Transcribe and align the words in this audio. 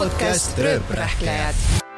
podcast 0.00 0.58
Rööprähklejad. 0.58 1.54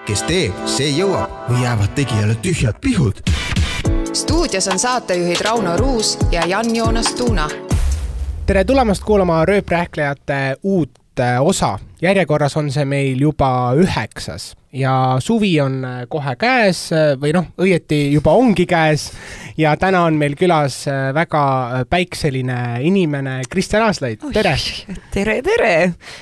kes 0.07 0.23
teeb, 0.27 0.57
see 0.67 0.89
jõuab 0.91 1.31
või 1.47 1.61
jäävad 1.63 1.93
tegijale 1.95 2.35
tühjad 2.43 2.81
pihud. 2.83 3.21
stuudios 4.13 4.67
on 4.69 4.79
saatejuhid 4.79 5.41
Rauno 5.41 5.77
Ruus 5.77 6.19
ja 6.33 6.43
Jan-Joonas 6.47 7.15
Tuuna. 7.15 7.47
tere 8.47 8.65
tulemast 8.65 9.05
kuulama 9.05 9.45
Rööprähklejate 9.45 10.57
uut 10.63 10.91
äh, 11.21 11.43
osa. 11.43 11.79
Järjekorras 12.03 12.57
on 12.59 12.71
see 12.75 12.85
meil 12.89 13.21
juba 13.23 13.49
üheksas 13.79 14.53
ja 14.73 15.17
suvi 15.21 15.53
on 15.61 15.83
äh, 15.85 16.01
kohe 16.09 16.33
käes 16.41 16.87
äh, 16.97 17.13
või 17.21 17.35
noh, 17.37 17.51
õieti 17.61 17.99
juba 18.15 18.33
ongi 18.41 18.65
käes 18.69 19.11
ja 19.61 19.75
täna 19.77 20.07
on 20.09 20.17
meil 20.21 20.35
külas 20.39 20.81
äh, 20.89 21.11
väga 21.15 21.43
päikseline 21.93 22.57
inimene 22.89 23.43
Kristjan 23.53 23.85
Aaslaid, 23.87 24.25
tere! 24.33 24.55
tere, 25.13 25.39
tere, 25.45 25.75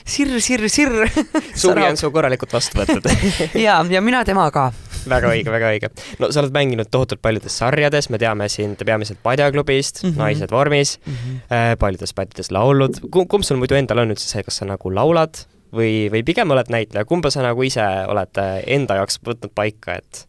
sirr, 0.04 0.40
sirr, 0.42 0.66
sirr. 0.68 1.06
suvi 1.54 1.86
on 1.86 2.00
su 2.00 2.10
korralikult 2.12 2.58
vastu 2.58 2.82
võetud 2.82 3.06
ja, 3.66 3.78
ja 3.86 4.02
mina 4.02 4.24
tema 4.26 4.48
ka. 4.50 4.66
väga 5.08 5.30
õige, 5.30 5.54
väga 5.54 5.70
õige. 5.76 5.92
no 6.18 6.32
sa 6.34 6.42
oled 6.42 6.58
mänginud 6.58 6.90
tohutult 6.90 7.22
paljudes 7.22 7.56
sarjades, 7.62 8.10
me 8.10 8.18
teame 8.18 8.50
sind 8.50 8.82
peamiselt 8.82 9.22
Padjaklubist 9.22 10.02
mm. 10.02 10.10
-hmm. 10.10 10.18
Naised 10.18 10.50
vormis 10.50 10.98
mm, 10.98 11.14
-hmm. 11.14 11.78
paljudes 11.78 12.14
bändides 12.14 12.50
laulud. 12.50 12.98
kumb 13.10 13.46
sul 13.46 13.62
muidu 13.62 13.78
endal 13.78 14.02
on 14.02 14.10
üldse 14.10 14.26
see, 14.26 14.42
kas 14.42 14.58
sa 14.58 14.66
nagu 14.66 14.90
laulad 14.90 15.46
või, 15.74 16.08
või 16.12 16.24
pigem 16.26 16.50
oled 16.54 16.70
näitleja, 16.72 17.08
kumba 17.08 17.32
sa 17.32 17.44
nagu 17.44 17.64
ise 17.66 17.84
oled 18.10 18.42
äh, 18.42 18.56
enda 18.78 19.00
jaoks 19.00 19.20
võtnud 19.26 19.54
paika, 19.54 20.00
et 20.00 20.24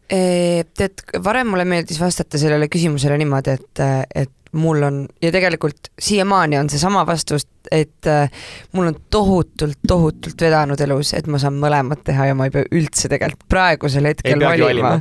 tead, 0.78 1.08
varem 1.24 1.52
mulle 1.54 1.66
meeldis 1.70 2.00
vastata 2.02 2.40
sellele 2.42 2.70
küsimusele 2.72 3.18
niimoodi, 3.22 3.58
et, 3.58 3.84
et 4.24 4.38
mul 4.52 4.84
on 4.84 5.08
ja 5.22 5.32
tegelikult 5.32 5.92
siiamaani 6.00 6.58
on 6.60 6.70
seesama 6.70 7.06
vastus, 7.08 7.46
et 7.72 8.08
äh, 8.08 8.30
mul 8.72 8.90
on 8.90 8.98
tohutult, 9.10 9.80
tohutult 9.88 10.42
vedanud 10.42 10.82
elus, 10.82 11.14
et 11.16 11.28
ma 11.32 11.40
saan 11.40 11.56
mõlemat 11.62 12.04
teha 12.08 12.32
ja 12.32 12.36
ma 12.36 12.50
ei 12.50 12.54
pea 12.54 12.68
üldse 12.76 13.10
tegelikult 13.12 13.48
praegusel 13.52 14.10
hetkel 14.12 14.44
valima 14.44 14.68
valima.. 14.68 14.94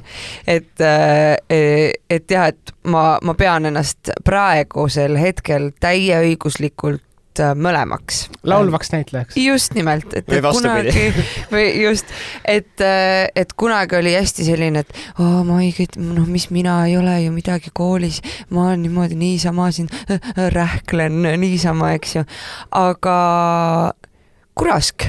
et, 0.47 0.87
et 2.11 2.37
jah, 2.37 2.50
et 2.53 2.75
ma, 2.84 3.05
ma 3.22 3.34
pean 3.34 3.67
ennast 3.72 4.12
praegusel 4.25 5.19
hetkel 5.19 5.70
täieõiguslikult 5.83 7.05
äh, 7.43 7.55
mõlemaks. 7.57 8.23
laulvaks 8.43 8.93
näitlejaks. 8.95 9.37
just 9.37 9.75
nimelt, 9.75 10.13
et, 10.15 10.29
et 10.29 10.45
kunagi 10.45 11.07
või 11.53 11.67
just, 11.83 12.11
et, 12.45 12.85
et 13.35 13.55
kunagi 13.57 13.99
oli 14.01 14.15
hästi 14.17 14.47
selline, 14.51 14.85
et 14.85 15.21
oo 15.21 15.45
ma 15.49 15.61
ei, 15.65 15.89
noh, 16.01 16.29
mis 16.29 16.51
mina 16.55 16.81
ei 16.89 16.97
ole 17.01 17.17
ju 17.25 17.33
midagi 17.35 17.73
koolis, 17.75 18.21
ma 18.51 18.69
olen 18.69 18.85
niimoodi 18.87 19.19
niisama 19.19 19.71
siin 19.75 19.91
rähklen 20.57 21.23
niisama, 21.41 21.95
eks 21.99 22.17
ju, 22.21 22.27
aga 22.77 23.19
kurask, 24.59 25.05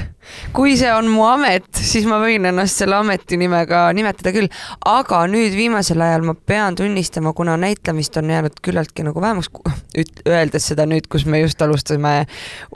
kui 0.54 0.76
see 0.78 0.90
on 0.94 1.08
mu 1.12 1.24
amet, 1.26 1.66
siis 1.76 2.06
ma 2.08 2.18
võin 2.22 2.46
ennast 2.48 2.78
selle 2.80 2.96
ametinimega 3.00 3.84
nimetada 3.96 4.32
küll, 4.34 4.48
aga 4.88 5.22
nüüd 5.30 5.56
viimasel 5.56 6.00
ajal 6.04 6.26
ma 6.28 6.34
pean 6.34 6.78
tunnistama, 6.78 7.34
kuna 7.36 7.58
näitlemist 7.60 8.16
on 8.20 8.30
jäänud 8.32 8.60
küllaltki 8.64 9.06
nagu 9.06 9.22
vähemaks, 9.22 9.50
öeldes 10.28 10.70
seda 10.72 10.86
nüüd, 10.88 11.08
kus 11.12 11.26
me 11.28 11.42
just 11.42 11.62
alustasime 11.62 12.22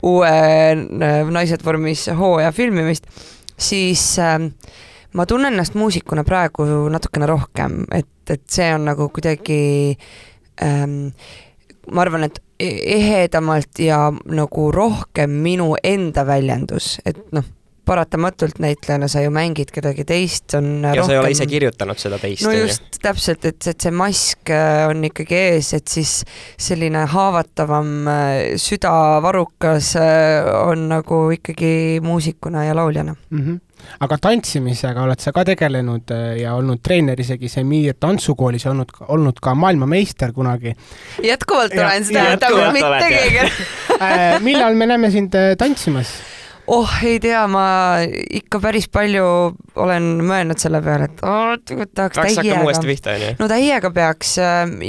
uue 0.03 0.33
äh, 0.33 1.31
Naised 1.33 1.65
vormis 1.65 2.07
hooaja 2.19 2.51
filmimist, 2.55 3.09
siis 3.57 4.03
äh, 4.21 4.37
ma 5.17 5.25
tunnen 5.25 5.55
ennast 5.55 5.77
muusikuna 5.79 6.27
praegu 6.27 6.67
natukene 6.93 7.29
rohkem, 7.29 7.85
et, 7.95 8.11
et 8.29 8.43
see 8.51 8.69
on 8.75 8.85
nagu 8.91 9.09
kuidagi 9.15 9.61
ähm, 10.63 11.07
ma 11.91 12.03
arvan, 12.03 12.27
et 12.27 12.41
ehedamalt 12.59 13.79
ja 13.79 14.07
nagu 14.25 14.71
rohkem 14.71 15.37
minu 15.43 15.75
enda 15.83 16.25
väljendus, 16.25 16.97
et 17.05 17.19
noh, 17.35 17.45
paratamatult 17.87 18.59
näitlejana 18.59 19.07
sa 19.07 19.21
ju 19.23 19.31
mängid 19.31 19.71
kedagi 19.71 20.03
teist, 20.07 20.51
on 20.57 20.81
ja 20.83 20.91
rohkem 20.97 21.07
sa 21.07 21.13
ei 21.13 21.19
ole 21.21 21.31
ise 21.35 21.47
kirjutanud 21.47 22.01
seda 22.01 22.19
teist, 22.19 22.43
no 22.43 22.51
just 22.55 22.99
täpselt, 23.03 23.45
et, 23.47 23.61
et 23.71 23.85
see 23.85 23.93
mask 23.95 24.51
äh, 24.51 24.87
on 24.89 25.05
ikkagi 25.07 25.37
ees, 25.37 25.71
et 25.77 25.87
siis 25.91 26.17
selline 26.59 27.05
haavatavam 27.13 27.93
äh, 28.11 28.33
südavarukas 28.59 29.93
äh, 30.01 30.49
on 30.65 30.89
nagu 30.91 31.21
ikkagi 31.37 32.01
muusikuna 32.03 32.65
ja 32.67 32.75
lauljana. 32.75 33.15
Mm 33.29 33.45
-hmm. 33.45 33.63
Aga 33.99 34.17
tantsimisega 34.21 35.03
oled 35.07 35.21
sa 35.23 35.33
ka 35.35 35.43
tegelenud 35.47 36.13
äh, 36.13 36.39
ja 36.43 36.55
olnud 36.57 36.81
treener 36.83 37.19
isegi 37.19 37.49
Semir 37.51 37.97
tantsukoolis 37.99 38.65
ja 38.65 38.71
olnud, 38.71 38.93
olnud 39.07 39.41
ka 39.41 39.55
maailmameister 39.55 40.33
kunagi 40.35 40.73
jätkuvalt 41.23 41.75
olen, 41.77 42.07
see 42.07 42.15
tähendab 42.15 42.73
mitte 42.75 43.11
keegi. 43.13 43.45
äh,. 44.01 44.41
millal 44.43 44.75
me 44.75 44.89
näeme 44.93 45.11
sind 45.11 45.35
äh, 45.35 45.55
tantsimas? 45.57 46.13
oh, 46.67 46.91
ei 47.05 47.19
tea, 47.23 47.41
ma 47.51 47.63
ikka 48.03 48.59
päris 48.63 48.87
palju 48.91 49.25
olen 49.79 50.07
mõelnud 50.25 50.59
selle 50.59 50.81
peale, 50.83 51.07
et 51.07 51.21
oh, 51.23 51.53
tahaks 51.63 52.19
peaks 52.19 52.39
täiega 52.39 52.63
uuesti 52.65 52.89
pihta, 52.89 53.13
onju. 53.15 53.29
no 53.39 53.47
täiega 53.51 53.91
peaks, 53.95 54.33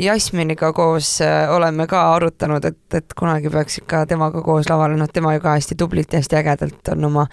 Jasminiga 0.02 0.72
koos 0.76 1.12
äh, 1.24 1.50
oleme 1.54 1.86
ka 1.90 2.02
arutanud, 2.16 2.64
et, 2.68 2.80
et 2.98 3.14
kunagi 3.18 3.52
peaks 3.52 3.80
ikka 3.82 4.04
temaga 4.10 4.42
koos 4.44 4.70
lavale, 4.70 4.98
noh, 4.98 5.10
tema 5.12 5.34
ju 5.36 5.44
ka 5.44 5.54
hästi 5.58 5.78
tublilt 5.78 6.14
ja 6.14 6.22
hästi 6.22 6.38
ägedalt 6.40 6.92
on 6.94 7.08
oma, 7.10 7.26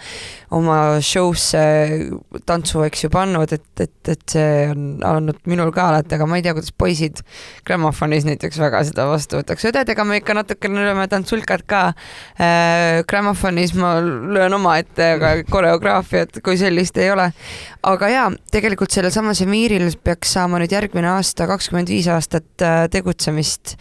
oma 0.54 0.78
show'sse 1.04 1.64
tantsu, 2.46 2.84
eks 2.86 3.06
ju, 3.06 3.12
pannud, 3.12 3.56
et, 3.56 3.66
et, 3.82 4.12
et 4.14 4.36
see 4.36 4.66
on 4.70 4.86
olnud 5.10 5.42
minul 5.50 5.72
ka 5.74 5.88
alati, 5.90 6.16
aga 6.18 6.30
ma 6.30 6.38
ei 6.38 6.46
tea, 6.46 6.54
kuidas 6.56 6.74
poisid 6.76 7.24
grammofonis 7.66 8.28
näiteks 8.28 8.60
väga 8.62 8.84
seda 8.86 9.08
vastu 9.10 9.40
võtaks, 9.40 9.66
õdedega 9.72 10.06
me 10.06 10.20
ikka 10.22 10.38
natukene 10.38 10.86
lööme 10.86 11.08
tantsulkad 11.10 11.66
ka 11.66 11.82
äh,. 12.38 13.02
grammofonis 13.10 13.74
ma 13.78 13.96
löön 14.36 14.54
omaette, 14.56 15.12
aga 15.16 15.32
koreograafiat 15.50 16.40
kui 16.44 16.58
sellist 16.60 17.00
ei 17.00 17.10
ole 17.10 17.30
aga 17.86 18.08
jaa, 18.10 18.26
tegelikult 18.52 18.94
sellel 18.94 19.12
samal 19.14 19.36
Semiril 19.38 19.88
peaks 20.04 20.34
saama 20.36 20.58
nüüd 20.60 20.72
järgmine 20.74 21.08
aasta 21.14 21.46
kakskümmend 21.48 21.90
viis 21.92 22.08
aastat 22.10 22.64
äh, 22.64 22.84
tegutsemist, 22.90 23.76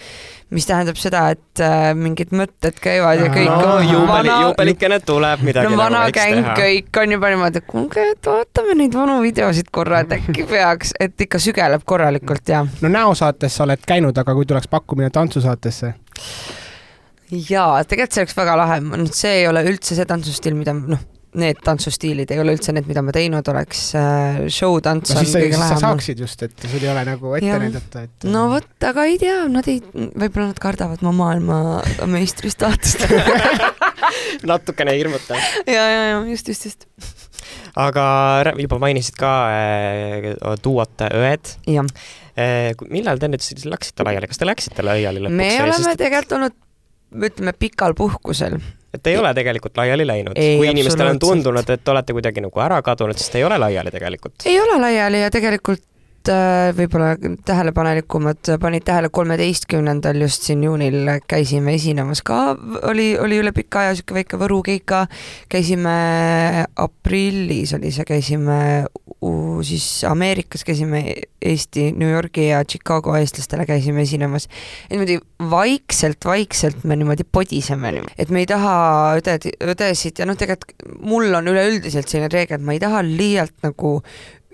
mis 0.53 0.67
tähendab 0.69 0.99
seda, 1.01 1.23
et 1.33 1.61
äh, 1.63 1.89
mingid 1.97 2.33
mõtted 2.35 2.77
käivad 2.81 3.23
ja 3.23 3.29
kõik 3.33 3.49
No, 3.49 3.77
on 3.77 3.87
juubeli, 3.87 4.29
vana, 4.29 4.35
juubelikene 4.45 4.99
tuleb, 5.05 5.45
midagi 5.47 5.71
no 5.71 5.79
vana 5.79 6.03
nagu 6.03 6.11
võiks 6.11 6.19
gäng 6.19 6.51
kõik 6.59 7.01
on 7.01 7.15
juba 7.17 7.31
niimoodi, 7.33 7.63
et 7.63 7.69
kuulge, 7.71 8.09
et 8.15 8.29
vaatame 8.29 8.75
neid 8.81 8.97
vanu 8.97 9.17
videosid 9.23 9.71
korra, 9.73 10.03
et 10.05 10.17
äkki 10.19 10.45
peaks, 10.53 10.93
et 10.99 11.25
ikka 11.27 11.41
sügeleb 11.41 11.87
korralikult 11.87 12.53
ja. 12.53 12.65
no 12.81 12.93
näosaates 12.93 13.57
sa 13.57 13.65
oled 13.65 13.81
käinud, 13.87 14.17
aga 14.21 14.37
kui 14.37 14.45
tuleks 14.49 14.69
pakkumine 14.71 15.09
tantsusaatesse? 15.15 15.95
jaa, 17.31 17.83
tegelikult 17.87 18.15
see 18.15 18.25
oleks 18.25 18.37
väga 18.37 18.55
lahe, 18.59 18.79
see 19.13 19.41
ei 19.41 19.49
ole 19.49 19.65
üldse 19.69 19.97
see 19.97 20.07
tantsustiil, 20.09 20.57
mida 20.57 20.75
noh, 20.75 21.01
need 21.39 21.59
tantsustiilid 21.65 22.31
ei 22.31 22.39
ole 22.41 22.55
üldse 22.55 22.73
need, 22.75 22.87
mida 22.89 23.03
ma 23.05 23.13
teinud 23.15 23.47
oleks, 23.51 23.81
show-tants 24.53 25.11
no 25.11 25.19
on 25.19 25.25
siis 25.25 25.33
sa, 25.33 25.41
kõige 25.41 25.51
siis 25.51 25.59
sa 25.59 25.67
lähemal. 25.67 25.83
saaksid 25.83 26.23
just, 26.23 26.45
et 26.47 26.65
sul 26.71 26.83
ei 26.83 26.91
ole 26.91 27.03
nagu 27.07 27.35
ette 27.37 27.49
Jah. 27.49 27.61
näidata, 27.61 28.05
et 28.07 28.27
no 28.31 28.45
vot, 28.53 28.71
aga 28.89 29.05
ei 29.09 29.19
tea, 29.21 29.37
nad 29.51 29.69
ei, 29.71 29.81
võib-olla 29.93 30.49
nad 30.51 30.61
kardavad 30.63 31.03
mu 31.05 31.13
maailmameistri 31.19 32.51
staatust 32.53 33.05
natukene 34.51 34.95
hirmutav. 34.95 35.39
ja, 35.67 35.85
ja, 35.91 36.03
ja 36.11 36.19
just, 36.29 36.51
just, 36.51 36.69
just. 36.69 36.87
aga 37.79 38.05
juba 38.61 38.79
mainisid 38.81 39.17
ka 39.19 39.33
äh, 39.51 40.29
duot 40.63 41.07
Õed 41.09 41.55
jah, 41.67 41.95
äh,. 42.39 42.71
millal 42.87 43.19
te 43.19 43.31
nüüd 43.31 43.43
siis 43.43 43.67
läksite 43.67 44.07
laiali, 44.07 44.31
kas 44.31 44.39
te 44.39 44.47
läksite 44.47 44.87
laiali 44.87 45.25
lõpuks? 45.25 45.41
me 45.41 45.51
oleme 45.67 45.97
tegelikult 45.99 46.39
olnud, 46.39 46.61
ütleme 47.15 47.53
pikal 47.59 47.93
puhkusel. 47.97 48.59
et 48.93 49.07
ei 49.07 49.17
ole 49.17 49.33
tegelikult 49.33 49.77
laiali 49.77 50.07
läinud. 50.07 50.35
Kui 50.35 50.69
inimestele 50.69 51.09
on 51.15 51.19
tundunud, 51.19 51.69
et 51.69 51.87
olete 51.87 52.13
kuidagi 52.13 52.41
nagu 52.41 52.61
ära 52.63 52.81
kadunud, 52.81 53.17
siis 53.19 53.29
te 53.29 53.41
ei 53.41 53.43
ole 53.43 53.57
laiali 53.59 53.91
tegelikult. 53.91 54.45
ei 54.45 54.59
ole 54.61 54.79
laiali 54.81 55.21
ja 55.21 55.31
tegelikult 55.31 55.83
äh, 56.31 56.69
võib-olla 56.77 57.13
tähelepanelikumad 57.45 58.51
panid 58.61 58.85
tähele, 58.87 59.09
kolmeteistkümnendal 59.13 60.19
just 60.25 60.47
siin 60.47 60.63
juunil 60.65 61.09
käisime 61.27 61.75
esinemas 61.77 62.21
ka, 62.25 62.55
oli, 62.89 63.13
oli 63.21 63.39
üle 63.41 63.53
pika 63.55 63.85
aja 63.85 63.95
sihuke 63.95 64.17
väike 64.19 64.39
Võru 64.41 64.61
keika, 64.65 65.05
käisime 65.51 65.95
aprillis 66.81 67.73
oli 67.77 67.93
see, 67.95 68.05
käisime 68.07 68.59
u- 69.25 69.63
siis 69.65 70.03
Ameerikas 70.07 70.63
käisime 70.67 71.03
Eesti, 71.41 71.91
New 71.97 72.09
Yorgi 72.09 72.49
ja 72.49 72.63
Chicago 72.65 73.15
eestlastele 73.15 73.65
käisime 73.65 74.01
esinemas. 74.01 74.47
niimoodi 74.89 75.19
vaikselt-vaikselt 75.49 76.83
me 76.83 76.95
niimoodi 76.95 77.23
podiseme, 77.31 77.93
et 78.17 78.29
me 78.29 78.43
ei 78.43 78.49
taha 78.49 78.75
õded, 79.19 79.49
õdesid 79.73 80.19
ja 80.19 80.25
noh, 80.25 80.37
tegelikult 80.37 81.01
mul 81.05 81.33
on 81.33 81.47
üleüldiselt 81.53 82.09
selline 82.09 82.29
reegel, 82.33 82.59
et 82.59 82.65
ma 82.65 82.73
ei 82.73 82.81
taha 82.83 83.03
liialt 83.05 83.55
nagu 83.65 83.99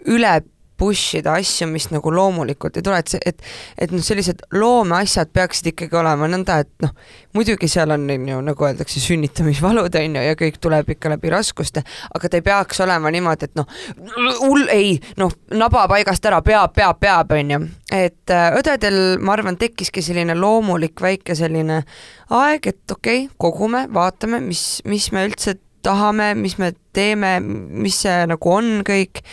üle 0.10 0.42
push 0.82 1.20
ida 1.20 1.36
asju, 1.38 1.68
mis 1.70 1.88
nagu 1.94 2.14
loomulikult 2.14 2.80
ei 2.80 2.86
tule, 2.86 3.00
et 3.02 3.12
see, 3.12 3.22
et 3.26 3.42
et 3.82 3.94
noh, 3.94 4.02
sellised 4.04 4.42
loomeasjad 4.58 5.32
peaksid 5.34 5.72
ikkagi 5.74 5.98
olema 6.02 6.30
nõnda, 6.32 6.58
et 6.66 6.72
noh, 6.86 6.96
muidugi 7.38 7.70
seal 7.72 7.94
on 7.94 8.10
on 8.10 8.28
ju 8.28 8.40
nagu 8.46 8.68
öeldakse, 8.68 9.00
sünnitamisvalud 9.04 9.96
on 10.02 10.18
ju 10.18 10.26
ja 10.26 10.38
kõik 10.40 10.60
tuleb 10.64 10.90
ikka 10.96 11.14
läbi 11.14 11.32
raskuste, 11.34 11.84
aga 12.16 12.30
ta 12.30 12.40
ei 12.40 12.46
peaks 12.46 12.82
olema 12.84 13.12
niimoodi, 13.14 13.50
et 13.50 13.60
noh, 13.60 13.70
hull 14.42 14.68
ei, 14.74 14.96
noh, 15.22 15.34
naba 15.58 15.86
paigast 15.92 16.26
ära, 16.26 16.42
peab, 16.46 16.74
peab, 16.76 17.00
peab, 17.02 17.34
on 17.38 17.56
ju. 17.56 17.62
et 17.94 18.34
äh, 18.34 18.50
õdedel, 18.60 19.02
ma 19.22 19.36
arvan, 19.38 19.60
tekkiski 19.62 20.04
selline 20.06 20.36
loomulik 20.38 21.02
väike 21.02 21.36
selline 21.38 21.84
aeg, 22.30 22.72
et 22.74 22.96
okei 22.98 23.26
okay,, 23.26 23.36
kogume, 23.42 23.86
vaatame, 23.94 24.42
mis, 24.44 24.82
mis 24.90 25.12
me 25.16 25.28
üldse 25.30 25.58
tahame, 25.86 26.34
mis 26.38 26.58
me 26.62 26.74
teeme, 26.94 27.40
mis 27.42 28.04
see 28.06 28.24
nagu 28.30 28.54
on 28.54 28.82
kõik 28.88 29.24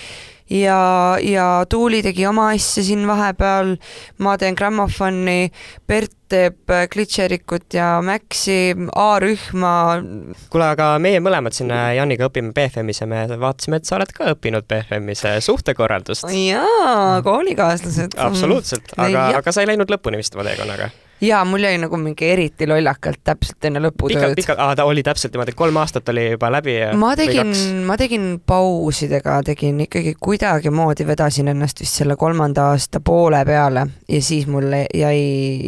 ja, 0.50 1.16
ja 1.22 1.48
Tuuli 1.68 2.02
tegi 2.02 2.26
oma 2.26 2.50
asja 2.54 2.84
siin 2.84 3.06
vahepeal, 3.08 3.76
ma 4.24 4.36
teen 4.38 4.56
grammofoni, 4.58 5.50
Bert 5.88 6.14
teeb 6.28 6.68
Glitcherikut 6.92 7.72
ja 7.72 8.02
Maxi, 8.04 8.74
A-rühma. 9.00 9.72
kuule, 10.52 10.68
aga 10.74 10.90
meie 11.00 11.22
mõlemad 11.24 11.56
siin 11.56 11.72
äh, 11.72 11.94
Janiga 11.96 12.28
õpime 12.28 12.52
BFM-is 12.56 13.00
ja 13.00 13.08
me 13.08 13.24
vaatasime, 13.32 13.80
et 13.80 13.88
sa 13.88 13.96
oled 13.96 14.12
ka 14.12 14.34
õppinud 14.34 14.68
BFM-is 14.68 15.24
äh, 15.28 15.40
suhtekorraldust. 15.44 16.28
jaa, 16.28 17.20
koolikaaslased. 17.24 18.18
absoluutselt, 18.20 18.92
aga, 18.96 19.30
aga 19.40 19.54
sa 19.54 19.64
ei 19.64 19.72
läinud 19.72 19.90
lõpuni 19.92 20.20
vist 20.20 20.36
oma 20.36 20.44
teekonnaga 20.50 20.92
jaa, 21.20 21.44
mul 21.48 21.64
jäi 21.66 21.78
nagu 21.80 21.98
mingi 22.00 22.30
eriti 22.32 22.68
lollakalt 22.68 23.20
täpselt 23.26 23.68
enne 23.68 23.82
lõputööd. 23.82 24.36
pikalt, 24.38 24.60
aa 24.62 24.76
ta 24.78 24.86
oli 24.88 25.02
täpselt 25.06 25.34
niimoodi, 25.34 25.54
kolm 25.58 25.80
aastat 25.82 26.08
oli 26.12 26.28
juba 26.30 26.50
läbi 26.52 26.76
ja 26.78 26.92
ma 26.98 27.14
tegin, 27.18 27.52
ma 27.88 27.98
tegin 28.00 28.26
pausidega, 28.46 29.40
tegin 29.46 29.80
ikkagi 29.86 30.14
kuidagimoodi 30.20 31.06
vedasin 31.08 31.52
ennast 31.54 31.82
vist 31.82 32.00
selle 32.02 32.16
kolmanda 32.20 32.70
aasta 32.72 33.00
poole 33.04 33.44
peale 33.48 33.86
ja 34.08 34.22
siis 34.22 34.48
mul 34.50 34.70
jäi 34.94 35.22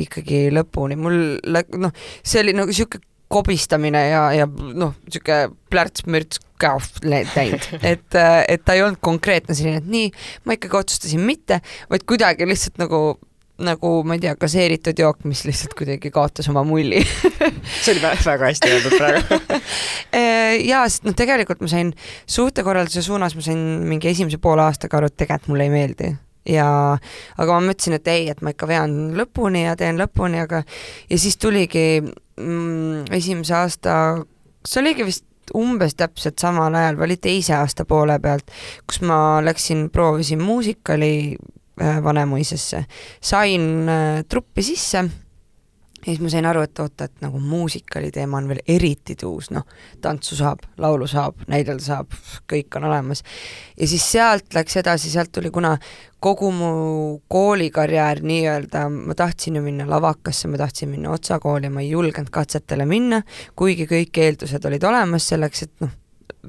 ikkagi 0.04 0.48
lõpuni, 0.54 0.98
mul 1.00 1.22
noh, 1.46 1.94
see 2.22 2.44
oli 2.44 2.56
nagu 2.56 2.74
sihuke 2.74 3.02
kobistamine 3.30 4.00
ja, 4.10 4.22
ja 4.34 4.46
noh, 4.50 4.96
sihuke 5.08 5.48
plärts-mürts 5.70 6.42
läinud, 7.08 7.62
et, 7.92 8.16
et 8.20 8.64
ta 8.64 8.74
ei 8.76 8.82
olnud 8.84 9.00
konkreetne 9.00 9.54
selline, 9.56 9.80
et 9.80 9.86
nii, 9.88 10.10
ma 10.44 10.58
ikkagi 10.58 10.76
otsustasin 10.76 11.22
mitte, 11.24 11.60
vaid 11.88 12.04
kuidagi 12.08 12.48
lihtsalt 12.48 12.82
nagu 12.82 13.00
nagu 13.64 13.92
ma 14.06 14.16
ei 14.16 14.22
tea, 14.22 14.34
gaseeritud 14.40 14.98
jook, 15.00 15.24
mis 15.28 15.42
lihtsalt 15.46 15.74
kuidagi 15.78 16.12
kaotas 16.14 16.48
oma 16.52 16.62
mulli. 16.66 17.02
See 17.82 17.94
oli 17.94 18.02
väga 18.02 18.48
hästi 18.48 18.72
öeldud 18.74 18.96
praegu. 18.98 19.40
Äh, 20.10 20.56
jaa, 20.66 20.82
sest 20.90 21.04
noh, 21.06 21.14
tegelikult 21.14 21.60
ma 21.62 21.68
sain 21.70 21.92
suhtekorralduse 22.26 23.04
suunas, 23.06 23.36
ma 23.38 23.44
sain 23.44 23.60
mingi 23.86 24.08
esimese 24.10 24.40
poole 24.42 24.64
aastaga 24.64 24.98
aru, 24.98 25.06
et 25.06 25.14
tegelikult 25.20 25.52
mulle 25.52 25.68
ei 25.68 25.70
meeldi. 25.70 26.08
Ja 26.50 26.66
aga 27.38 27.54
ma 27.54 27.68
mõtlesin, 27.68 27.94
et 28.00 28.10
ei, 28.10 28.26
et 28.32 28.42
ma 28.42 28.50
ikka 28.50 28.66
vean 28.66 28.96
lõpuni 29.14 29.62
ja 29.68 29.76
teen 29.78 30.00
lõpuni, 30.00 30.40
aga 30.42 30.64
ja 30.64 31.20
siis 31.20 31.38
tuligi 31.38 32.00
mm, 32.02 33.12
esimese 33.14 33.54
aasta, 33.60 33.94
see 34.66 34.82
oligi 34.82 35.06
vist 35.06 35.26
umbes 35.56 35.94
täpselt 35.98 36.42
samal 36.42 36.74
ajal 36.74 36.98
või 36.98 37.10
oli 37.10 37.20
teise 37.22 37.54
aasta 37.58 37.86
poole 37.88 38.18
pealt, 38.22 38.50
kus 38.88 39.00
ma 39.06 39.40
läksin, 39.44 39.88
proovisin 39.94 40.42
muusikali 40.42 41.36
Vanemuisesse, 41.80 42.84
sain 43.20 43.88
äh, 43.88 44.22
truppi 44.28 44.62
sisse 44.62 45.04
ja 46.00 46.06
siis 46.06 46.20
ma 46.20 46.30
sain 46.32 46.46
aru, 46.48 46.62
et 46.64 46.78
oota, 46.80 47.06
et 47.06 47.20
nagu 47.24 47.40
muusikali 47.44 48.10
teema 48.14 48.38
on 48.40 48.48
veel 48.48 48.62
eriti 48.68 49.16
tuus, 49.20 49.50
noh, 49.52 49.66
tantsu 50.00 50.36
saab, 50.38 50.62
laulu 50.80 51.06
saab, 51.10 51.42
näidelda 51.50 51.84
saab, 51.84 52.16
kõik 52.50 52.78
on 52.78 52.88
olemas. 52.88 53.22
ja 53.76 53.88
siis 53.88 54.06
sealt 54.12 54.54
läks 54.56 54.76
edasi, 54.80 55.10
sealt 55.12 55.32
tuli, 55.32 55.50
kuna 55.50 55.76
kogu 56.20 56.50
mu 56.52 56.72
koolikarjäär 57.28 58.22
nii-öelda, 58.24 58.86
ma 58.88 59.16
tahtsin 59.16 59.60
ju 59.60 59.62
minna 59.62 59.88
lavakasse, 59.90 60.48
ma 60.48 60.60
tahtsin 60.60 60.88
minna 60.88 61.12
otsakooli, 61.16 61.68
ma 61.68 61.84
ei 61.84 61.90
julgenud 61.90 62.32
katsetele 62.32 62.88
minna, 62.88 63.22
kuigi 63.56 63.88
kõik 63.90 64.24
eeldused 64.24 64.64
olid 64.64 64.84
olemas 64.88 65.28
selleks, 65.28 65.68
et 65.68 65.74
noh, 65.84 65.99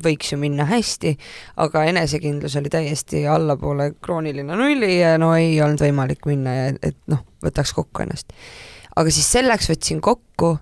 võiks 0.05 0.33
ju 0.33 0.39
minna 0.41 0.65
hästi, 0.69 1.15
aga 1.63 1.85
enesekindlus 1.91 2.55
oli 2.59 2.71
täiesti 2.73 3.25
allapoole 3.29 3.91
krooniline 4.01 4.57
nulli 4.57 4.97
ja 4.99 5.17
no 5.21 5.33
ei 5.37 5.55
olnud 5.61 5.83
võimalik 5.83 6.25
minna 6.29 6.55
ja 6.55 6.71
et 6.81 6.97
noh, 7.11 7.25
võtaks 7.43 7.75
kokku 7.77 8.05
ennast. 8.05 8.33
aga 8.95 9.13
siis 9.13 9.31
selleks 9.31 9.71
võtsin 9.71 10.01
kokku 10.03 10.57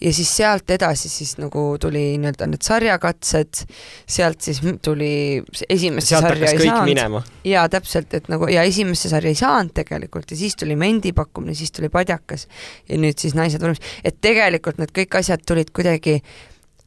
ja 0.00 0.12
siis 0.12 0.30
sealt 0.36 0.70
edasi 0.70 1.08
siis 1.10 1.34
nagu 1.42 1.62
tuli 1.80 2.02
nii-öelda 2.20 2.46
need 2.50 2.64
sarjakatsed, 2.64 3.62
sealt 4.06 4.44
siis 4.44 4.60
tuli 4.84 5.42
esimesse 5.68 6.14
sealt 6.14 6.28
sarja 6.28 6.52
ei 6.52 6.60
saanud. 6.66 7.32
jaa, 7.48 7.64
täpselt, 7.72 8.14
et 8.14 8.28
nagu 8.32 8.48
ja 8.52 8.62
esimesse 8.68 9.10
sarja 9.10 9.32
ei 9.32 9.38
saanud 9.38 9.74
tegelikult 9.74 10.30
ja 10.30 10.38
siis 10.38 10.56
tuli 10.56 10.76
Mendi 10.78 11.12
pakkumine, 11.12 11.56
siis 11.58 11.74
tuli 11.74 11.90
Padjakas 11.92 12.46
ja 12.88 13.00
nüüd 13.00 13.18
siis 13.18 13.34
Naised 13.38 13.62
vormis, 13.62 13.82
et 14.04 14.20
tegelikult 14.22 14.78
need 14.78 14.94
kõik 14.94 15.18
asjad 15.18 15.42
tulid 15.46 15.74
kuidagi 15.74 16.20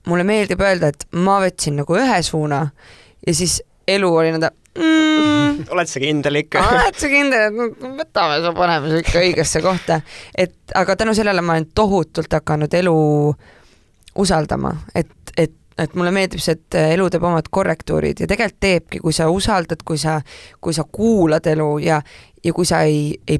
mulle 0.09 0.25
meeldib 0.27 0.61
öelda, 0.63 0.91
et 0.91 1.05
ma 1.17 1.39
võtsin 1.43 1.77
nagu 1.81 1.97
ühe 1.99 2.21
suuna 2.25 2.63
ja 3.27 3.35
siis 3.37 3.59
elu 3.87 4.09
oli 4.09 4.33
nõnda 4.33 4.51
mm, 4.77 5.71
oled 5.75 5.91
sa 5.91 6.01
kindel 6.01 6.41
ikka? 6.41 6.63
oled 6.71 6.99
sa 6.99 7.11
kindel, 7.11 7.47
et 7.47 7.87
võtame 8.01 8.41
su, 8.43 8.53
paneme 8.57 8.91
su 8.91 9.01
ikka 9.03 9.23
õigesse 9.23 9.63
kohta, 9.63 10.01
et 10.35 10.75
aga 10.77 10.97
tänu 10.99 11.15
sellele 11.17 11.43
ma 11.45 11.57
olen 11.57 11.69
tohutult 11.75 12.39
hakanud 12.39 12.79
elu 12.81 12.95
usaldama, 14.21 14.75
et, 14.95 15.11
et 15.37 15.57
et 15.81 15.93
mulle 15.97 16.11
meeldib 16.13 16.41
see, 16.43 16.57
et 16.59 16.75
elu 16.93 17.05
teeb 17.09 17.23
omad 17.25 17.47
korrektuurid 17.49 18.19
ja 18.21 18.27
tegelikult 18.29 18.59
teebki, 18.61 18.99
kui 19.01 19.15
sa 19.15 19.29
usaldad, 19.33 19.81
kui 19.87 19.97
sa, 19.97 20.17
kui 20.61 20.75
sa 20.77 20.83
kuulad 20.83 21.47
elu 21.47 21.69
ja, 21.81 22.01
ja 22.43 22.53
kui 22.53 22.67
sa 22.67 22.83
ei, 22.85 23.15
ei 23.25 23.39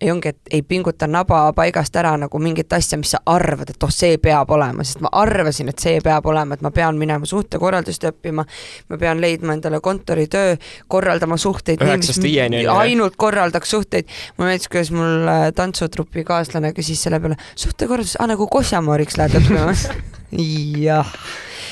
ei 0.00 0.10
ongi, 0.10 0.28
et 0.28 0.54
ei 0.56 0.62
pinguta 0.62 1.06
naba 1.06 1.42
paigast 1.56 1.96
ära 2.00 2.12
nagu 2.20 2.38
mingit 2.40 2.72
asja, 2.72 2.98
mis 2.98 3.12
sa 3.14 3.20
arvad, 3.28 3.72
et 3.72 3.84
oh, 3.84 3.92
see 3.92 4.16
peab 4.22 4.50
olema, 4.54 4.84
sest 4.86 5.02
ma 5.04 5.10
arvasin, 5.20 5.68
et 5.72 5.82
see 5.82 6.00
peab 6.04 6.26
olema, 6.30 6.56
et 6.56 6.64
ma 6.64 6.72
pean 6.74 6.98
minema 7.00 7.28
suhtekorraldust 7.28 8.06
õppima, 8.10 8.44
ma 8.88 9.00
pean 9.00 9.20
leidma 9.20 9.56
endale 9.56 9.82
kontoritöö, 9.84 10.56
korraldama 10.88 11.36
suhteid. 11.40 11.82
üheksast 11.84 12.22
viieni. 12.24 12.64
ainult 12.66 13.18
korraldaks 13.20 13.70
suhteid. 13.76 14.08
mulle 14.38 14.54
meeldis, 14.54 14.70
kuidas 14.72 14.92
mul 14.96 15.28
äh, 15.28 15.48
tantsutrupi 15.56 16.24
kaaslane 16.24 16.72
küsis 16.76 17.02
selle 17.04 17.20
peale, 17.20 17.36
suhtekorraldus, 17.54 18.16
aa 18.20 18.30
nagu 18.30 18.48
Kosjamaariks 18.48 19.20
lähed 19.20 19.36
õppima 19.42 19.68
jah. 20.86 21.12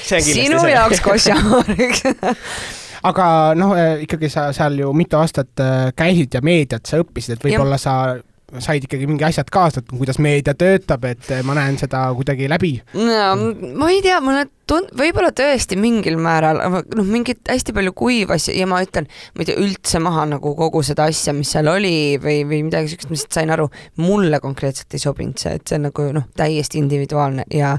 sinu 0.05 0.61
jaoks 0.69 1.01
Kosjamaariks 1.05 2.05
aga 3.09 3.29
noh, 3.59 3.75
äh, 3.79 4.03
ikkagi 4.05 4.31
sa 4.33 4.49
seal 4.57 4.79
ju 4.83 4.93
mitu 4.97 5.19
aastat 5.21 5.63
äh, 5.63 5.91
käisid 5.97 6.35
ja 6.35 6.43
meediat 6.45 6.89
sa 6.89 7.01
õppisid, 7.03 7.37
et 7.37 7.47
võib-olla 7.47 7.79
sa 7.81 8.19
said 8.65 8.85
ikkagi 8.85 9.09
mingi 9.09 9.27
asjad 9.29 9.51
kaasa, 9.53 9.83
et 9.83 9.91
kuidas 9.93 10.21
meedia 10.25 10.55
töötab, 10.57 11.05
et 11.09 11.31
äh, 11.35 11.43
ma 11.47 11.57
näen 11.59 11.77
seda 11.81 12.07
kuidagi 12.17 12.49
läbi. 12.51 12.79
no 12.97 13.35
ma 13.79 13.91
ei 13.93 14.01
tea, 14.05 14.21
mulle 14.25 14.47
tund-, 14.69 14.93
võib-olla 14.99 15.31
tõesti 15.37 15.79
mingil 15.81 16.19
määral, 16.21 16.61
noh, 16.69 17.07
mingit 17.09 17.49
hästi 17.49 17.75
palju 17.77 17.95
kuiva 17.97 18.37
asja 18.39 18.55
ja 18.57 18.67
ma 18.69 18.81
ütlen, 18.85 19.09
ma 19.35 19.45
ei 19.45 19.49
tea 19.51 19.59
üldse 19.63 20.01
maha 20.03 20.27
nagu 20.35 20.53
kogu 20.59 20.83
seda 20.87 21.09
asja, 21.09 21.35
mis 21.37 21.53
seal 21.55 21.71
oli 21.71 22.19
või, 22.23 22.43
või 22.49 22.63
midagi 22.69 22.93
siukest, 22.93 23.11
ma 23.11 23.17
lihtsalt 23.17 23.39
sain 23.39 23.53
aru, 23.55 23.69
mulle 24.03 24.41
konkreetselt 24.45 24.95
ei 24.97 25.03
sobinud 25.03 25.41
see, 25.41 25.57
et 25.59 25.67
see 25.69 25.79
on 25.79 25.89
nagu 25.89 26.09
noh, 26.17 26.29
täiesti 26.39 26.81
individuaalne 26.83 27.47
ja 27.55 27.75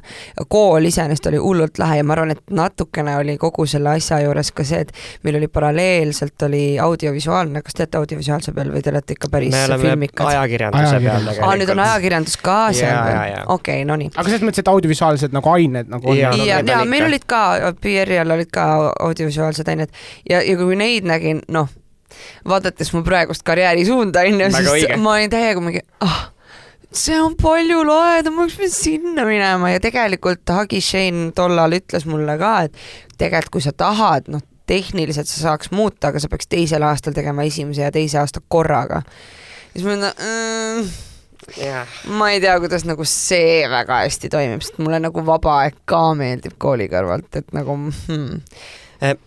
kool 0.50 0.90
iseenesest 0.90 1.30
oli 1.32 1.42
hullult 1.42 1.82
lahe 1.82 2.00
ja 2.02 2.08
ma 2.08 2.16
arvan, 2.18 2.34
et 2.36 2.44
natukene 2.56 3.18
oli 3.20 3.38
kogu 3.42 3.68
selle 3.70 3.96
asja 3.98 4.22
juures 4.24 4.52
ka 4.56 4.66
see, 4.68 4.84
et 4.88 4.94
meil 5.28 5.40
oli 5.40 5.50
paralleelselt 5.52 6.48
oli 6.50 6.64
audiovisuaalne, 6.82 7.64
kas 7.66 7.78
te 7.78 7.86
olete 7.86 8.02
audiovisuaalse 8.02 8.56
peal 8.56 8.74
või 8.74 8.84
te 8.86 8.94
olete 8.94 9.18
ikka 9.18 9.32
päris 9.32 9.58
filmikad? 9.70 10.26
ajakirjanduse 10.34 11.00
peal 11.04 11.30
tegelikult. 11.30 11.46
aa, 11.46 11.60
nüüd 11.60 11.74
on 11.76 11.84
ajakirjandus 11.86 12.38
ka 12.44 12.60
seal, 12.76 13.38
okei, 13.56 13.86
no 13.88 13.98
nii. 14.00 14.14
aga 14.16 14.28
selles 14.28 14.46
mõttes, 14.46 14.64
et 14.64 14.72
audiovisuaalsed 14.72 15.36
nagu 15.36 15.54
ained 15.54 15.92
nagu 15.92 16.14
on 16.14 16.18
ja, 16.18 16.34
ja, 16.36 16.60
ja 16.66 16.79
meil 16.88 17.08
olid 17.10 17.28
ka, 17.30 17.44
PR-il 17.82 18.36
olid 18.36 18.52
ka 18.54 18.66
audiovisuaalsed 19.10 19.70
ained 19.72 19.94
ja, 20.30 20.42
ja 20.42 20.58
kui 20.60 20.80
neid 20.80 21.08
nägin, 21.10 21.44
noh, 21.52 21.70
vaadates 22.48 22.94
mu 22.96 23.04
praegust 23.06 23.46
karjäärisuunda 23.48 24.26
onju, 24.28 24.52
siis 24.56 24.74
õige. 24.74 25.00
ma 25.02 25.18
olin 25.18 25.32
täiega 25.34 25.64
mingi, 25.64 25.86
ah 26.06 26.30
see 26.96 27.20
on 27.22 27.36
palju 27.38 27.84
lahedam, 27.86 28.34
ma 28.36 28.46
oleks 28.46 28.56
pidanud 28.58 28.76
sinna 28.76 29.26
minema 29.28 29.74
ja 29.74 29.82
tegelikult 29.84 30.50
Hagi 30.50 30.82
Shane 30.82 31.30
tollal 31.38 31.78
ütles 31.78 32.08
mulle 32.10 32.38
ka, 32.42 32.54
et 32.66 33.20
tegelikult 33.22 33.60
kui 33.60 33.66
sa 33.66 33.74
tahad, 33.78 34.30
noh, 34.34 34.42
tehniliselt 34.70 35.30
sa 35.30 35.44
saaks 35.44 35.72
muuta, 35.74 36.10
aga 36.10 36.22
sa 36.22 36.30
peaks 36.30 36.50
teisel 36.50 36.86
aastal 36.86 37.14
tegema 37.14 37.46
esimese 37.46 37.86
ja 37.86 37.94
teise 37.94 38.20
aasta 38.22 38.42
korraga. 38.48 39.02
siis 39.74 39.86
ma 39.86 39.96
mõtlen 39.96 40.14
mm, 40.18 40.90
yeah.. 41.58 41.88
ma 42.20 42.32
ei 42.34 42.42
tea, 42.44 42.56
kuidas 42.62 42.86
nagu 42.88 43.06
see 43.08 43.64
väga 43.72 44.04
hästi 44.04 44.32
toimib, 44.34 44.64
sest 44.66 44.80
mulle 44.84 45.02
nagu 45.04 45.24
vaba 45.26 45.60
aeg 45.64 45.82
ka 45.90 46.04
meeldib 46.20 46.58
kooli 46.62 46.90
kõrvalt, 46.92 47.30
et 47.42 47.54
nagu 47.56 47.78
hmm. 47.80 48.40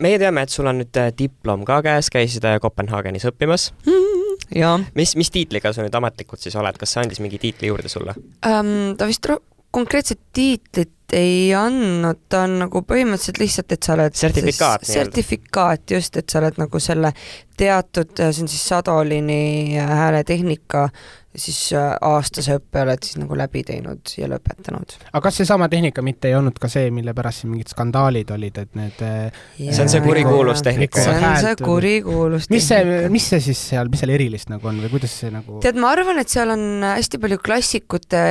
meie 0.05 0.21
teame, 0.23 0.45
et 0.45 0.55
sul 0.55 0.71
on 0.71 0.83
nüüd 0.83 1.01
äh, 1.01 1.13
diplom 1.19 1.67
ka 1.69 1.81
käes, 1.87 2.11
käisid 2.13 2.47
äh, 2.49 2.59
Kopenhaagenis 2.63 3.29
õppimas 3.33 3.71
mm,. 3.87 4.35
jaa. 4.59 4.77
mis, 4.99 5.17
mis 5.21 5.33
tiitliga 5.35 5.75
sa 5.75 5.85
nüüd 5.87 5.97
ametlikult 5.99 6.43
siis 6.43 6.59
oled, 6.61 6.79
kas 6.81 6.95
see 6.97 7.05
andis 7.05 7.23
mingi 7.25 7.41
tiitli 7.43 7.73
juurde 7.73 7.93
sulle 7.93 8.17
um,? 8.19 8.93
ta 8.99 9.11
vist 9.11 9.29
konkreetset 9.73 10.21
tiitlit 10.33 10.91
ei 11.13 11.55
andnud, 11.57 12.23
ta 12.29 12.45
on 12.47 12.57
nagu 12.63 12.83
põhimõtteliselt 12.89 13.41
lihtsalt, 13.43 13.75
et 13.75 13.85
sa 13.85 13.97
oled 13.97 14.17
sertifikaat 14.17 14.87
sertifikaat 14.89 15.97
just, 15.97 16.17
et 16.17 16.33
sa 16.33 16.41
oled 16.41 16.61
nagu 16.61 16.81
selle 16.81 17.13
teatud, 17.61 18.15
see 18.17 18.45
on 18.45 18.49
siis 18.49 18.65
Sadolini 18.69 19.77
hääletehnika 19.77 20.87
siis 21.37 21.59
äh, 21.77 21.95
aastase 22.05 22.59
õppe 22.59 22.83
oled 22.85 23.07
siis 23.07 23.17
nagu 23.21 23.37
läbi 23.39 23.63
teinud 23.65 24.13
ja 24.19 24.29
lõpetanud. 24.29 24.97
aga 25.09 25.23
kas 25.25 25.41
seesama 25.41 25.69
tehnika 25.73 26.05
mitte 26.05 26.29
ei 26.29 26.37
olnud 26.37 26.59
ka 26.61 26.69
see, 26.73 26.91
mille 26.95 27.15
pärast 27.17 27.43
siin 27.43 27.53
mingid 27.55 27.73
skandaalid 27.73 28.33
olid, 28.35 28.59
et 28.65 28.77
need 28.79 29.01
see 29.01 29.83
on 29.85 29.93
see 29.93 30.03
kurikuulus 30.05 30.65
tehnika. 30.67 31.01
see 31.01 31.15
on 31.17 31.39
see 31.41 31.57
kurikuulus 31.63 32.51
mis 32.53 32.69
see, 32.69 33.09
mis 33.13 33.31
see 33.33 33.41
siis 33.49 33.63
seal, 33.73 33.89
mis 33.93 34.05
seal 34.05 34.13
erilist 34.17 34.53
nagu 34.53 34.69
on 34.69 34.83
või 34.85 34.93
kuidas 34.93 35.17
see 35.23 35.33
nagu 35.33 35.61
tead, 35.65 35.81
ma 35.81 35.95
arvan, 35.97 36.21
et 36.21 36.33
seal 36.33 36.53
on 36.53 36.85
hästi 36.85 37.23
palju 37.23 37.41
klassikute, 37.45 38.23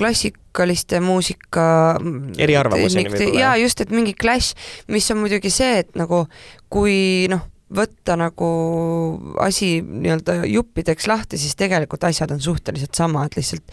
klassikaliste 0.00 1.02
muusika 1.04 1.66
eriarvamuseni 2.40 3.12
võib-olla. 3.12 3.44
jaa, 3.44 3.54
just, 3.64 3.84
et 3.84 3.92
mingi 3.94 4.16
clash, 4.16 4.56
mis 4.88 5.12
on 5.12 5.20
muidugi 5.26 5.52
see, 5.52 5.84
et 5.84 5.92
nagu 5.98 6.24
kui 6.72 7.28
noh, 7.32 7.44
võtta 7.74 8.16
nagu 8.16 8.48
asi 9.44 9.78
nii-öelda 9.84 10.38
juppideks 10.48 11.06
lahti, 11.08 11.38
siis 11.38 11.56
tegelikult 11.56 12.04
asjad 12.08 12.30
on 12.32 12.40
suhteliselt 12.40 12.96
samad, 12.96 13.34
lihtsalt 13.36 13.64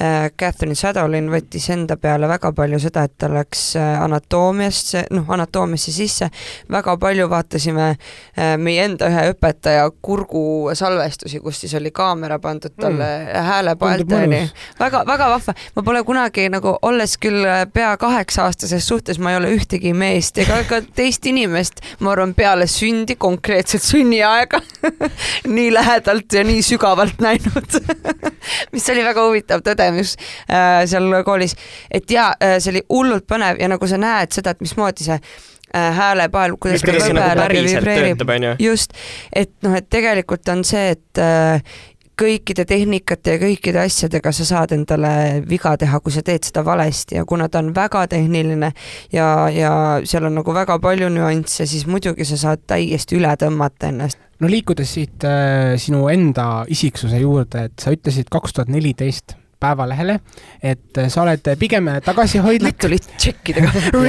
äh, 0.00 0.30
Catherine 0.40 0.74
Shadowlin 0.78 1.28
võttis 1.32 1.68
enda 1.74 1.98
peale 2.00 2.28
väga 2.30 2.52
palju 2.56 2.80
seda, 2.80 3.04
et 3.04 3.16
ta 3.20 3.28
läks 3.32 3.64
äh, 3.76 3.90
anatoomiasse, 4.00 5.04
noh, 5.12 5.28
anatoomiasse 5.36 5.92
sisse, 5.92 6.30
väga 6.72 6.96
palju 7.00 7.28
vaatasime 7.28 7.90
äh, 7.90 8.54
meie 8.56 8.86
enda 8.86 9.10
ühe 9.12 9.26
õpetaja 9.34 9.84
kurgusalvestusi, 10.00 11.42
kus 11.44 11.60
siis 11.60 11.76
oli 11.76 11.92
kaamera 11.92 12.40
pandud 12.40 12.72
talle 12.80 13.10
mm. 13.26 13.50
häälepaelte, 13.50 14.22
onju. 14.22 14.40
väga, 14.80 15.04
väga 15.12 15.28
vahva, 15.34 15.56
ma 15.76 15.86
pole 15.90 16.04
kunagi 16.08 16.48
nagu, 16.52 16.78
olles 16.88 17.18
küll 17.20 17.44
pea 17.76 17.92
kaheksa-aastases 18.00 18.88
suhtes, 18.88 19.20
ma 19.20 19.36
ei 19.36 19.42
ole 19.42 19.52
ühtegi 19.58 19.92
meest 19.92 20.40
ega 20.40 20.62
ka 20.68 20.80
teist 20.96 21.28
inimest, 21.28 21.84
ma 22.00 22.16
arvan, 22.16 22.32
peale 22.38 22.64
sündi 22.70 23.20
konkreetselt 23.20 23.41
konkreetset 23.42 23.82
sünniaega 23.82 24.60
nii 25.56 25.72
lähedalt 25.74 26.32
ja 26.32 26.44
nii 26.44 26.62
sügavalt 26.62 27.18
näinud. 27.20 27.78
Mis 28.72 28.88
oli 28.90 29.04
väga 29.04 29.24
huvitav 29.26 29.64
tõdemus 29.66 30.14
äh, 30.46 30.84
seal 30.86 31.10
koolis, 31.26 31.56
et 31.90 32.10
jaa 32.10 32.32
äh,, 32.38 32.58
see 32.62 32.76
oli 32.76 32.84
hullult 32.88 33.26
põnev 33.26 33.58
ja 33.58 33.70
nagu 33.72 33.88
sa 33.90 33.98
näed 33.98 34.30
seda, 34.34 34.54
et 34.54 34.62
mismoodi 34.62 35.08
see 35.08 35.18
äh, 35.18 35.90
häälepael, 35.98 36.54
kuidas 36.62 36.86
ta 36.86 36.94
nagu 37.02 37.66
vibreerib, 37.66 38.22
just, 38.62 38.94
et 39.34 39.52
noh, 39.66 39.74
et 39.74 39.90
tegelikult 39.90 40.54
on 40.54 40.62
see, 40.66 40.94
et 40.94 41.22
äh, 41.22 41.74
kõikide 42.22 42.64
tehnikate 42.68 43.36
ja 43.36 43.40
kõikide 43.42 43.82
asjadega 43.82 44.32
sa 44.34 44.46
saad 44.46 44.74
endale 44.76 45.42
viga 45.48 45.74
teha, 45.80 46.00
kui 46.00 46.14
sa 46.14 46.22
teed 46.26 46.46
seda 46.48 46.64
valesti 46.66 47.18
ja 47.18 47.26
kuna 47.28 47.48
ta 47.52 47.62
on 47.62 47.72
väga 47.74 48.06
tehniline 48.12 48.72
ja, 49.14 49.28
ja 49.52 49.74
seal 50.08 50.28
on 50.30 50.38
nagu 50.40 50.54
väga 50.54 50.78
palju 50.82 51.10
nüansse, 51.12 51.66
siis 51.66 51.86
muidugi 51.90 52.26
sa 52.28 52.38
saad 52.40 52.64
täiesti 52.70 53.18
üle 53.18 53.34
tõmmata 53.40 53.90
ennast. 53.92 54.20
no 54.40 54.50
liikudes 54.50 54.94
siit 54.98 55.26
äh, 55.28 55.74
sinu 55.82 56.06
enda 56.12 56.64
isiksuse 56.70 57.22
juurde, 57.22 57.68
et 57.70 57.78
sa 57.82 57.94
ütlesid 57.94 58.30
kaks 58.32 58.58
tuhat 58.58 58.72
neliteist 58.72 59.36
Päevalehele, 59.62 60.18
et 60.62 60.98
sa 61.12 61.22
oled 61.22 61.52
pigem 61.58 61.88
tagasihoidlik. 62.04 62.78
tulid 62.82 63.06
tšekkidega 63.14 63.70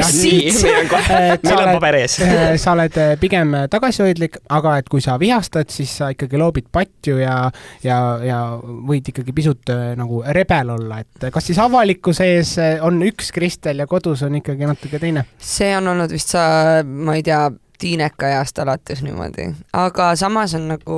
meil 1.43 1.61
on 1.61 1.71
paber 1.75 1.99
ees. 1.99 2.17
sa 2.63 2.73
oled 2.73 2.97
pigem 3.21 3.55
tagasihoidlik, 3.69 4.39
aga 4.57 4.77
et 4.81 4.89
kui 4.89 5.03
sa 5.03 5.19
vihastad, 5.21 5.69
siis 5.73 5.93
sa 6.01 6.09
ikkagi 6.13 6.39
loobid 6.41 6.69
patju 6.73 7.19
ja, 7.21 7.37
ja, 7.85 7.99
ja 8.25 8.39
võid 8.61 9.13
ikkagi 9.13 9.35
pisut 9.35 9.73
äh, 9.73 9.93
nagu 9.99 10.23
rebel 10.35 10.73
olla, 10.75 11.01
et 11.03 11.29
kas 11.33 11.51
siis 11.51 11.61
avalikkuse 11.61 12.29
ees 12.37 12.55
on 12.81 13.01
üks 13.05 13.31
Kristel 13.35 13.83
ja 13.83 13.87
kodus 13.89 14.23
on 14.25 14.39
ikkagi 14.41 14.69
natuke 14.69 15.01
teine? 15.01 15.27
see 15.37 15.73
on 15.77 15.87
olnud 15.93 16.13
vist 16.13 16.33
sa, 16.33 16.45
ma 16.83 17.17
ei 17.19 17.25
tea, 17.25 17.45
tiineka 17.83 18.29
east 18.39 18.59
alates 18.63 19.03
niimoodi, 19.03 19.49
aga 19.75 20.13
samas 20.19 20.55
on 20.57 20.69
nagu 20.75 20.97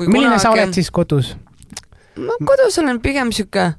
milline 0.00 0.30
kunagi... 0.30 0.42
sa 0.42 0.52
oled 0.54 0.74
siis 0.76 0.90
kodus? 0.94 1.34
Ma 2.26 2.38
kodus 2.46 2.78
olen 2.82 3.00
pigem 3.02 3.32
sihuke 3.32 3.72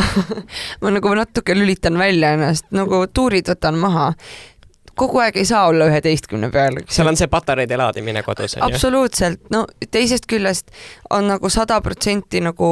ma 0.82 0.94
nagu 0.94 1.12
natuke 1.18 1.54
lülitan 1.56 1.98
välja 1.98 2.34
ennast, 2.36 2.70
nagu 2.74 3.04
tuurid 3.12 3.50
võtan 3.50 3.78
maha 3.80 4.12
kogu 5.00 5.20
aeg 5.22 5.38
ei 5.40 5.46
saa 5.48 5.66
olla 5.70 5.86
üheteistkümne 5.90 6.50
peal. 6.52 6.80
seal 6.88 7.08
on 7.08 7.18
see 7.18 7.30
patareide 7.30 7.78
laadimine 7.80 8.22
kodus 8.26 8.56
on 8.56 8.62
ju? 8.62 8.66
absoluutselt, 8.68 9.42
no 9.54 9.64
teisest 9.90 10.28
küljest 10.30 10.72
on 11.10 11.30
nagu 11.32 11.50
sada 11.52 11.80
protsenti 11.84 12.42
nagu 12.44 12.70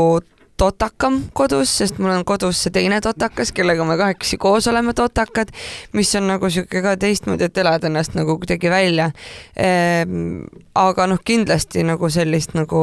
totakam 0.58 1.20
kodus, 1.36 1.72
sest 1.80 2.00
mul 2.02 2.12
on 2.12 2.24
kodus 2.28 2.62
see 2.64 2.74
teine 2.74 3.00
totakas, 3.04 3.52
kellega 3.56 3.86
me 3.86 3.98
kahekesi 4.00 4.38
koos 4.40 4.68
oleme 4.70 4.94
totakad, 4.96 5.52
mis 5.96 6.14
on 6.18 6.28
nagu 6.32 6.50
sihuke 6.50 6.82
ka 6.84 6.96
teistmoodi, 7.00 7.48
et 7.48 7.62
elad 7.62 7.86
ennast 7.88 8.18
nagu 8.18 8.38
kuidagi 8.40 8.72
välja. 8.72 9.10
Ehm,. 9.56 10.44
aga 10.78 11.08
noh, 11.10 11.18
kindlasti 11.24 11.82
nagu 11.86 12.10
sellist 12.10 12.54
nagu 12.54 12.82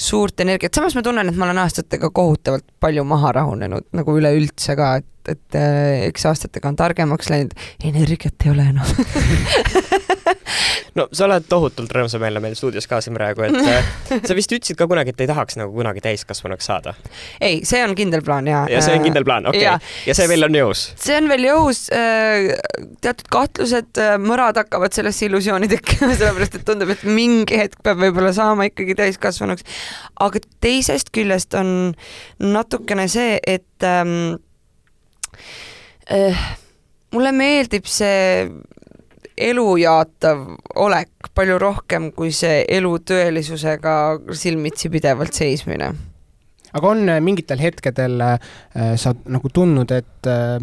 suurt 0.00 0.40
energiat, 0.40 0.74
samas 0.74 0.96
ma 0.96 1.04
tunnen, 1.04 1.28
et 1.28 1.38
ma 1.38 1.48
olen 1.48 1.60
aastatega 1.62 2.10
kohutavalt 2.14 2.66
palju 2.80 3.04
maha 3.08 3.32
rahunenud 3.40 3.88
nagu 3.96 4.16
üleüldse 4.16 4.76
ka, 4.78 4.92
et, 5.00 5.34
et 5.34 5.58
äh, 5.60 6.08
eks 6.08 6.26
aastatega 6.32 6.72
on 6.72 6.78
targemaks 6.80 7.32
läinud, 7.32 7.56
energiat 7.84 8.46
ei 8.46 8.54
ole 8.54 8.68
enam 8.72 8.86
no 10.98 11.06
sa 11.12 11.26
oled 11.26 11.46
tohutult 11.50 11.92
rõõmsameelne 11.94 12.42
meil 12.42 12.56
stuudios 12.58 12.88
ka 12.90 13.00
siin 13.04 13.16
praegu, 13.16 13.44
et 13.46 13.56
äh, 13.60 13.90
sa 14.28 14.36
vist 14.38 14.52
ütlesid 14.54 14.78
ka 14.78 14.88
kunagi, 14.90 15.14
et 15.14 15.24
ei 15.24 15.30
tahaks 15.30 15.58
nagu 15.60 15.74
kunagi 15.74 16.02
täiskasvanuks 16.04 16.68
saada. 16.70 16.94
ei, 17.40 17.62
see 17.68 17.82
on 17.84 17.94
kindel 17.98 18.24
plaan 18.26 18.48
ja. 18.50 18.64
ja 18.70 18.82
see 18.84 18.96
on 18.98 19.06
kindel 19.06 19.26
plaan, 19.26 19.48
okei 19.50 19.66
okay.. 19.66 19.92
ja 20.08 20.16
see 20.16 20.28
veel 20.30 20.48
on 20.48 20.58
jõus? 20.60 20.84
see 21.00 21.18
on 21.18 21.30
veel 21.30 21.46
jõus. 21.48 21.82
Äh, 21.94 22.50
teatud 23.04 23.30
kahtlused, 23.32 23.92
äh, 24.00 24.14
mõrad 24.22 24.60
hakkavad 24.60 24.94
sellesse 24.96 25.26
illusiooni 25.28 25.70
tekkima, 25.70 26.12
sellepärast 26.20 26.60
et 26.60 26.66
tundub, 26.68 26.92
et 26.94 27.04
mingi 27.08 27.58
hetk 27.60 27.82
peab 27.86 28.00
võib-olla 28.02 28.32
saama 28.36 28.68
ikkagi 28.70 28.96
täiskasvanuks. 28.98 29.66
aga 30.20 30.42
teisest 30.62 31.12
küljest 31.14 31.54
on 31.58 31.92
natukene 32.40 33.06
see, 33.10 33.38
et 33.46 33.86
ähm, 33.86 34.40
äh, 36.10 36.48
mulle 37.14 37.32
meeldib 37.34 37.88
see 37.90 38.48
elujaatav 39.40 40.44
olek 40.84 41.30
palju 41.34 41.58
rohkem 41.62 42.10
kui 42.16 42.32
see 42.34 42.64
elu 42.68 42.92
tõelisusega 43.10 43.94
silmitsi 44.36 44.90
pidevalt 44.92 45.36
seismine. 45.36 45.92
aga 46.72 46.92
on 46.92 47.08
äh, 47.08 47.20
mingitel 47.24 47.58
hetkedel 47.58 48.20
äh, 48.20 48.38
sa 48.96 49.14
nagu 49.26 49.50
tundnud, 49.52 49.90
et 49.90 50.30
äh, 50.30 50.60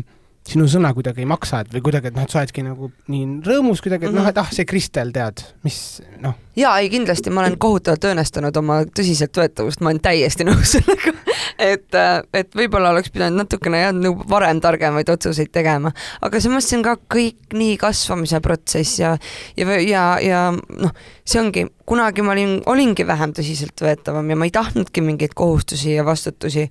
sinu 0.47 0.67
sõna 0.71 0.93
kuidagi 0.95 1.23
ei 1.23 1.29
maksa, 1.29 1.61
et 1.63 1.73
või 1.75 1.83
kuidagi, 1.89 2.11
et 2.11 2.15
noh, 2.15 2.23
et 2.23 2.31
sa 2.31 2.41
oledki 2.41 2.63
nagu 2.63 2.91
nii 3.11 3.25
rõõmus 3.47 3.83
kuidagi, 3.83 4.07
et 4.07 4.11
mm 4.11 4.17
-hmm. 4.17 4.23
noh, 4.23 4.29
et 4.31 4.37
ah, 4.43 4.51
see 4.55 4.65
Kristel, 4.65 5.11
tead, 5.15 5.43
mis 5.67 6.01
noh. 6.23 6.37
Jaa, 6.57 6.77
ei 6.79 6.89
kindlasti, 6.93 7.33
ma 7.33 7.43
olen 7.43 7.57
kohutavalt 7.61 8.09
õõnestanud 8.09 8.61
oma 8.61 8.81
tõsiseltvõetavust, 8.89 9.81
ma 9.81 9.93
olen 9.93 10.03
täiesti 10.03 10.47
nõus 10.47 10.73
sellega 10.77 11.13
et, 11.59 11.97
et 12.33 12.57
võib-olla 12.57 12.91
oleks 12.93 13.11
pidanud 13.13 13.41
natukene 13.43 13.81
jah, 13.81 13.93
nagu 13.95 14.25
varem 14.29 14.61
targemaid 14.63 15.09
otsuseid 15.11 15.51
tegema, 15.53 15.91
aga 16.25 16.41
samas 16.43 16.67
see 16.67 16.79
on 16.79 16.85
ka 16.85 16.95
kõik 17.13 17.57
nii 17.57 17.77
kasvamise 17.81 18.41
protsess 18.45 18.99
ja, 19.01 19.15
ja, 19.57 19.79
ja, 19.81 20.05
ja 20.23 20.41
noh, 20.53 20.93
see 21.27 21.41
ongi, 21.41 21.65
kunagi 21.87 22.25
ma 22.25 22.33
olin, 22.35 22.57
olingi 22.69 23.05
vähem 23.07 23.33
tõsiseltvõetavam 23.37 24.29
ja 24.31 24.39
ma 24.39 24.47
ei 24.47 24.53
tahtnudki 24.55 25.03
mingeid 25.05 25.35
kohustusi 25.37 25.95
ja 25.95 26.05
vastutusi. 26.07 26.67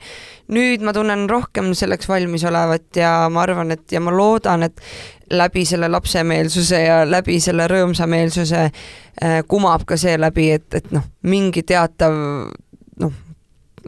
nüüd 0.52 0.84
ma 0.86 0.94
tunnen 0.96 1.26
rohkem 1.30 1.72
selleks 1.74 2.08
valmis 2.08 2.44
olevat 2.46 3.00
ja 3.00 3.28
ma 3.32 3.42
arvan, 3.46 3.74
et 3.74 3.92
ja 3.92 4.00
ma 4.00 4.14
loodan, 4.14 4.66
et 4.68 4.80
läbi 5.30 5.64
selle 5.66 5.88
lapsemeelsuse 5.90 6.80
ja 6.80 7.00
läbi 7.08 7.40
selle 7.42 7.66
rõõmsameelsuse 7.70 8.62
äh, 8.66 9.38
kumab 9.48 9.86
ka 9.88 9.98
see 10.00 10.16
läbi, 10.20 10.50
et, 10.58 10.68
et 10.74 10.90
noh, 10.94 11.06
mingi 11.26 11.64
teatav 11.66 12.14
noh, 13.02 13.16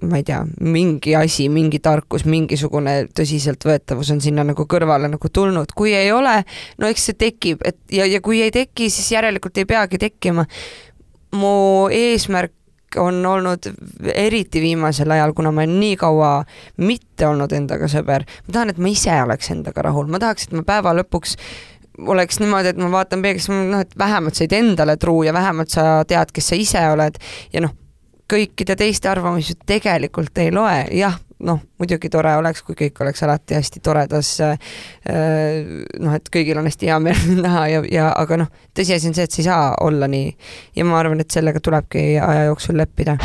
ma 0.03 0.19
ei 0.21 0.27
tea, 0.27 0.41
mingi 0.61 1.15
asi, 1.19 1.49
mingi 1.53 1.81
tarkus, 1.83 2.25
mingisugune 2.29 3.09
tõsiseltvõetavus 3.17 4.13
on 4.15 4.23
sinna 4.23 4.45
nagu 4.47 4.67
kõrvale 4.71 5.11
nagu 5.11 5.31
tulnud, 5.33 5.73
kui 5.77 5.95
ei 5.97 6.13
ole, 6.15 6.41
no 6.79 6.91
eks 6.91 7.09
see 7.11 7.19
tekib, 7.19 7.65
et 7.67 7.79
ja, 7.95 8.07
ja 8.07 8.21
kui 8.25 8.43
ei 8.45 8.55
teki, 8.55 8.91
siis 8.93 9.11
järelikult 9.15 9.59
ei 9.59 9.67
peagi 9.69 9.99
tekkima. 9.99 10.47
mu 11.37 11.89
eesmärk 11.93 12.53
on 12.97 13.21
olnud 13.27 13.69
eriti 14.15 14.61
viimasel 14.65 15.11
ajal, 15.11 15.35
kuna 15.37 15.53
ma 15.53 15.65
olen 15.65 15.81
nii 15.81 15.97
kaua 16.01 16.31
mitte 16.81 17.27
olnud 17.29 17.53
endaga 17.53 17.89
sõber, 17.91 18.25
ma 18.47 18.55
tahan, 18.55 18.73
et 18.73 18.79
ma 18.81 18.93
ise 18.93 19.17
oleks 19.23 19.51
endaga 19.53 19.85
rahul, 19.89 20.09
ma 20.09 20.21
tahaks, 20.23 20.49
et 20.49 20.57
ma 20.57 20.65
päeva 20.67 20.95
lõpuks 20.97 21.37
oleks 21.99 22.39
niimoodi, 22.41 22.73
et 22.73 22.81
ma 22.81 22.91
vaatan 22.93 23.23
peeglisse, 23.23 23.53
noh, 23.53 23.83
et 23.83 23.99
vähemalt 23.99 24.39
sa 24.39 24.45
oled 24.47 24.57
endale 24.59 24.97
truu 24.97 25.25
ja 25.27 25.35
vähemalt 25.35 25.75
sa 25.75 26.05
tead, 26.09 26.33
kes 26.35 26.53
sa 26.53 26.59
ise 26.59 26.85
oled. 26.93 27.19
Ja 27.53 27.63
noh, 27.65 27.75
kõikide 28.31 28.77
teiste 28.79 29.11
arvamusi 29.11 29.57
tegelikult 29.67 30.39
ei 30.39 30.53
loe, 30.55 30.85
jah, 30.95 31.19
noh, 31.47 31.61
muidugi 31.79 32.11
tore 32.11 32.33
oleks, 32.39 32.63
kui 32.67 32.77
kõik 32.79 32.99
oleks 33.05 33.23
alati 33.23 33.57
hästi 33.59 33.83
toredas 33.85 34.33
äh, 34.45 34.57
noh, 36.01 36.17
et 36.17 36.31
kõigil 36.35 36.59
on 36.59 36.67
hästi 36.69 36.91
hea 36.91 36.99
meel 37.03 37.23
näha 37.47 37.67
ja, 37.73 37.83
ja 37.93 38.09
aga 38.19 38.43
noh, 38.43 38.53
tõsiasi 38.77 39.11
on 39.11 39.17
see, 39.19 39.29
et 39.29 39.35
see 39.35 39.45
ei 39.45 39.51
saa 39.51 39.73
olla 39.87 40.11
nii. 40.11 40.33
ja 40.77 40.87
ma 40.89 40.99
arvan, 40.99 41.23
et 41.23 41.31
sellega 41.31 41.63
tulebki 41.63 42.11
aja 42.19 42.49
jooksul 42.51 42.79
leppida. 42.81 43.19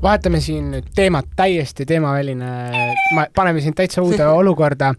vahetame 0.00 0.40
siin 0.40 0.70
nüüd 0.72 0.86
teemat 0.96 1.26
täiesti 1.36 1.84
teemaväline, 1.86 2.46
paneme 3.36 3.60
sind 3.60 3.76
täitsa 3.76 4.00
uude 4.02 4.24
olukorda 4.26 4.94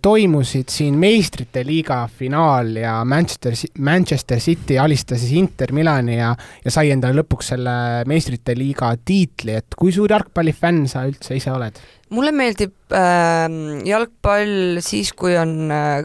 toimusid 0.00 0.70
siin 0.72 0.94
meistrite 0.96 1.60
liiga 1.68 1.98
finaal 2.08 2.70
ja 2.80 2.94
Manchester, 3.04 3.52
Manchester 3.84 4.40
City 4.40 4.78
alistas 4.80 5.20
siis 5.20 5.34
Inter 5.36 5.74
Milani 5.76 6.16
ja, 6.16 6.30
ja 6.64 6.72
sai 6.72 6.88
endale 6.94 7.18
lõpuks 7.18 7.50
selle 7.52 7.74
meistrite 8.08 8.54
liiga 8.56 8.94
tiitli, 8.96 9.58
et 9.60 9.76
kui 9.76 9.92
suur 9.92 10.08
jalgpallifänn 10.08 10.86
sa 10.88 11.04
üldse 11.08 11.36
ise 11.36 11.52
oled? 11.52 11.76
mulle 12.16 12.32
meeldib 12.32 12.96
äh, 12.96 13.44
jalgpall 13.86 14.80
siis, 14.84 15.12
kui 15.12 15.36
on 15.38 15.68
äh, 15.68 16.00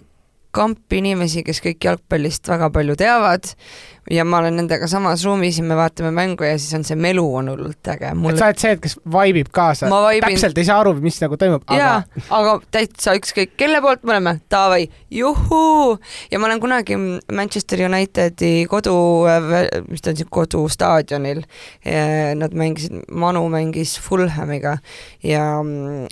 kamp 0.55 0.93
inimesi, 0.95 1.43
kes 1.45 1.59
kõik 1.63 1.87
jalgpallist 1.87 2.47
väga 2.51 2.69
palju 2.73 2.95
teavad 2.99 3.49
ja 4.11 4.25
ma 4.25 4.39
olen 4.41 4.59
nendega 4.59 4.87
samas 4.89 5.23
ruumis 5.25 5.57
ja 5.57 5.63
me 5.65 5.75
vaatame 5.77 6.11
mängu 6.13 6.45
ja 6.45 6.57
siis 6.59 6.75
on 6.77 6.83
see 6.85 6.97
melu 6.99 7.23
on 7.39 7.49
hullult 7.49 7.89
äge. 7.89 8.11
et 8.11 8.37
sa 8.37 8.49
oled 8.49 8.61
see, 8.61 8.73
et 8.75 8.83
kes 8.83 8.97
vaibib 9.11 9.49
kaasa, 9.55 9.89
täpselt 10.21 10.61
ei 10.61 10.67
saa 10.67 10.77
aru, 10.83 10.93
mis 11.01 11.17
nagu 11.23 11.39
toimub, 11.41 11.65
aga 11.65 11.79
jaa, 11.79 12.27
aga 12.37 12.55
täitsa 12.75 13.15
ükskõik, 13.17 13.55
kelle 13.57 13.81
poolt 13.81 14.05
me 14.05 14.15
oleme, 14.15 14.35
davai, 14.51 14.85
juhuu! 15.13 15.97
ja 16.31 16.41
ma 16.41 16.49
olen 16.51 16.61
kunagi 16.61 16.99
Manchester 17.33 17.85
Unitedi 17.89 18.53
kodu, 18.69 18.95
mis 19.89 20.05
ta 20.05 20.13
on 20.13 20.21
siis 20.21 20.29
kodustaadionil, 20.37 21.41
nad 22.37 22.53
mängisid, 22.53 23.01
Manu 23.09 23.47
mängis 23.49 23.97
Fulhamiga 24.01 24.77
ja, 25.25 25.47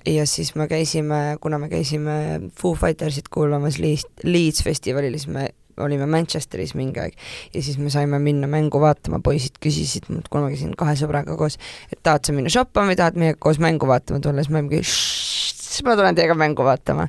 ja 0.09 0.25
siis 0.29 0.55
me 0.57 0.67
käisime, 0.71 1.25
kuna 1.41 1.62
me 1.62 1.69
käisime 1.69 2.50
Foo 2.57 2.73
Fightersit 2.73 3.29
kuulamas 3.29 3.77
Leeds, 3.77 4.07
Leeds 4.25 4.65
festivalil, 4.65 5.13
siis 5.19 5.29
me 5.29 5.51
olime 5.81 6.07
Manchesteris 6.09 6.75
mingi 6.77 7.01
aeg 7.03 7.17
ja 7.53 7.63
siis 7.63 7.79
me 7.81 7.91
saime 7.93 8.19
minna 8.23 8.49
mängu 8.51 8.81
vaatama, 8.83 9.21
poisid 9.23 9.57
küsisid 9.63 10.09
mult, 10.11 10.29
kuna 10.29 10.47
ma 10.47 10.53
käisin 10.53 10.75
kahe 10.77 10.95
sõbraga 10.99 11.37
koos, 11.39 11.59
et 11.91 12.01
tahad 12.03 12.25
sa 12.25 12.35
minna 12.35 12.53
shoppama 12.53 12.93
või 12.93 12.99
tahad 12.99 13.19
meiega 13.19 13.41
koos 13.41 13.61
mängu 13.63 13.89
vaatama 13.89 14.23
tulla, 14.23 14.43
siis 14.43 14.53
ma 14.53 14.61
mingi 14.61 14.83
siis 15.73 15.85
ma 15.87 15.95
tulen 15.97 16.17
teiega 16.17 16.35
mängu 16.37 16.65
vaatama. 16.65 17.07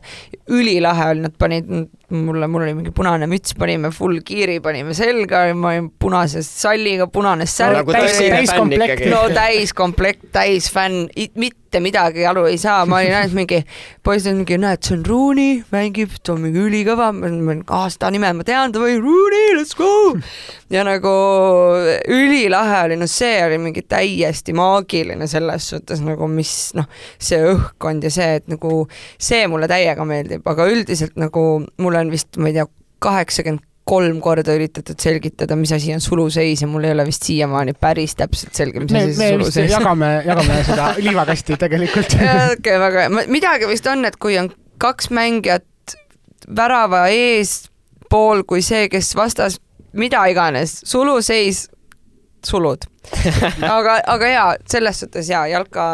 ülilahe 0.48 1.10
oli, 1.12 1.24
nad 1.24 1.34
panid 1.38 1.68
mulle, 2.14 2.48
mul 2.48 2.64
oli 2.66 2.74
mingi 2.76 2.92
punane 2.94 3.28
müts, 3.30 3.54
panime 3.58 3.90
full 3.94 4.20
kiiri, 4.26 4.60
panime 4.64 4.94
selga, 4.96 5.46
ma 5.56 5.74
olin 5.74 5.90
punase 6.00 6.42
salliga, 6.46 7.08
punane 7.12 7.46
särk 7.50 7.82
nagu 7.82 7.96
täiskomplekt. 7.96 9.06
no 9.12 9.26
täiskomplekt, 9.34 10.28
täisfänn, 10.32 11.08
mitte 11.40 11.63
midagi 11.82 12.24
aru 12.28 12.44
ei 12.50 12.58
saa, 12.60 12.84
ma 12.88 13.00
olin 13.00 13.16
ainult 13.18 13.36
mingi, 13.36 13.60
poisid 14.04 14.30
olid 14.30 14.40
mingi, 14.42 14.58
näed, 14.62 14.82
see 14.84 14.96
on 14.96 15.04
Rooney, 15.08 15.56
mängib, 15.74 16.14
ta 16.22 16.34
on 16.34 16.44
mingi 16.44 16.62
ülikõva, 16.62 17.10
aa, 17.14 17.88
seda 17.92 18.10
nime 18.14 18.32
ma 18.38 18.46
tean, 18.46 18.74
davai, 18.74 18.96
Rooney, 19.02 19.54
let's 19.58 19.76
go! 19.78 19.90
ja 20.74 20.84
nagu 20.86 21.12
ülilahe 22.10 22.80
oli, 22.88 22.98
no 23.00 23.08
see 23.10 23.36
oli 23.44 23.58
mingi 23.62 23.84
täiesti 23.88 24.54
maagiline 24.56 25.28
selles 25.30 25.68
suhtes 25.74 26.02
nagu, 26.04 26.28
mis 26.30 26.72
noh, 26.78 26.88
see 27.18 27.42
õhkkond 27.52 28.06
ja 28.06 28.14
see, 28.14 28.40
et 28.40 28.50
nagu 28.50 28.84
see 29.18 29.44
mulle 29.50 29.70
täiega 29.70 30.06
meeldib, 30.08 30.46
aga 30.50 30.66
üldiselt 30.70 31.18
nagu 31.20 31.44
mulle 31.82 32.04
on 32.04 32.12
vist, 32.14 32.34
ma 32.40 32.50
ei 32.50 32.58
tea, 32.58 32.68
kaheksakümmend 33.04 33.62
kolm 33.84 34.20
korda 34.24 34.54
üritatud 34.56 34.96
selgitada, 35.00 35.56
mis 35.60 35.72
asi 35.76 35.92
on 35.92 36.00
suluseis 36.00 36.62
ja 36.64 36.68
mul 36.70 36.86
ei 36.88 36.94
ole 36.94 37.04
vist 37.04 37.26
siiamaani 37.28 37.74
päris 37.80 38.16
täpselt 38.16 38.56
selge, 38.56 38.80
mis 38.80 38.94
asi 38.96 39.12
see 39.18 39.34
suluseis 39.34 39.66
on. 39.66 39.74
jagame, 39.74 40.10
jagame 40.30 40.62
seda 40.64 40.88
liivakasti 40.98 41.58
tegelikult. 41.60 42.16
okei 42.54 42.80
väga 42.80 43.04
hea, 43.04 43.28
midagi 43.28 43.68
vist 43.68 43.86
on, 43.92 44.06
et 44.08 44.16
kui 44.16 44.38
on 44.40 44.48
kaks 44.80 45.12
mängijat 45.14 45.96
värava 46.56 47.06
eespool 47.12 48.42
kui 48.48 48.64
see, 48.64 48.88
kes 48.92 49.12
vastas 49.16 49.60
mida 49.94 50.24
iganes, 50.30 50.80
suluseis, 50.86 51.68
sulud. 52.44 52.84
aga, 53.76 53.98
aga 54.06 54.30
jaa, 54.30 54.48
selles 54.70 55.00
suhtes 55.04 55.30
jaa, 55.30 55.46
jalka 55.50 55.86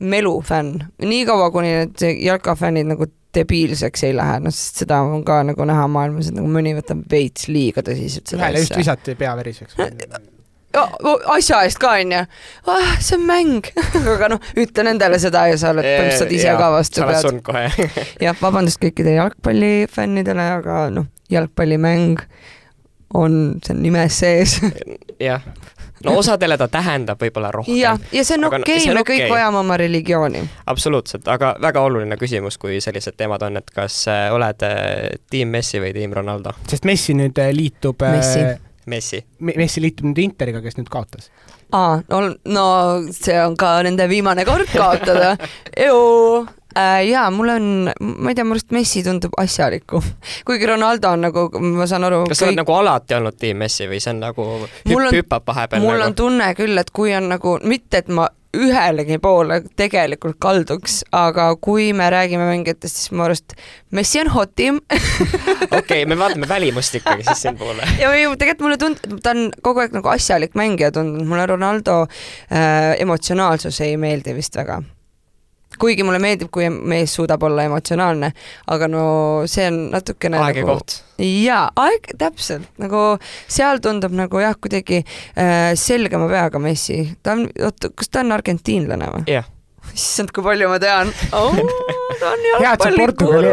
melufänn, 0.00 0.82
niikaua 1.06 1.50
kuni 1.54 1.72
need 1.76 2.06
jalkafännid 2.24 2.88
nagu 2.90 3.06
debiilseks 3.34 4.04
ei 4.08 4.16
lähe, 4.16 4.40
noh, 4.44 4.54
sest 4.54 4.82
seda 4.84 5.00
on 5.06 5.24
ka 5.26 5.40
nagu 5.48 5.66
näha 5.68 5.86
maailmas, 5.90 6.28
et 6.28 6.36
nagu 6.36 6.50
mõni 6.52 6.74
võtab 6.76 7.06
veits 7.10 7.48
liiga 7.48 7.84
tõsiselt 7.86 8.28
seda 8.28 8.44
ühele 8.44 8.64
just 8.64 8.76
visati 8.76 9.16
pea 9.18 9.34
veriseks 9.38 9.78
asja 10.72 11.62
eest 11.66 11.78
ka 11.80 11.96
onju 12.00 12.20
ah,, 12.22 12.94
see 13.00 13.18
on 13.18 13.26
mäng. 13.28 13.68
Aga 14.14 14.30
noh, 14.34 14.46
ütle 14.58 14.86
nendele 14.86 15.18
seda 15.22 15.44
ja 15.50 15.58
sa 15.60 15.72
oled 15.74 15.84
põhimõtteliselt 15.84 16.32
ise 16.36 16.54
ka 16.58 16.70
vastu 16.72 17.04
pead. 17.08 17.82
jah, 18.26 18.38
vabandust 18.40 18.80
kõikidele 18.82 19.18
jalgpallifännidele, 19.18 20.48
aga 20.58 20.78
noh, 20.94 21.08
jalgpallimäng 21.32 22.22
on, 23.18 23.38
see 23.64 23.76
on 23.76 23.82
nimes 23.84 24.20
sees. 24.22 24.56
Jah, 25.20 25.44
no 26.06 26.16
osadele 26.18 26.58
ta 26.60 26.68
tähendab 26.72 27.20
võib-olla 27.22 27.52
rohkem. 27.54 27.76
ja, 27.78 27.94
ja 28.12 28.24
see 28.24 28.38
on 28.38 28.48
okei 28.48 28.62
okay, 28.62 28.86
no,, 28.86 28.94
me 28.94 29.04
okay. 29.04 29.22
kõik 29.22 29.34
vajame 29.34 29.60
oma 29.62 29.78
religiooni. 29.80 30.42
absoluutselt, 30.72 31.28
aga 31.28 31.54
väga 31.62 31.84
oluline 31.86 32.18
küsimus, 32.20 32.58
kui 32.62 32.80
sellised 32.84 33.16
teemad 33.16 33.42
on, 33.46 33.60
et 33.62 33.70
kas 33.74 34.02
äh, 34.10 34.26
oled 34.34 34.66
äh, 34.66 35.14
tiim 35.30 35.54
Messi 35.54 35.82
või 35.82 35.94
tiim 35.96 36.14
Ronaldo? 36.16 36.56
sest 36.68 36.88
Messi 36.88 37.16
nüüd 37.18 37.38
äh, 37.42 37.52
liitub 37.56 38.02
Messi, 38.02 38.44
Messi. 38.86 39.24
Messi 39.40 39.84
liitub 39.84 40.10
nüüd 40.10 40.22
Interiga, 40.24 40.62
kes 40.64 40.78
nüüd 40.80 40.90
kaotas 40.92 41.30
aa, 41.72 42.00
no, 42.08 42.20
no 42.44 42.66
see 43.12 43.36
on 43.40 43.56
ka 43.56 43.74
nende 43.86 44.06
viimane 44.10 44.44
kord 44.48 44.68
kaotada. 44.72 45.34
äh, 46.76 47.02
jaa, 47.08 47.30
mul 47.34 47.54
on, 47.54 47.68
ma 48.00 48.32
ei 48.32 48.38
tea, 48.38 48.44
minu 48.46 48.56
arust 48.58 48.74
Messi 48.74 49.04
tundub 49.06 49.34
asjalikum, 49.40 50.04
kuigi 50.48 50.68
Ronaldo 50.70 51.12
on 51.12 51.26
nagu, 51.28 51.48
ma 51.78 51.88
saan 51.90 52.06
aru. 52.08 52.24
kas 52.28 52.42
sa 52.42 52.46
kõik... 52.46 52.52
oled 52.52 52.62
nagu 52.62 52.76
alati 52.78 53.18
olnud 53.18 53.40
tiim 53.40 53.64
Messi 53.64 53.88
või 53.90 54.02
see 54.02 54.14
on 54.14 54.22
nagu 54.26 54.46
hüpp, 54.66 55.08
hüppab 55.18 55.48
vahepeal? 55.52 55.84
mul 55.84 55.98
nagu... 55.98 56.10
on 56.10 56.20
tunne 56.22 56.52
küll, 56.58 56.78
et 56.80 56.94
kui 56.94 57.14
on 57.16 57.28
nagu, 57.32 57.58
mitte 57.68 58.02
et 58.02 58.12
ma 58.12 58.28
ühelegi 58.52 59.16
poole 59.22 59.60
tegelikult 59.80 60.36
kalduks, 60.42 61.00
aga 61.16 61.48
kui 61.64 61.90
me 61.96 62.08
räägime 62.12 62.44
mängijatest, 62.50 62.98
siis 62.98 63.12
mu 63.16 63.24
arust 63.24 63.56
Messi 63.96 64.20
on 64.20 64.30
hotim 64.32 64.80
okei 65.80 66.04
me 66.08 66.18
vaatame 66.20 66.48
välimust 66.48 66.98
ikkagi 67.00 67.24
siis 67.28 67.46
siinpoole. 67.46 67.88
ja 68.02 68.12
või 68.12 68.26
tegelikult 68.36 68.66
mulle 68.66 68.80
tundub, 68.80 69.20
ta 69.24 69.32
on 69.32 69.46
kogu 69.64 69.84
aeg 69.84 69.96
nagu 69.96 70.12
asjalik 70.12 70.56
mängija 70.58 70.92
tundunud, 70.92 71.28
mulle 71.28 71.46
Ronaldo 71.48 72.02
äh, 72.04 72.92
emotsionaalsus 73.00 73.80
ei 73.86 73.96
meeldi 74.00 74.36
vist 74.36 74.56
väga 74.60 74.82
kuigi 75.80 76.04
mulle 76.06 76.20
meeldib, 76.22 76.50
kui 76.52 76.68
mees 76.70 77.14
suudab 77.16 77.42
olla 77.48 77.66
emotsionaalne, 77.68 78.32
aga 78.74 78.90
no 78.90 79.04
see 79.50 79.68
on 79.70 79.80
natukene 79.94 80.40
aeg 80.42 80.60
ja 80.60 80.66
nagu... 80.66 80.76
koht. 80.78 80.98
jaa, 81.22 81.64
aeg, 81.86 82.12
täpselt, 82.18 82.68
nagu 82.82 83.02
seal 83.22 83.82
tundub 83.84 84.14
nagu 84.16 84.42
jah, 84.42 84.58
kuidagi 84.58 85.02
äh, 85.02 85.72
selgema 85.78 86.28
peaga 86.30 86.62
Messi. 86.62 87.04
ta 87.22 87.36
on, 87.38 87.48
oota, 87.62 87.92
kas 87.96 88.12
ta 88.12 88.24
on 88.24 88.38
argentiinlane 88.38 89.10
või? 89.16 89.26
jah 89.26 89.42
yeah 89.42 89.50
issand, 89.90 90.30
kui 90.32 90.44
palju 90.46 90.68
ma 90.70 90.78
tean 90.80 91.10
oh,. 91.34 91.56
ta 92.20 92.30
on 92.30 92.44
jalgpallikuru. 92.64 93.50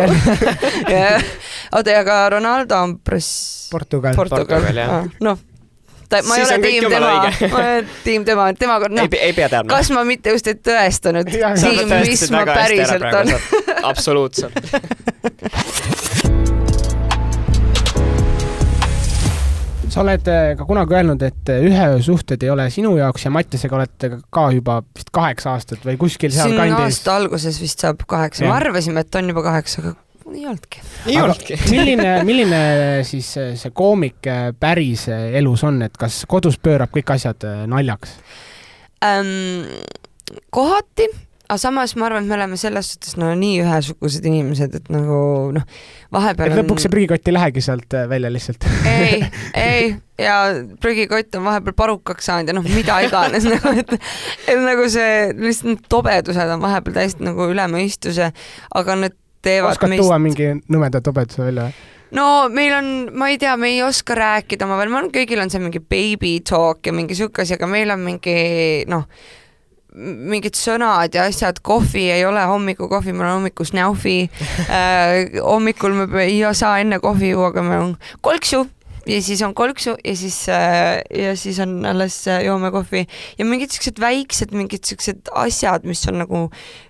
oota, 1.75 1.95
aga 1.99 2.19
Ronaldo 2.36 2.84
on 2.86 2.97
pres-. 3.01 3.69
Portugal. 3.71 4.15
Portugal, 4.17 4.45
Portugal, 4.45 4.77
jah. 4.77 4.93
Ah, 4.99 5.10
noh 5.25 5.49
ta, 6.10 6.22
ma 6.28 6.38
ei 6.39 6.45
ole 6.45 6.60
tiim 6.65 6.89
tema, 6.89 7.13
ma 7.52 7.58
olen 7.62 7.89
tiim 8.04 8.26
tema, 8.28 8.50
tema, 8.60 8.80
noh, 8.89 9.10
ei 9.19 9.34
pea 9.34 9.50
teadma. 9.50 9.69
kas 9.72 9.91
ma 9.95 10.04
mitte 10.08 10.34
just 10.36 10.48
ei 10.52 10.58
tõestanud 10.69 11.30
tiim, 11.30 11.95
mis 12.06 12.28
ma 12.34 12.45
päriselt 12.50 13.10
on. 13.22 13.28
absoluutselt 13.91 14.54
sa 19.89 20.04
oled 20.04 20.28
äh, 20.30 20.52
ka 20.58 20.65
kunagi 20.69 20.95
öelnud, 20.95 21.24
et 21.26 21.52
äh, 21.52 21.63
ühe 21.65 21.88
öö 21.95 22.02
suhted 22.06 22.43
ei 22.45 22.52
ole 22.54 22.67
sinu 22.74 22.95
jaoks 22.98 23.26
ja 23.26 23.32
Mattiasega 23.34 23.78
olete 23.80 24.12
ka 24.30 24.45
juba 24.54 24.80
vist 24.95 25.10
kaheksa 25.15 25.56
aastat 25.56 25.86
või 25.86 25.98
kuskil 26.02 26.34
seal 26.34 26.54
siin 26.54 26.60
kandis. 26.62 27.00
aasta 27.00 27.15
alguses 27.19 27.60
vist 27.62 27.82
saab 27.86 28.06
kaheksa, 28.10 28.45
me 28.45 28.54
arvasime, 28.56 29.04
et 29.06 29.19
on 29.19 29.34
juba 29.34 29.43
kaheksa, 29.50 29.84
aga 29.84 29.95
ei 30.34 30.46
olnudki. 30.46 30.84
ei 31.08 31.22
olnudki. 31.22 31.60
milline, 31.74 32.12
milline 32.28 32.62
siis 33.08 33.32
see 33.34 33.74
koomik 33.76 34.30
päris 34.60 35.08
elus 35.12 35.63
on, 35.68 35.82
et 35.88 35.98
kas 36.00 36.24
kodus 36.30 36.60
pöörab 36.62 36.94
kõik 36.96 37.15
asjad 37.15 37.48
naljaks 37.70 38.18
ähm,? 39.06 39.65
kohati, 40.54 41.08
aga 41.50 41.58
samas 41.58 41.96
ma 41.98 42.06
arvan, 42.06 42.26
et 42.26 42.30
me 42.30 42.36
oleme 42.38 42.58
selles 42.62 42.92
suhtes 42.94 43.15
no 43.18 43.32
nii 43.38 43.63
ühesugused 43.63 44.26
inimesed, 44.30 44.76
et 44.78 44.92
nagu 44.94 45.22
noh, 45.56 45.65
vahepeal 46.13 46.54
et 46.54 46.60
lõpuks 46.62 46.78
on... 46.78 46.84
see 46.86 46.94
prügikott 46.94 47.32
ei 47.32 47.36
lähegi 47.36 47.63
sealt 47.65 47.98
välja 48.12 48.32
lihtsalt 48.34 48.68
ei, 48.89 49.24
ei 49.70 49.88
ja 50.22 50.36
prügikott 50.82 51.39
on 51.39 51.48
vahepeal 51.48 51.78
parukaks 51.80 52.30
saanud 52.30 52.52
ja 52.52 52.58
noh, 52.58 52.68
mida 52.70 53.00
iganes 53.06 53.48
nagu, 53.54 53.74
et 53.74 53.96
et 53.98 54.62
nagu 54.62 54.86
see 54.94 55.15
lihtsalt 55.39 55.72
need 55.74 55.89
tobedused 55.92 56.54
on 56.58 56.62
vahepeal 56.63 57.00
täiesti 57.00 57.26
nagu 57.26 57.50
üle 57.50 57.65
mõistuse, 57.72 58.30
aga 58.82 59.00
need 59.02 59.18
teevad 59.45 59.78
oskad 59.78 59.93
meist... 59.93 60.04
tuua 60.04 60.19
mingi 60.21 60.52
nõmeda 60.71 61.02
tobeduse 61.06 61.43
välja? 61.43 61.69
no 62.15 62.28
meil 62.54 62.73
on, 62.78 62.88
ma 63.17 63.30
ei 63.34 63.39
tea, 63.41 63.56
me 63.60 63.73
ei 63.73 63.84
oska 63.86 64.17
rääkida 64.17 64.65
omavahel, 64.67 64.93
ma 64.93 65.02
arvan, 65.02 65.12
kõigil 65.13 65.41
on 65.43 65.52
see 65.54 65.62
mingi 65.63 65.82
baby 65.84 66.39
talk 66.45 66.88
ja 66.89 66.95
mingi 66.95 67.17
sihuke 67.17 67.45
asi, 67.45 67.58
aga 67.60 67.69
meil 67.69 67.93
on 67.93 68.02
mingi 68.06 68.39
noh, 68.89 69.06
mingid 69.93 70.58
sõnad 70.58 71.15
ja 71.17 71.25
asjad, 71.30 71.62
kohvi 71.65 72.10
ei 72.13 72.25
ole 72.25 72.43
hommikukohvi, 72.49 73.13
meil 73.13 73.30
on 73.30 73.39
hommiku 73.39 73.65
snaufi 73.65 74.19
äh,. 74.69 75.39
hommikul 75.41 75.95
me 76.04 76.25
ei 76.25 76.41
saa 76.54 76.78
enne 76.84 77.02
kohvi 77.04 77.34
juua, 77.34 77.54
aga 77.54 77.65
meil 77.65 77.88
on 77.88 77.95
kolksu 78.25 78.65
ja 79.08 79.22
siis 79.24 79.42
on 79.46 79.54
kolksu 79.56 79.96
ja 80.04 80.16
siis 80.16 80.38
äh, 80.50 81.00
ja 81.16 81.36
siis 81.38 81.60
on 81.60 81.86
alles 81.86 82.28
äh, 82.28 82.44
joome 82.46 82.72
kohvi. 82.72 83.06
Ja 83.38 83.46
mingid 83.46 83.74
siuksed 83.76 84.00
väiksed 84.02 84.54
mingid 84.56 84.88
siuksed 84.88 85.32
asjad, 85.36 85.86
mis 85.88 86.06
on 86.10 86.20
nagu, 86.24 86.46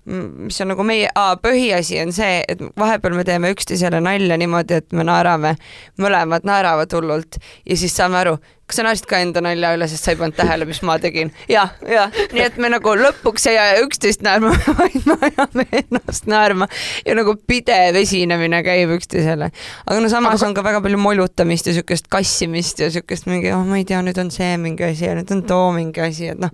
mis 0.06 0.62
on 0.62 0.72
nagu 0.74 0.86
meie, 0.88 1.10
põhiasi 1.43 2.00
on 2.04 2.13
see, 2.15 2.43
et 2.48 2.62
vahepeal 2.80 3.17
me 3.17 3.26
teeme 3.28 3.52
üksteisele 3.54 4.02
nalja 4.04 4.38
niimoodi, 4.39 4.80
et 4.82 4.95
me 4.95 5.06
naerame, 5.08 5.56
mõlemad 6.02 6.48
naeravad 6.48 6.93
hullult. 6.98 7.39
Ja 7.65 7.78
siis 7.80 7.95
saame 7.95 8.19
aru, 8.24 8.38
kas 8.69 8.79
sa 8.79 8.86
naersid 8.86 9.08
ka 9.10 9.19
enda 9.23 9.41
nalja 9.43 9.71
üle, 9.73 9.88
sest 9.89 10.05
sa 10.05 10.13
ei 10.13 10.19
pannud 10.19 10.38
tähele, 10.38 10.67
mis 10.69 10.82
ma 10.86 10.99
tegin 11.01 11.32
ja, 11.49 11.65
ja 11.89 12.05
nii 12.36 12.43
et 12.45 12.60
me 12.62 12.69
nagu 12.69 12.93
lõpuks 12.99 13.47
ei 13.49 13.58
aja 13.58 13.82
üksteist 13.84 14.21
naerma, 14.25 14.53
vaid 14.79 15.08
me 15.10 15.17
ajame 15.25 15.65
ennast 15.82 16.29
naerma 16.29 16.69
ja 17.05 17.17
nagu 17.17 17.34
pidev 17.49 17.97
esinemine 18.03 18.62
käib 18.65 18.93
üksteisele. 18.99 19.49
aga 19.86 19.99
no 20.03 20.12
samas 20.12 20.38
aga... 20.38 20.49
on 20.49 20.58
ka 20.58 20.65
väga 20.69 20.84
palju 20.86 21.01
molutamist 21.01 21.71
ja 21.71 21.75
siukest 21.79 22.10
kassimist 22.13 22.86
ja 22.86 22.91
siukest 22.93 23.29
mingi, 23.32 23.51
oh 23.55 23.65
ma 23.65 23.82
ei 23.82 23.88
tea, 23.89 24.03
nüüd 24.05 24.21
on 24.21 24.32
see 24.34 24.55
mingi 24.62 24.86
asi 24.91 25.10
ja 25.10 25.17
nüüd 25.17 25.34
on 25.36 25.43
too 25.49 25.73
mingi 25.75 26.05
asi, 26.05 26.32
et 26.36 26.41
noh, 26.41 26.53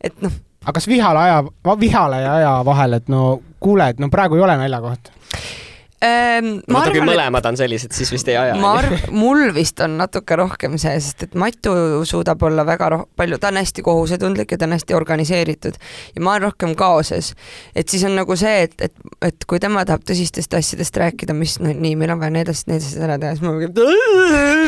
et 0.00 0.22
noh. 0.24 0.40
aga 0.64 0.78
kas 0.78 0.88
vihale 0.90 1.26
aja, 1.26 1.44
vihale 1.82 2.22
ja 2.22 2.40
aja 2.40 2.56
vahel, 2.66 3.00
et 3.00 3.12
no 3.12 3.40
kuule, 3.60 3.90
et 3.90 4.02
no 4.02 4.12
praegu 4.12 4.38
ei 4.38 4.46
ole 4.46 4.58
naljakoht 4.62 5.10
ähm,. 6.04 6.58
vaata, 6.72 6.92
kui 6.92 7.04
mõlemad 7.06 7.46
on 7.48 7.56
sellised, 7.58 7.94
siis 7.96 8.10
vist 8.12 8.28
ei 8.28 8.36
aja. 8.40 8.56
ma 8.60 8.74
arvan, 8.80 9.00
mul 9.16 9.46
vist 9.56 9.80
on 9.84 9.96
natuke 10.00 10.36
rohkem 10.36 10.76
see, 10.80 10.94
sest 11.00 11.26
et 11.28 11.36
Matu 11.38 12.04
suudab 12.08 12.42
olla 12.46 12.66
väga 12.68 12.90
roh-, 12.92 13.06
palju, 13.16 13.38
ta 13.40 13.52
on 13.52 13.60
hästi 13.60 13.84
kohusetundlik 13.86 14.52
ja 14.52 14.60
ta 14.60 14.68
on 14.68 14.76
hästi 14.76 14.96
organiseeritud 14.96 15.78
ja 15.78 16.24
ma 16.24 16.34
olen 16.34 16.48
rohkem 16.48 16.74
kaoses. 16.78 17.32
et 17.74 17.88
siis 17.88 18.04
on 18.08 18.16
nagu 18.18 18.36
see, 18.36 18.66
et, 18.68 18.76
et, 18.88 18.94
et 19.24 19.48
kui 19.48 19.60
tema 19.62 19.84
tahab 19.88 20.04
tõsistest 20.08 20.56
asjadest 20.58 21.00
rääkida, 21.00 21.36
mis 21.36 21.58
no 21.62 21.72
nii, 21.72 21.96
meil 21.96 22.14
on 22.16 22.20
vaja 22.20 22.34
need 22.36 22.52
asjad, 22.52 22.74
need 22.74 22.84
asjad 22.84 23.08
ära 23.08 23.18
teha, 23.22 23.36
siis 23.36 23.46
ma 23.46 23.54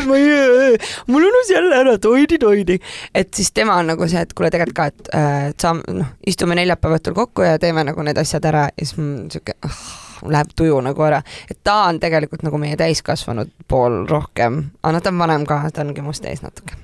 ma 0.09 0.17
ei, 0.17 0.77
mul 1.07 1.29
unus 1.29 1.53
jälle 1.53 1.75
ära 1.75 1.97
toidi-toidi. 2.01 2.79
et 3.13 3.33
siis 3.33 3.51
tema 3.51 3.77
on 3.79 3.93
nagu 3.93 4.07
see, 4.09 4.21
et 4.21 4.33
kuule, 4.33 4.51
tegelikult 4.53 4.77
ka, 4.79 4.89
et 4.89 5.15
äh, 5.15 5.49
saame, 5.61 5.83
noh, 6.01 6.13
istume 6.27 6.57
neljapäeva 6.59 6.99
õhtul 6.99 7.17
kokku 7.17 7.45
ja 7.45 7.57
teeme 7.61 7.83
nagu 7.87 8.05
need 8.05 8.17
asjad 8.17 8.45
ära 8.49 8.69
ja 8.69 8.85
siis 8.85 8.97
mul 8.99 9.27
siuke 9.33 9.55
ah, 9.65 9.81
läheb 10.27 10.53
tuju 10.55 10.81
nagu 10.85 11.07
ära, 11.07 11.21
et 11.49 11.59
ta 11.63 11.85
on 11.87 11.99
tegelikult 11.99 12.43
nagu 12.47 12.59
meie 12.61 12.77
täiskasvanud 12.79 13.51
pool 13.67 14.03
rohkem, 14.09 14.61
aga 14.83 14.93
noh, 14.95 15.03
ta 15.03 15.13
on 15.13 15.25
vanem 15.25 15.47
ka, 15.49 15.63
ta 15.73 15.85
ongi 15.85 16.05
must 16.05 16.25
ees 16.25 16.43
natuke 16.45 16.77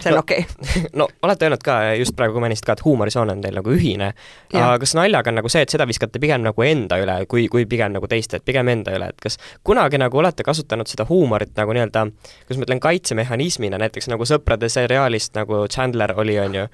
see 0.00 0.10
on 0.10 0.18
no, 0.18 0.24
okei 0.24 0.44
okay. 0.44 0.82
no 1.00 1.08
olete 1.22 1.46
öelnud 1.46 1.64
ka 1.64 1.78
just 1.98 2.16
praegu, 2.18 2.36
kui 2.36 2.44
mainisid 2.44 2.66
ka, 2.66 2.76
et 2.78 2.84
huumorisoon 2.84 3.32
on 3.34 3.42
teil 3.44 3.56
nagu 3.58 3.74
ühine, 3.74 4.12
aga 4.52 4.76
kas 4.82 4.94
naljaga 4.98 5.32
on 5.32 5.40
nagu 5.40 5.52
see, 5.52 5.64
et 5.66 5.74
seda 5.74 5.86
viskate 5.88 6.22
pigem 6.22 6.44
nagu 6.46 6.66
enda 6.66 7.00
üle, 7.02 7.16
kui, 7.30 7.46
kui 7.52 7.66
pigem 7.70 7.94
nagu 7.96 8.10
teiste, 8.10 8.40
et 8.40 8.46
pigem 8.46 8.68
enda 8.72 8.94
üle, 8.96 9.10
et 9.12 9.20
kas 9.22 9.38
kunagi 9.66 10.00
nagu 10.00 10.20
olete 10.22 10.46
kasutanud 10.46 10.90
seda 10.90 11.06
huumorit 11.08 11.54
nagu 11.58 11.76
nii-öelda, 11.76 12.06
kuidas 12.46 12.60
ma 12.60 12.68
ütlen, 12.68 12.82
kaitsemehhanismina, 12.82 13.80
näiteks 13.80 14.10
nagu 14.12 14.26
Sõprade 14.28 14.68
seriaalist 14.70 15.34
nagu 15.38 15.64
Chandler 15.72 16.14
oli, 16.20 16.36
on 16.42 16.58
ju, 16.60 16.66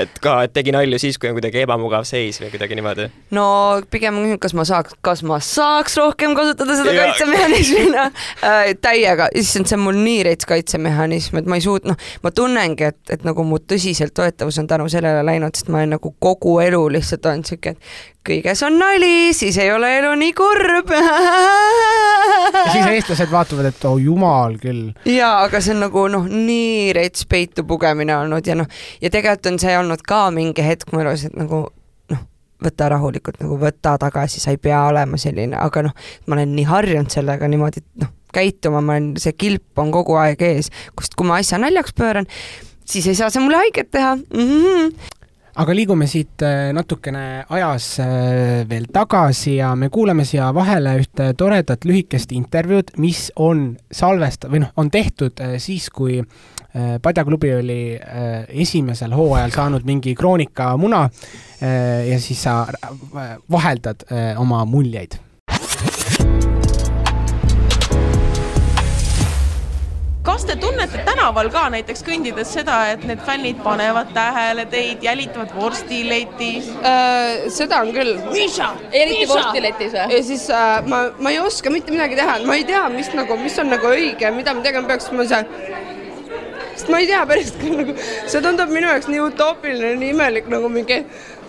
et 0.00 0.20
ka, 0.22 0.40
et 0.46 0.54
tegi 0.56 0.74
nalju 0.74 1.00
siis, 1.02 1.18
kui 1.18 1.30
on 1.30 1.36
kuidagi 1.38 1.64
ebamugav 1.64 2.06
seis 2.08 2.40
või 2.42 2.52
kuidagi 2.52 2.78
niimoodi? 2.78 3.08
no 3.36 3.46
pigem 3.90 4.20
kas 4.40 4.54
ma 4.56 4.64
saaks, 4.68 4.96
kas 5.04 5.22
ma 5.26 5.40
saaks 5.44 5.96
rohkem 6.00 6.34
kasutada 6.38 6.76
seda 6.78 6.94
ja. 6.94 7.06
kaitsemehhanismina 7.08 8.06
äh, 8.48 8.72
täiega, 8.82 9.30
issand, 9.36 9.68
see 9.70 9.78
on 9.78 9.84
mul 9.86 9.98
nii 10.00 10.24
rets 10.30 10.48
kaitsemehhanism, 10.48 11.40
et 11.40 11.50
ma 11.50 11.58
ei 11.58 11.64
suut-, 11.64 11.86
noh, 11.88 11.98
ma 12.24 12.32
tunnengi, 12.40 12.88
et, 12.88 13.00
et 13.12 13.24
nagu 13.26 13.44
mu 13.44 13.58
tõsiseltvõetavus 13.60 14.60
on 14.62 14.68
tänu 14.70 14.88
sellele 14.92 15.24
läinud, 15.26 15.56
sest 15.56 15.68
ma 15.72 15.80
olen 15.82 15.96
nagu 15.96 16.12
kogu 16.22 16.56
elu 16.64 16.80
lihtsalt 16.96 17.26
olnud 17.28 17.50
siuke, 17.50 17.74
et 17.74 17.80
kõiges 18.26 18.62
on 18.66 18.78
nali, 18.80 19.32
siis 19.36 19.58
ei 19.60 19.72
ole 19.72 19.90
elu 19.98 20.12
nii 20.20 20.32
kurb 20.36 20.92
ja 20.94 21.02
siis 22.72 22.86
eestlased 22.86 23.32
vaatavad, 23.32 23.70
et 23.70 23.84
oh 23.88 23.98
jumal 24.00 24.56
küll. 24.62 24.90
jaa, 25.08 25.42
aga 25.44 25.60
see 25.60 25.74
on 25.76 25.84
nagu 25.86 26.06
noh, 26.12 26.28
nii 26.30 26.94
rets 26.96 27.26
peitu 27.30 27.64
pugemine 27.68 28.16
olnud 28.16 28.46
ja 28.46 28.56
noh, 28.58 28.70
ja 29.02 29.12
tegelikult 29.12 29.52
on 29.52 29.60
see 29.62 29.76
olnud 29.78 30.04
ka 30.06 30.22
mingi 30.34 30.64
hetk 30.64 30.94
mu 30.94 31.04
elus, 31.04 31.26
et 31.28 31.36
nagu 31.36 31.66
noh, 32.14 32.22
võta 32.64 32.88
rahulikult 32.94 33.42
nagu 33.44 33.58
võta 33.60 33.96
tagasi, 34.00 34.40
sa 34.40 34.54
ei 34.54 34.62
pea 34.62 34.86
olema 34.88 35.20
selline, 35.20 35.58
aga 35.60 35.90
noh, 35.90 36.08
ma 36.26 36.38
olen 36.38 36.56
nii 36.56 36.66
harjunud 36.70 37.12
sellega 37.12 37.50
niimoodi, 37.50 37.84
et 37.84 38.04
noh 38.06 38.16
käituma, 38.34 38.80
ma 38.80 38.98
olen, 38.98 39.14
see 39.20 39.36
kilp 39.38 39.78
on 39.78 39.92
kogu 39.94 40.18
aeg 40.20 40.42
ees, 40.42 40.70
kust 40.96 41.16
kui 41.18 41.28
ma 41.28 41.40
asja 41.40 41.60
naljaks 41.60 41.96
pööran, 41.96 42.28
siis 42.84 43.06
ei 43.10 43.18
saa 43.18 43.30
see 43.30 43.42
mulle 43.42 43.62
haiget 43.62 43.90
teha. 43.90 44.16
Mm. 44.16 44.52
-hmm 44.52 45.16
aga 45.60 45.74
liigume 45.74 46.06
siit 46.10 46.42
äh, 46.46 46.70
natukene 46.76 47.44
ajas 47.52 47.86
äh, 48.00 48.62
veel 48.70 48.86
tagasi 48.92 49.56
ja 49.58 49.72
me 49.76 49.90
kuulame 49.92 50.24
siia 50.28 50.50
vahele 50.54 50.94
ühte 51.02 51.30
toredat 51.38 51.84
lühikest 51.88 52.32
intervjuud, 52.36 52.94
mis 53.02 53.28
on 53.36 53.74
salvest- 53.94 54.48
või 54.50 54.64
noh, 54.64 54.72
on 54.80 54.90
tehtud 54.90 55.40
äh, 55.42 55.58
siis, 55.58 55.90
kui 55.90 56.22
Padjaklubi 56.70 57.48
oli 57.50 57.80
esimesel 58.62 59.10
hooajal 59.18 59.50
saanud 59.50 59.82
mingi 59.82 60.12
kroonikamuna 60.14 61.00
ja 62.06 62.18
siis 62.22 62.44
sa 62.46 62.60
vaheldad 63.50 64.04
oma 64.38 64.60
muljeid 64.70 65.16
kas 70.40 70.46
te 70.48 70.54
tunnete 70.56 71.02
tänaval 71.04 71.50
ka 71.52 71.66
näiteks 71.74 72.00
kõndides 72.06 72.48
seda, 72.54 72.76
et 72.94 73.02
need 73.04 73.20
fännid 73.26 73.58
panevad 73.60 74.08
tähele 74.16 74.64
teid, 74.72 75.02
jälitavad 75.04 75.50
vorstiletis 75.52 76.70
äh,? 76.80 77.50
seda 77.52 77.82
on 77.84 77.90
küll. 77.92 78.14
eriti 78.32 79.26
vorstiletis 79.28 79.92
või? 79.92 80.06
ja 80.14 80.22
siis 80.24 80.46
äh, 80.48 80.78
ma, 80.88 81.02
ma 81.20 81.34
ei 81.34 81.42
oska 81.44 81.72
mitte 81.74 81.92
midagi 81.92 82.16
teha, 82.16 82.38
ma 82.48 82.56
ei 82.56 82.64
tea, 82.64 82.86
mis 82.94 83.12
nagu, 83.12 83.36
mis 83.42 83.58
on 83.60 83.68
nagu 83.74 83.92
õige, 83.92 84.32
mida 84.32 84.56
ma 84.56 84.64
tegema 84.64 84.88
peaks, 84.88 85.10
ma 85.12 85.28
see 85.28 85.42
sest 86.70 86.88
ma 86.88 87.02
ei 87.04 87.10
tea 87.10 87.20
päriselt 87.28 87.60
ka 87.66 87.76
nagu, 87.82 87.98
see 88.24 88.44
tundub 88.48 88.72
minu 88.72 88.88
jaoks 88.88 89.12
nii 89.12 89.24
utoopiline, 89.26 89.92
nii 90.00 90.14
imelik 90.16 90.48
nagu 90.48 90.72
mingi, 90.72 91.02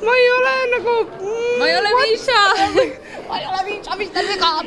ma 0.04 0.20
ei 0.20 0.32
ole 0.36 0.56
nagu 0.76 0.98
mm,. 1.08 1.60
ma 1.64 1.72
ei 1.72 1.80
ole 1.80 1.96
Miša. 2.02 2.42
ma 3.32 3.40
ei 3.40 3.52
ole 3.54 3.68
Miša, 3.72 4.02
mis 4.04 4.12
ta 4.12 4.28
viga 4.28 4.58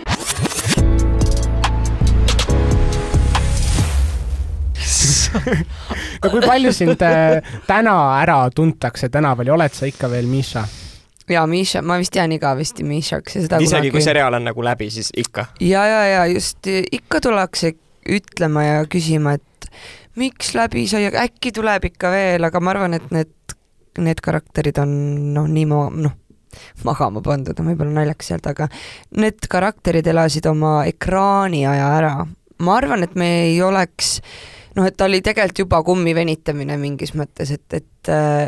no 6.23 6.31
kui 6.31 6.43
palju 6.45 6.73
sind 6.75 7.03
äh, 7.05 7.41
täna 7.69 7.97
ära 8.21 8.39
tuntakse 8.55 9.09
tänaval 9.13 9.49
ja 9.51 9.55
oled 9.57 9.75
sa 9.75 9.89
ikka 9.89 10.11
veel 10.13 10.29
Miša? 10.31 10.65
ja 11.31 11.47
Miša, 11.49 11.83
ma 11.83 11.99
vist 12.01 12.17
jään 12.17 12.33
igavesti 12.37 12.85
Mišaks 12.85 13.37
ja 13.37 13.45
seda 13.47 13.61
isegi 13.63 13.71
kunagi... 13.71 13.93
kui 13.95 14.05
seriaal 14.05 14.39
on 14.39 14.49
nagu 14.51 14.65
läbi, 14.65 14.91
siis 14.91 15.11
ikka? 15.17 15.47
ja, 15.61 15.87
ja, 15.89 16.03
ja 16.07 16.27
just 16.33 16.67
ikka 16.69 17.21
tullakse 17.25 17.75
ütlema 18.05 18.65
ja 18.65 18.83
küsima, 18.91 19.39
et 19.39 19.71
miks 20.21 20.53
läbi 20.57 20.85
sai, 20.89 21.07
äkki 21.09 21.55
tuleb 21.57 21.89
ikka 21.89 22.13
veel, 22.13 22.45
aga 22.45 22.61
ma 22.61 22.75
arvan, 22.75 22.99
et 22.99 23.09
need, 23.15 23.57
need 24.05 24.21
karakterid 24.25 24.79
on 24.83 24.93
noh, 25.37 25.49
nii 25.49 25.65
ma 25.71 25.87
noh, 25.89 26.19
magama 26.87 27.23
pandud 27.25 27.59
on 27.59 27.73
võib-olla 27.73 28.03
naljakas 28.03 28.35
öelda, 28.35 28.53
aga 28.55 28.69
need 29.19 29.49
karakterid 29.51 30.07
elasid 30.13 30.47
oma 30.47 30.83
ekraaniaja 30.91 31.89
ära. 31.97 32.13
ma 32.65 32.77
arvan, 32.77 33.03
et 33.03 33.17
me 33.19 33.31
ei 33.49 33.57
oleks 33.65 34.19
äh, 34.21 34.55
noh, 34.77 34.89
et 34.89 34.97
ta 34.97 35.09
oli 35.09 35.23
tegelikult 35.25 35.65
juba 35.65 35.83
kummi 35.87 36.15
venitamine 36.17 36.77
mingis 36.81 37.15
mõttes, 37.19 37.55
et, 37.55 37.81
et 37.81 38.13
äh, 38.13 38.47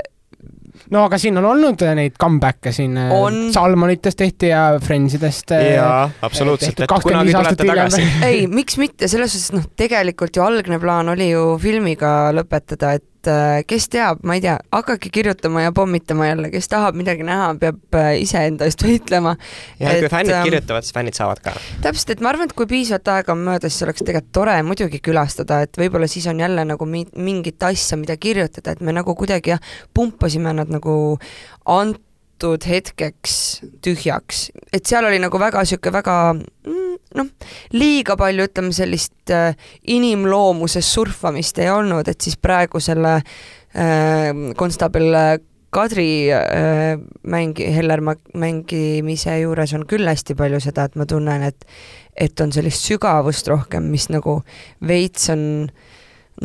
no 0.92 1.04
aga 1.06 1.18
siin 1.20 1.38
on 1.40 1.48
olnud 1.52 1.82
neid 1.98 2.16
comeback'e 2.20 2.72
siin, 2.74 2.96
äh, 3.00 3.14
Salmonitest 3.54 4.20
tehti 4.20 4.50
ja 4.52 4.64
Friendsidest. 4.82 5.54
Äh, 5.56 5.72
jaa, 5.76 6.04
absoluutselt, 6.26 6.84
et 6.84 6.94
kunagi 7.02 7.34
tulete 7.34 7.68
tagasi. 7.72 8.06
ei, 8.26 8.46
miks 8.50 8.78
mitte, 8.82 9.10
selles 9.10 9.34
suhtes 9.34 9.54
noh, 9.56 9.68
tegelikult 9.78 10.36
ju 10.36 10.44
algne 10.46 10.80
plaan 10.82 11.14
oli 11.14 11.30
ju 11.32 11.56
filmiga 11.62 12.32
lõpetada, 12.36 12.96
et 13.00 13.06
et 13.26 13.32
äh, 13.32 13.64
kes 13.66 13.88
teab, 13.92 14.22
ma 14.26 14.36
ei 14.36 14.42
tea, 14.44 14.56
hakake 14.72 15.10
kirjutama 15.12 15.64
ja 15.64 15.72
pommitama 15.74 16.28
jälle, 16.28 16.50
kes 16.52 16.68
tahab 16.70 16.96
midagi 16.98 17.26
näha, 17.26 17.52
peab 17.60 17.98
äh, 17.98 18.12
iseenda 18.22 18.66
eest 18.68 18.82
võitlema. 18.84 19.36
ja 19.80 19.92
et, 19.92 20.04
kui 20.04 20.12
fännid 20.12 20.34
ähm, 20.36 20.46
kirjutavad, 20.48 20.86
siis 20.86 20.96
fännid 20.96 21.18
saavad 21.18 21.42
ka. 21.44 21.54
täpselt, 21.84 22.14
et 22.14 22.24
ma 22.24 22.32
arvan, 22.32 22.50
et 22.50 22.56
kui 22.56 22.68
piisavalt 22.70 23.12
aega 23.16 23.34
on 23.34 23.44
möödas, 23.48 23.74
siis 23.74 23.86
oleks 23.86 24.04
tegelikult 24.04 24.32
tore 24.36 24.56
muidugi 24.66 25.00
külastada, 25.04 25.62
et 25.66 25.78
võib-olla 25.80 26.08
siis 26.10 26.26
on 26.30 26.40
jälle 26.42 26.66
nagu 26.68 26.88
mi 26.88 27.04
mingit 27.16 27.62
asja, 27.66 27.98
mida 28.00 28.18
kirjutada, 28.20 28.76
et 28.76 28.84
me 28.84 28.94
nagu 28.96 29.16
kuidagi 29.18 29.56
jah, 29.56 29.70
pumpasime 29.94 30.54
nad 30.56 30.70
nagu 30.72 30.96
antud 31.72 32.66
hetkeks 32.68 33.38
tühjaks, 33.84 34.50
et 34.72 34.86
seal 34.86 35.08
oli 35.08 35.20
nagu 35.22 35.40
väga 35.40 35.64
sihuke 35.66 35.92
väga 35.94 36.18
mm, 36.36 36.85
noh, 37.14 37.28
liiga 37.76 38.16
palju 38.18 38.46
ütleme 38.48 38.74
sellist 38.74 39.32
äh, 39.34 39.54
inimloomuses 39.82 40.88
surfamist 40.96 41.60
ei 41.62 41.70
olnud, 41.72 42.08
et 42.08 42.20
siis 42.24 42.38
praegu 42.40 42.82
selle 42.82 43.18
äh, 43.20 44.32
konstaabel 44.58 45.12
Kadri 45.76 46.30
äh, 46.32 46.96
mängi, 47.28 47.66
Hellermaa 47.74 48.16
mängimise 48.38 49.34
juures 49.42 49.74
on 49.76 49.84
küll 49.88 50.08
hästi 50.08 50.36
palju 50.38 50.60
seda, 50.64 50.86
et 50.86 50.96
ma 50.96 51.06
tunnen, 51.08 51.46
et 51.50 51.68
et 52.16 52.40
on 52.40 52.48
sellist 52.54 52.86
sügavust 52.86 53.48
rohkem, 53.52 53.90
mis 53.92 54.06
nagu 54.08 54.38
veits 54.88 55.28
on 55.34 55.42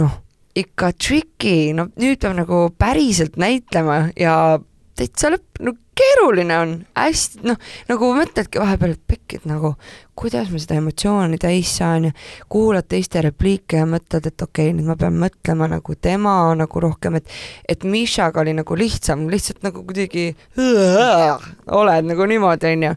noh, 0.02 0.18
ikka 0.58 0.92
tricky, 1.00 1.72
no 1.78 1.88
nüüd 1.96 2.20
peab 2.20 2.36
nagu 2.36 2.66
päriselt 2.76 3.38
näitlema 3.40 4.10
ja 4.20 4.60
täitsa 5.00 5.32
lõpp, 5.32 5.62
no 5.64 5.78
keeruline 6.02 6.58
on, 6.58 6.78
hästi 6.98 7.46
noh, 7.48 7.60
nagu 7.90 8.14
mõtledki 8.18 8.62
vahepeal, 8.62 8.96
et 8.98 9.04
pekk, 9.08 9.38
et 9.40 9.48
nagu 9.50 9.76
kuidas 10.22 10.52
ma 10.52 10.60
seda 10.62 10.78
emotsiooni 10.78 11.40
täis 11.42 11.72
saan 11.80 12.10
ja 12.10 12.12
kuulad 12.52 12.86
teiste 12.92 13.24
repliike 13.26 13.80
ja 13.82 13.88
mõtled, 13.90 14.28
et 14.28 14.46
okei 14.46 14.70
okay,, 14.70 14.76
nüüd 14.78 14.90
ma 14.90 14.98
pean 15.00 15.18
mõtlema 15.22 15.70
nagu 15.72 15.96
tema 15.98 16.36
nagu 16.58 16.84
rohkem, 16.84 17.18
et 17.22 17.30
et 17.70 17.86
Mishaga 17.88 18.44
oli 18.44 18.54
nagu 18.58 18.78
lihtsam, 18.78 19.28
lihtsalt 19.32 19.64
nagu 19.66 19.86
kuidagi 19.88 20.32
oled 21.82 22.10
nagu 22.12 22.30
niimoodi, 22.34 22.74
onju 22.76 22.96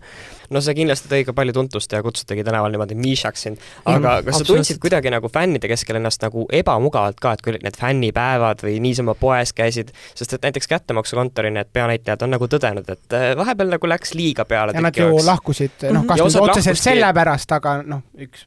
no 0.54 0.62
see 0.64 0.76
kindlasti 0.78 1.10
tõi 1.10 1.26
ka 1.28 1.34
palju 1.36 1.54
tuntust 1.56 1.92
ja 1.92 2.02
kutsutigi 2.04 2.44
tänaval 2.46 2.74
niimoodi 2.74 2.96
Mishaks 2.98 3.46
sind, 3.48 3.62
aga 3.84 4.18
mm, 4.20 4.28
kas 4.28 4.40
sa 4.40 4.48
tundsid 4.48 4.80
kuidagi 4.82 5.12
nagu 5.14 5.30
fännide 5.32 5.70
keskel 5.70 5.98
ennast 6.00 6.22
nagu 6.24 6.46
ebamugavalt 6.54 7.20
ka, 7.22 7.34
et 7.34 7.44
kui 7.44 7.54
olid 7.54 7.66
need 7.66 7.78
fännipäevad 7.80 8.64
või 8.64 8.78
niisama 8.84 9.16
poes 9.18 9.54
käisid, 9.56 9.92
sest 10.14 10.36
et 10.38 10.48
näiteks 10.48 10.70
kättemaksukontori 10.70 11.52
need 11.54 11.72
peanäitlejad 11.74 12.26
on 12.26 12.34
nagu 12.36 12.48
tõdenud, 12.50 12.90
et 12.96 13.16
äh, 13.18 13.30
vahepeal 13.38 13.74
nagu 13.76 13.90
läks 13.90 14.14
liiga 14.18 14.46
peale. 14.48 14.76
ja 14.76 14.84
nad 14.84 14.96
ju 14.96 15.10
oleks. 15.10 15.28
lahkusid, 15.30 15.76
noh, 15.88 16.04
mhm. 16.04 16.10
kas 16.12 16.24
nüüd 16.24 16.48
otseselt 16.48 16.82
sellepärast, 16.82 17.58
aga 17.58 17.78
noh, 17.86 18.04
üks 18.18 18.46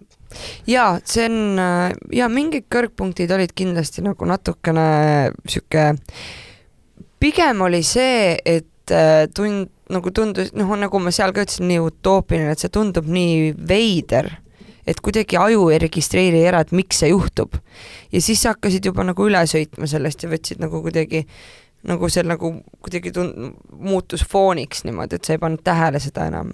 jaa, 0.68 0.98
see 1.08 1.28
on, 1.28 1.40
äh, 1.62 1.94
jaa, 2.20 2.28
mingid 2.32 2.68
kõrgpunktid 2.74 3.32
olid 3.34 3.54
kindlasti 3.58 4.04
nagu 4.06 4.28
natukene 4.28 4.88
sihuke, 5.48 5.90
pigem 7.22 7.64
oli 7.68 7.82
see, 7.86 8.36
et 8.46 8.94
äh, 8.94 9.26
tund, 9.36 9.72
nagu 9.94 10.12
tundus, 10.12 10.52
noh, 10.58 10.74
nagu 10.80 11.00
ma 11.00 11.14
seal 11.16 11.34
ka 11.36 11.46
ütlesin, 11.46 11.70
nii 11.72 11.84
utoopiline, 11.84 12.52
et 12.54 12.64
see 12.64 12.74
tundub 12.74 13.08
nii 13.12 13.54
veider, 13.70 14.32
et 14.88 15.00
kuidagi 15.04 15.40
aju 15.40 15.70
ei 15.74 15.80
registreeri 15.84 16.44
ära, 16.48 16.64
et 16.64 16.74
miks 16.76 17.04
see 17.04 17.12
juhtub. 17.12 17.60
ja 18.12 18.22
siis 18.24 18.44
hakkasid 18.48 18.86
juba 18.86 19.06
nagu 19.08 19.28
üle 19.28 19.44
sõitma 19.48 19.88
sellest 19.88 20.24
ja 20.24 20.32
võtsid 20.32 20.64
nagu 20.64 20.82
kuidagi 20.84 21.26
nagu 21.88 22.10
see 22.10 22.24
nagu 22.26 22.52
kuidagi 22.84 23.12
tund-, 23.16 23.52
muutus 23.72 24.24
fooniks 24.28 24.84
niimoodi, 24.88 25.20
et 25.20 25.28
sa 25.28 25.36
ei 25.36 25.42
pannud 25.42 25.64
tähele 25.64 26.02
seda 26.04 26.28
enam. 26.32 26.54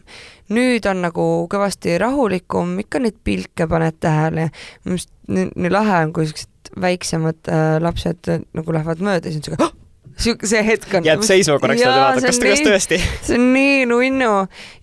nüüd 0.53 0.85
on 0.89 1.01
nagu 1.05 1.27
kõvasti 1.51 1.97
rahulikum, 2.01 2.75
ikka 2.83 3.01
neid 3.01 3.21
pilke 3.23 3.67
paned 3.69 3.97
tähele, 4.03 4.49
minu 4.83 4.99
arust 4.99 5.13
nii, 5.27 5.71
lahe 5.71 6.01
on, 6.03 6.13
kui 6.13 6.27
siuksed 6.29 6.73
väiksemad 6.83 7.53
äh, 7.53 7.77
lapsed 7.81 8.29
äh, 8.29 8.43
nagu 8.53 8.75
lähevad 8.75 9.01
mööda, 9.03 9.31
siis 9.31 9.41
on 9.41 9.49
siuke 9.49 9.63
oh! 9.63 9.82
Sihuke, 10.17 10.47
see 10.49 10.63
hetk 10.65 10.93
on. 10.97 11.07
jääb 11.07 11.25
seisma 11.25 11.57
korraks 11.61 11.81
ja 11.81 11.91
vaatad, 11.93 12.27
kas 12.27 12.39
kas 12.43 12.63
tõesti. 12.65 13.01
see 13.23 13.39
on 13.39 13.49
nii 13.55 13.83
nunnu 13.89 14.31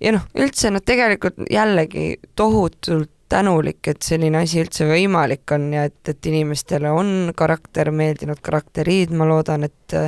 ja 0.00 0.14
noh, 0.16 0.28
üldse 0.38 0.72
nad 0.74 0.86
tegelikult 0.86 1.40
jällegi 1.50 2.12
tohutult 2.38 3.10
tänulik, 3.30 3.86
et 3.86 4.02
selline 4.02 4.40
asi 4.42 4.58
üldse 4.64 4.88
võimalik 4.88 5.52
on 5.54 5.68
ja 5.74 5.84
et, 5.86 6.00
et 6.10 6.26
inimestele 6.26 6.90
on 6.90 7.30
karakter 7.38 7.92
meeldinud, 7.94 8.40
karakteriid, 8.42 9.14
ma 9.14 9.28
loodan, 9.30 9.68
et 9.70 10.00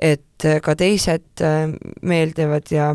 et 0.00 0.46
ka 0.64 0.74
teised 0.78 1.42
meeldivad 2.08 2.70
ja 2.72 2.94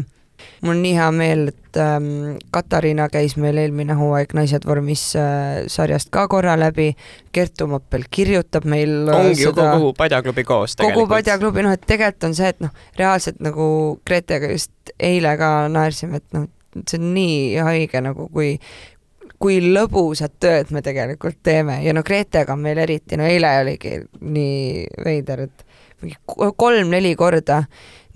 mul 0.62 0.76
on 0.76 0.82
nii 0.84 0.94
hea 0.98 1.10
meel, 1.16 1.48
et 1.52 1.80
ähm, 1.82 2.38
Katariina 2.54 3.08
käis 3.14 3.36
meil 3.42 3.60
eelmine 3.62 3.98
hooaeg 4.00 4.34
Naised 4.38 4.68
vormis 4.68 5.04
äh, 5.20 5.66
sarjast 5.72 6.12
ka 6.14 6.28
korra 6.32 6.56
läbi, 6.60 6.92
Kertu 7.36 7.68
Moppel 7.72 8.08
kirjutab 8.12 8.68
meil 8.70 8.96
äh, 9.10 9.20
ongi 9.20 9.44
seda, 9.44 9.70
ju 9.70 9.80
kogu 9.82 9.94
Padjaklubi 9.98 10.48
koos 10.48 10.76
tegelikult. 10.76 11.06
kogu 11.06 11.14
Padjaklubi, 11.14 11.66
noh 11.68 11.76
et 11.78 11.86
tegelikult 11.86 12.30
on 12.30 12.36
see, 12.38 12.52
et 12.56 12.66
noh, 12.66 12.74
reaalselt 13.00 13.40
nagu 13.44 13.70
Gretega 14.08 14.52
just 14.54 14.96
eile 15.00 15.38
ka 15.40 15.54
naersime, 15.72 16.22
et 16.24 16.38
noh, 16.38 16.50
see 16.84 17.00
on 17.00 17.14
nii 17.16 17.40
haige 17.64 18.04
nagu 18.04 18.30
kui 18.34 18.58
kui 19.42 19.60
lõbusat 19.60 20.38
tööd 20.40 20.72
me 20.74 20.82
tegelikult 20.86 21.42
teeme 21.44 21.82
ja 21.84 21.94
no 21.94 22.04
Gretega 22.08 22.56
on 22.56 22.64
meil 22.64 22.80
eriti, 22.82 23.18
no 23.20 23.28
eile 23.28 23.52
oligi 23.62 23.98
nii 24.22 24.86
veider, 25.06 25.46
et 25.50 25.66
mingi 26.02 26.18
kolm-neli 26.58 27.14
korda 27.20 27.64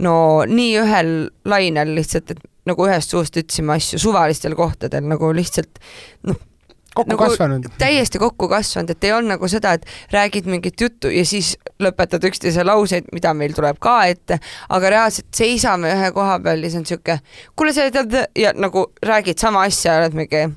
no 0.03 0.15
nii 0.47 0.75
ühel 0.81 1.15
lainel 1.49 1.95
lihtsalt, 1.97 2.35
et 2.35 2.43
nagu 2.69 2.85
ühest 2.87 3.15
suust 3.15 3.39
ütlesime 3.39 3.75
asju 3.77 3.99
suvalistel 4.01 4.55
kohtadel 4.57 5.07
nagu 5.09 5.31
lihtsalt 5.35 5.81
noh, 6.27 6.37
kokku 6.95 7.13
nagu 7.13 7.23
kasvanud. 7.23 7.67
täiesti 7.81 8.21
kokku 8.21 8.49
kasvanud, 8.51 8.93
et 8.93 9.03
ei 9.03 9.13
olnud 9.15 9.35
nagu 9.35 9.49
seda, 9.51 9.73
et 9.77 9.85
räägid 10.13 10.47
mingit 10.49 10.81
juttu 10.81 11.11
ja 11.13 11.25
siis 11.25 11.55
lõpetad 11.83 12.25
üksteise 12.29 12.65
lauseid, 12.65 13.09
mida 13.15 13.33
meil 13.33 13.53
tuleb 13.57 13.79
ka 13.81 13.99
ette, 14.11 14.39
aga 14.69 14.95
reaalselt 14.95 15.29
seisame 15.35 15.91
ühe 15.95 16.11
koha 16.15 16.39
peal 16.43 16.63
ja 16.63 16.71
siis 16.71 16.81
on 16.81 16.89
sihuke, 16.89 17.19
kuule, 17.55 17.75
sa 17.75 17.89
tead 17.93 18.17
ja 18.37 18.53
nagu 18.57 18.89
räägid 19.05 19.39
sama 19.39 19.63
asja, 19.67 19.99
oled 20.01 20.17
mingi 20.17 20.47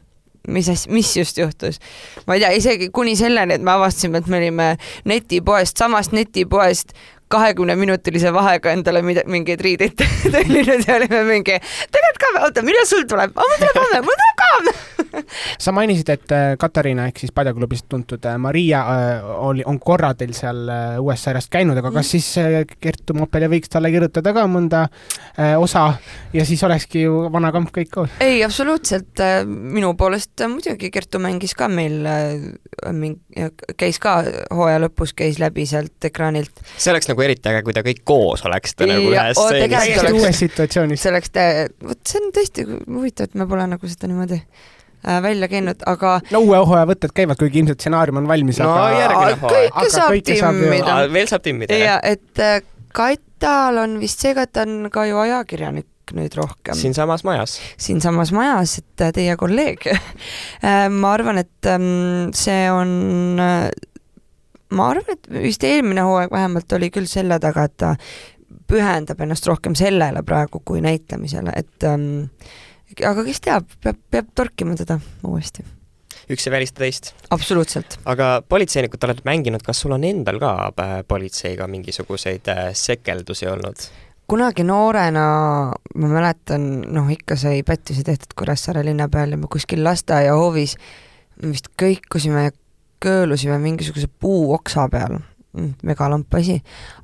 mis 0.49 0.69
asja, 0.69 0.93
mis 0.93 1.17
just 1.17 1.39
juhtus. 1.39 1.79
ma 2.27 2.35
ei 2.35 2.43
tea, 2.43 2.53
isegi 2.59 2.91
kuni 2.91 3.17
selleni, 3.17 3.59
et 3.59 3.63
me 3.63 3.77
avastasime, 3.77 4.19
et 4.19 4.31
me 4.31 4.41
olime 4.41 4.69
netipoest, 5.05 5.77
samast 5.79 6.17
netipoest 6.17 6.97
kahekümneminutilise 7.33 8.33
vahega 8.35 8.77
endale 8.77 9.03
mingeid 9.03 9.65
riideid 9.65 9.99
tellinud 10.35 10.87
ja 10.87 10.99
olime 11.01 11.25
mingi, 11.29 11.59
tegelikult 11.93 12.23
ka, 12.25 12.33
oota, 12.49 12.67
millal 12.67 12.89
sul 12.89 13.07
tuleb? 13.09 13.37
mul 13.37 13.59
tuleb 13.61 13.83
homme, 13.85 14.03
mul 14.09 14.19
tuleb 14.23 14.43
ka 14.43 14.51
homme 14.57 14.81
sa 15.65 15.73
mainisid, 15.73 16.09
et 16.13 16.33
äh, 16.35 16.55
Katariina 16.61 17.07
ehk 17.09 17.23
siis 17.23 17.33
Padjaklubist 17.35 17.87
tuntud 17.91 18.25
äh, 18.29 18.39
Maria 18.41 18.83
äh, 18.83 19.31
oli, 19.47 19.65
on 19.69 19.79
korra 19.81 20.13
teil 20.19 20.35
seal 20.37 20.69
uues 21.03 21.23
sarjas 21.25 21.49
käinud, 21.53 21.79
aga 21.79 21.93
kas 21.95 22.13
siis 22.15 22.29
Kertu 22.81 23.17
Moppel 23.19 23.49
võiks 23.53 23.73
talle 23.73 23.91
kirjutada 23.93 24.33
ka 24.35 24.45
mõnda 24.51 24.85
osa 25.59 25.85
ja 26.35 26.45
siis 26.47 26.63
olekski 26.65 27.05
ju 27.07 27.27
vana 27.33 27.53
kamp 27.55 27.73
kõik 27.75 27.91
koos? 27.93 28.17
ei, 28.23 28.43
absoluutselt, 28.45 29.23
minu 29.47 29.93
poolest 29.99 30.45
muidugi 30.49 30.91
Kertu 30.95 31.21
mängis 31.23 31.57
ka 31.59 31.69
meil, 31.73 32.07
käis 33.81 34.01
ka 34.03 34.19
hooaja 34.53 34.83
lõpus, 34.87 35.15
käis 35.17 35.41
läbi 35.43 35.67
sealt 35.69 36.09
ekraanilt. 36.09 36.65
see 36.77 36.93
oleks 36.95 37.11
nagu 37.11 37.22
eriti 37.25 37.51
äge, 37.53 37.65
kui 37.67 37.77
te 37.77 37.85
kõik 37.87 38.05
koos 38.05 38.45
oleksite 38.49 38.91
nagu 38.91 39.11
ühes 39.15 39.39
stseenis. 39.39 40.13
uues 40.13 40.45
situatsioonis. 40.45 41.03
see 41.03 41.15
oleks, 41.15 41.35
vot 41.89 42.01
see 42.07 42.23
on 42.23 42.31
tõesti 42.37 42.69
huvitav, 42.69 43.31
et 43.31 43.41
me 43.41 43.49
pole 43.51 43.67
nagu 43.71 43.91
seda 43.91 44.11
niimoodi 44.11 44.43
Äh, 45.09 45.23
välja 45.23 45.49
käinud, 45.51 45.81
aga 45.87 46.21
no 46.31 46.41
uue 46.47 46.59
hooaja 46.63 46.87
võtted 46.87 47.11
käivad, 47.11 47.35
kuigi 47.41 47.59
ilmselt 47.59 47.81
stsenaarium 47.83 48.21
on 48.21 48.29
valmis, 48.31 48.61
no, 48.63 48.71
aga 48.71 49.33
kõike 49.35 50.37
saab 50.39 50.61
timmida. 50.61 50.99
veel 51.11 51.27
saab 51.27 51.43
timmida. 51.43 51.75
ja 51.75 51.97
et 52.07 52.39
äh, 52.39 52.61
Katal 52.95 53.81
on 53.83 53.97
vist 53.99 54.23
see, 54.23 54.31
et 54.39 54.53
ta 54.55 54.63
on 54.63 54.87
ka 54.95 55.09
ju 55.09 55.19
ajakirjanik 55.25 56.15
nüüd 56.15 56.37
rohkem. 56.39 56.79
siinsamas 56.79 57.27
majas. 57.27 57.57
siinsamas 57.83 58.31
majas, 58.37 58.77
et 58.79 59.05
äh, 59.09 59.11
teie 59.17 59.35
kolleeg 59.41 59.89
ma 61.01 61.13
arvan, 61.17 61.43
et 61.43 61.71
ähm, 61.73 62.31
see 62.39 62.71
on, 62.71 63.35
ma 64.73 64.89
arvan, 64.93 65.17
et 65.17 65.29
vist 65.43 65.65
eelmine 65.67 66.05
hooaeg 66.07 66.33
vähemalt 66.33 66.73
oli 66.79 66.91
küll 66.95 67.09
selle 67.11 67.39
taga, 67.43 67.67
et 67.69 67.77
ta 67.81 67.95
pühendab 68.69 69.21
ennast 69.25 69.47
rohkem 69.49 69.77
sellele 69.79 70.23
praegu 70.27 70.63
kui 70.65 70.83
näitlemisele, 70.85 71.55
et 71.57 71.87
ähm, 71.89 72.27
aga 73.01 73.25
kes 73.27 73.41
teab, 73.45 73.71
peab, 73.85 74.01
peab 74.13 74.35
torkima 74.37 74.77
teda 74.79 74.99
uuesti. 75.29 75.65
üks 76.33 76.47
ei 76.47 76.55
välista 76.55 76.85
teist. 76.85 77.13
absoluutselt. 77.31 77.99
aga 78.05 78.43
politseinikut 78.49 79.05
oled 79.09 79.25
mänginud, 79.29 79.65
kas 79.67 79.83
sul 79.85 79.97
on 79.97 80.05
endal 80.09 80.41
ka 80.43 80.55
äh, 80.71 80.97
politseiga 81.09 81.69
mingisuguseid 81.69 82.49
äh, 82.53 82.65
sekeldusi 82.73 83.49
olnud? 83.51 83.89
kunagi 84.33 84.65
noorena 84.65 85.25
ma 85.73 86.09
mäletan, 86.09 86.69
noh 86.95 87.11
ikka 87.13 87.37
sai 87.37 87.63
pättusi 87.67 88.05
tehtud 88.07 88.33
Kuressaare 88.39 88.85
linna 88.87 89.09
peal 89.13 89.35
ja 89.35 89.41
me 89.41 89.51
kuskil 89.51 89.83
lasteaiahoovis 89.85 90.77
vist 91.43 91.69
kõikusime 91.81 92.47
ja 92.47 92.53
köölusime 93.03 93.59
mingisuguse 93.63 94.09
puuoksa 94.21 94.89
peal. 94.93 95.21
Mm, 95.53 95.75
megalamp 95.85 96.33
asi, 96.39 96.55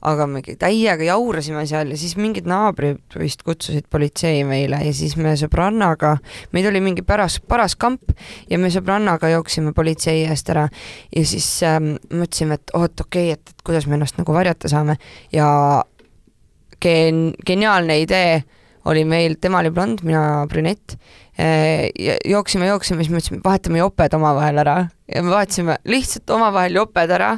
aga 0.08 0.24
me 0.24 0.40
täiega 0.40 1.04
jaurasime 1.04 1.66
seal 1.68 1.90
ja 1.92 1.98
siis 2.00 2.14
mingid 2.16 2.46
naabrid 2.48 3.02
vist 3.20 3.42
kutsusid 3.44 3.84
politsei 3.92 4.38
meile 4.48 4.78
ja 4.86 4.92
siis 4.96 5.18
me 5.20 5.34
sõbrannaga, 5.36 6.14
meid 6.56 6.70
oli 6.70 6.80
mingi 6.80 7.04
paras, 7.04 7.36
paras 7.44 7.76
kamp 7.76 8.14
ja 8.48 8.56
me 8.56 8.70
sõbrannaga 8.72 9.28
jooksime 9.34 9.74
politsei 9.76 10.22
eest 10.30 10.48
ära. 10.54 10.64
Ja 11.12 11.26
siis 11.28 11.50
ähm, 11.68 11.98
mõtlesime, 12.08 12.56
et 12.56 12.72
oot, 12.72 13.04
okei 13.04 13.34
okay,, 13.34 13.36
et, 13.36 13.52
et 13.52 13.68
kuidas 13.68 13.84
me 13.84 13.98
ennast 13.98 14.16
nagu 14.16 14.32
varjata 14.32 14.72
saame. 14.72 14.96
Ja 15.28 15.50
gen-, 16.80 17.34
geniaalne 17.44 18.00
idee 18.00 18.38
oli 18.88 19.04
meil, 19.04 19.36
tema 19.40 19.60
oli 19.60 19.76
blond, 19.76 20.00
mina 20.08 20.46
brünett, 20.48 20.96
jooksime, 21.38 22.66
jooksime, 22.66 23.04
siis 23.04 23.14
mõtlesime, 23.14 23.42
vahetame 23.44 23.78
joped 23.78 24.14
omavahel 24.18 24.62
ära. 24.64 24.78
Ja 25.06 25.22
me 25.22 25.30
vahetasime 25.34 25.78
lihtsalt 25.88 26.30
omavahel 26.34 26.80
joped 26.80 27.14
ära 27.14 27.36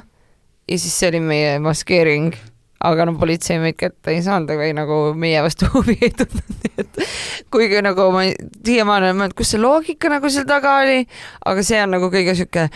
ja 0.70 0.78
siis 0.78 0.94
see 0.96 1.10
oli 1.10 1.20
meie 1.24 1.58
maskeering, 1.62 2.34
aga 2.86 3.04
no 3.04 3.16
politsei 3.20 3.58
meid 3.60 3.76
kätte 3.78 4.14
ei 4.14 4.22
saanud 4.24 4.54
või 4.56 4.70
nagu 4.76 4.98
meie 5.18 5.42
vastu 5.44 5.68
huvi 5.74 5.98
ei 6.00 6.12
tundnud, 6.16 6.52
nii 6.62 6.84
et 6.84 7.00
kuigi 7.52 7.82
nagu 7.84 8.06
ma 8.14 8.24
siiamaani 8.30 9.10
olen 9.10 9.18
mõelnud, 9.18 9.36
kus 9.36 9.52
see 9.52 9.60
loogika 9.60 10.12
nagu 10.12 10.30
seal 10.32 10.46
taga 10.48 10.78
oli, 10.84 11.02
aga 11.50 11.64
see 11.66 11.80
on 11.82 11.96
nagu 11.96 12.10
kõige 12.12 12.36
sihuke 12.38 12.68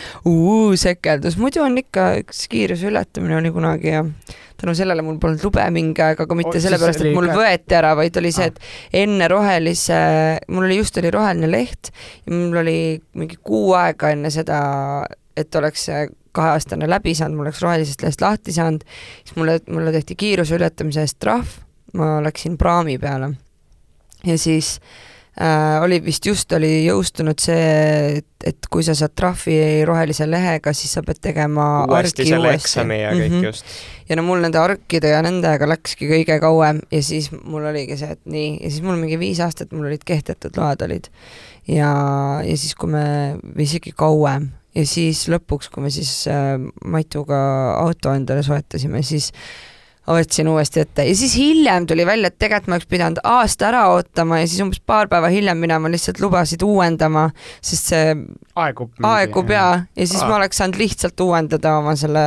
sekeldus, 0.80 1.38
muidu 1.40 1.62
on 1.64 1.78
ikka 1.80 2.10
üks 2.24 2.44
kiiruse 2.52 2.90
ületamine 2.90 3.38
oli 3.38 3.54
kunagi 3.54 3.94
ja 3.94 4.04
tänu 4.60 4.74
sellele 4.76 5.02
mul 5.04 5.18
polnud 5.22 5.42
lube 5.44 5.64
mingi 5.74 6.02
aeg, 6.04 6.20
aga 6.24 6.36
mitte 6.38 6.60
sellepärast, 6.62 7.04
et 7.04 7.16
mul 7.16 7.30
võeti 7.34 7.76
ära, 7.76 7.94
vaid 7.98 8.16
oli 8.20 8.32
see, 8.34 8.50
et 8.52 9.00
enne 9.04 9.28
rohelise, 9.30 10.00
mul 10.48 10.68
oli 10.68 10.78
just 10.78 10.98
oli 11.00 11.12
roheline 11.14 11.50
leht 11.50 11.90
ja 12.24 12.34
mul 12.34 12.60
oli 12.62 12.76
mingi 13.20 13.40
kuu 13.42 13.74
aega 13.78 14.12
enne 14.14 14.32
seda, 14.34 14.58
et 15.36 15.60
oleks 15.60 15.88
kaheaastane 16.34 16.88
läbi 16.90 17.14
saanud, 17.14 17.38
ma 17.38 17.46
oleks 17.46 17.62
rohelisest 17.62 18.02
lehest 18.02 18.22
lahti 18.22 18.54
saanud, 18.54 18.84
siis 19.22 19.36
mulle, 19.38 19.58
mulle 19.70 19.94
tehti 19.94 20.18
kiiruse 20.18 20.58
ületamise 20.58 21.04
eest 21.06 21.20
trahv, 21.22 21.58
ma 21.98 22.16
läksin 22.24 22.58
praami 22.58 22.96
peale. 23.02 23.34
Ja 24.24 24.38
siis 24.40 24.78
äh, 24.78 25.13
oli 25.82 25.98
vist 26.04 26.26
just 26.26 26.52
oli 26.54 26.84
jõustunud 26.84 27.40
see, 27.42 28.20
et, 28.46 28.68
kui 28.70 28.84
sa 28.86 28.94
saad 28.94 29.16
trahvi 29.18 29.56
rohelise 29.86 30.28
lehega, 30.30 30.70
siis 30.76 30.94
sa 30.94 31.02
pead 31.02 31.18
tegema 31.24 31.66
uuesti 31.88 32.26
selle 32.28 32.52
eksami 32.54 33.00
ja 33.00 33.10
kõik 33.10 33.32
mm 33.32 33.40
-hmm. 33.40 33.44
just. 33.48 33.64
ja 34.08 34.16
no 34.16 34.22
mul 34.22 34.44
nende 34.44 34.58
argide 34.58 35.10
ja 35.10 35.22
nendega 35.26 35.66
läkski 35.66 36.06
kõige 36.10 36.38
kauem 36.40 36.80
ja 36.90 37.02
siis 37.02 37.30
mul 37.32 37.66
oligi 37.66 37.96
see, 37.98 38.12
et 38.14 38.20
nii, 38.24 38.58
ja 38.62 38.70
siis 38.70 38.82
mul 38.82 38.96
mingi 38.96 39.18
viis 39.18 39.40
aastat 39.40 39.72
mul 39.72 39.86
olid 39.90 40.04
kehtetud 40.06 40.56
load 40.56 40.82
olid. 40.86 41.10
ja, 41.66 41.90
ja 42.44 42.56
siis, 42.56 42.74
kui 42.74 42.90
me, 42.90 43.34
või 43.42 43.66
isegi 43.66 43.92
kauem, 43.96 44.52
ja 44.74 44.86
siis 44.86 45.28
lõpuks, 45.28 45.70
kui 45.70 45.82
me 45.82 45.90
siis 45.90 46.28
äh, 46.30 46.58
Matuga 46.84 47.74
auto 47.80 48.14
endale 48.14 48.42
soetasime, 48.42 49.02
siis 49.02 49.32
võtsin 50.06 50.48
uuesti 50.52 50.82
ette. 50.84 51.06
Ja 51.08 51.16
siis 51.16 51.34
hiljem 51.38 51.86
tuli 51.88 52.04
välja, 52.06 52.28
et 52.28 52.38
tegelikult 52.38 52.68
ma 52.68 52.76
oleks 52.78 52.88
pidanud 52.90 53.20
aasta 53.24 53.68
ära 53.70 53.84
ootama 53.94 54.40
ja 54.42 54.48
siis 54.48 54.60
umbes 54.64 54.82
paar 54.84 55.08
päeva 55.08 55.30
hiljem 55.32 55.58
minema 55.60 55.88
lihtsalt 55.92 56.20
lubasid 56.20 56.62
uuendama, 56.66 57.28
sest 57.64 57.92
see 57.92 58.12
aegub, 58.60 58.92
aegub 59.08 59.50
ja, 59.54 59.64
ja 59.96 60.06
siis 60.06 60.20
Aa. 60.22 60.28
ma 60.28 60.36
oleks 60.36 60.60
saanud 60.60 60.78
lihtsalt 60.80 61.24
uuendada 61.24 61.78
oma 61.80 61.96
selle 61.96 62.26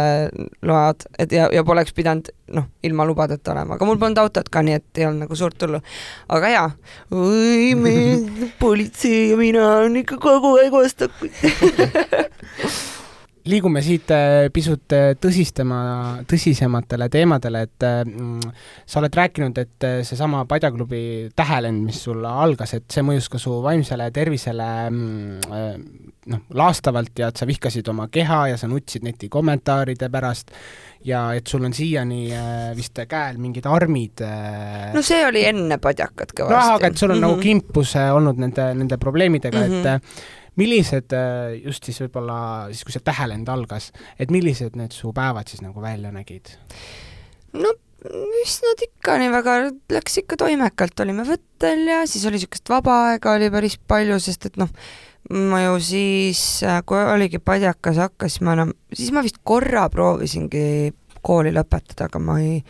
load, 0.65 1.05
et 1.19 1.37
ja, 1.37 1.47
ja 1.53 1.63
poleks 1.67 1.93
pidanud 1.97 2.31
noh, 2.57 2.67
ilma 2.87 3.05
lubadeta 3.05 3.53
olema, 3.53 3.77
aga 3.77 3.87
mul 3.87 4.01
polnud 4.01 4.21
autot 4.23 4.49
ka, 4.49 4.65
nii 4.65 4.79
et 4.79 5.01
ei 5.01 5.07
olnud 5.07 5.27
nagu 5.27 5.37
suurt 5.37 5.61
hullu. 5.61 5.81
aga 6.33 6.53
jaa, 6.53 6.67
oi, 7.13 7.73
me 7.77 7.95
politsei 8.61 9.31
ja 9.31 9.39
mina 9.39 9.69
on 9.85 10.01
ikka 10.01 10.17
kogu 10.23 10.57
aeg 10.63 10.73
vastakuti 10.73 11.53
liigume 13.49 13.81
siit 13.85 14.11
äh, 14.13 14.47
pisut 14.53 14.93
äh, 14.95 15.11
tõsistama, 15.21 15.79
tõsisematele 16.29 17.07
teemadele, 17.11 17.63
et 17.67 17.85
mm, 18.07 18.55
sa 18.87 19.01
oled 19.01 19.17
rääkinud, 19.19 19.61
et 19.61 19.87
äh, 19.87 19.99
seesama 20.07 20.43
Padjaklubi 20.49 21.01
tähelend, 21.37 21.83
mis 21.87 21.99
sul 22.07 22.25
algas, 22.27 22.75
et 22.77 22.87
see 22.93 23.05
mõjus 23.05 23.29
ka 23.31 23.41
su 23.41 23.59
vaimsele 23.63 24.09
tervisele 24.15 24.69
mm, 24.89 25.83
noh, 26.33 26.43
laastavalt 26.59 27.23
ja 27.23 27.31
et 27.31 27.39
sa 27.39 27.47
vihkasid 27.49 27.87
oma 27.91 28.09
keha 28.11 28.43
ja 28.53 28.59
sa 28.59 28.69
nutsid 28.71 29.05
netikommentaaride 29.07 30.09
pärast 30.13 30.51
ja 31.07 31.29
et 31.37 31.47
sul 31.47 31.63
on 31.67 31.75
siiani 31.75 32.25
vist 32.75 32.99
käel 33.07 33.37
mingid 33.39 33.67
armid. 33.69 34.23
no 34.93 35.03
see 35.05 35.21
oli 35.27 35.45
enne 35.47 35.77
padjakat 35.79 36.33
kõvasti. 36.33 36.57
noh, 36.57 36.73
aga 36.79 36.89
et 36.89 36.97
sul 36.97 37.11
on 37.11 37.17
mm 37.17 37.23
-hmm. 37.23 37.27
nagu 37.27 37.37
mhm. 37.37 37.43
kimpus 37.43 37.95
olnud 37.95 38.43
nende, 38.43 38.73
nende 38.73 38.97
probleemidega 38.97 39.57
mm, 39.57 39.71
-hmm. 39.71 39.79
et 39.79 39.85
mhm 39.85 40.35
millised 40.57 41.13
äh, 41.15 41.57
just 41.63 41.87
siis 41.87 41.99
võib-olla 42.03 42.37
siis, 42.71 42.85
kui 42.85 42.95
see 42.95 43.05
tähelend 43.05 43.49
algas, 43.53 43.91
et 44.19 44.33
millised 44.33 44.77
need 44.79 44.95
su 44.95 45.13
päevad 45.15 45.49
siis 45.49 45.63
nagu 45.65 45.83
välja 45.83 46.13
nägid? 46.15 46.55
no 47.57 47.73
mis 48.07 48.59
nad 48.61 48.83
ikka 48.85 49.17
nii 49.21 49.31
väga, 49.33 49.57
läks 49.91 50.19
ikka 50.21 50.37
toimekalt, 50.43 50.99
olime 51.03 51.25
võttel 51.27 51.85
ja 51.89 52.03
siis 52.09 52.25
oli 52.29 52.37
niisugust 52.37 52.69
vaba 52.69 52.97
aega 53.11 53.33
oli 53.37 53.49
päris 53.53 53.77
palju, 53.89 54.19
sest 54.21 54.51
et 54.51 54.59
noh, 54.61 54.69
ma 55.49 55.63
ju 55.63 55.79
siis, 55.83 56.41
äh, 56.63 56.79
kui 56.87 56.99
oligi 57.01 57.41
padjakas, 57.43 57.99
hakkasime 58.05 58.53
enam, 58.53 58.75
siis 58.93 59.11
ma 59.15 59.25
vist 59.25 59.41
korra 59.43 59.87
proovisingi 59.93 60.93
kooli 61.25 61.51
lõpetada, 61.55 62.07
aga 62.07 62.21
ma 62.23 62.39
ei 62.43 62.61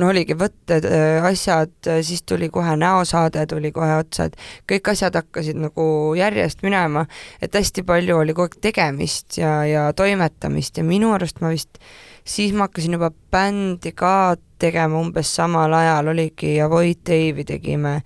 no 0.00 0.10
oligi 0.10 0.36
võtted, 0.38 0.86
asjad, 1.28 1.74
siis 2.06 2.22
tuli 2.28 2.48
kohe 2.52 2.74
näosaade 2.80 3.44
tuli 3.50 3.72
kohe 3.74 4.00
otsa, 4.00 4.28
et 4.30 4.38
kõik 4.70 4.92
asjad 4.94 5.18
hakkasid 5.20 5.60
nagu 5.60 5.86
järjest 6.18 6.64
minema, 6.66 7.06
et 7.42 7.54
hästi 7.54 7.84
palju 7.86 8.20
oli 8.22 8.36
kogu 8.36 8.48
aeg 8.48 8.60
tegemist 8.70 9.40
ja, 9.40 9.60
ja 9.68 9.88
toimetamist 9.96 10.80
ja 10.80 10.86
minu 10.86 11.12
arust 11.16 11.42
ma 11.44 11.52
vist, 11.52 11.80
siis 12.24 12.54
ma 12.56 12.68
hakkasin 12.68 12.96
juba 12.98 13.12
bändi 13.32 13.92
ka 13.96 14.36
tegema 14.60 15.00
umbes 15.00 15.32
samal 15.36 15.72
ajal, 15.74 16.12
oligi 16.12 16.58
Avoid 16.60 17.02
Dave'i 17.06 17.46
tegime 17.48 18.00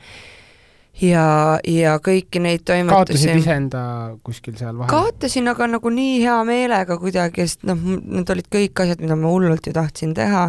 ja, 1.02 1.26
ja 1.66 1.94
kõiki 2.02 2.42
neid 2.42 2.64
toimetusi 2.66 2.94
kaotasid 2.94 3.40
iseenda 3.40 3.84
kuskil 4.26 4.56
seal 4.58 4.76
vahel? 4.78 4.90
kaotasin, 4.90 5.48
aga 5.50 5.68
nagu 5.76 5.94
nii 5.94 6.18
hea 6.22 6.36
meelega 6.48 6.98
kuidagi, 7.00 7.48
sest 7.48 7.66
noh, 7.68 7.78
need 7.78 8.30
olid 8.30 8.50
kõik 8.52 8.84
asjad, 8.84 9.02
mida 9.02 9.18
ma 9.18 9.32
hullult 9.32 9.66
ju 9.66 9.74
tahtsin 9.76 10.14
teha 10.16 10.48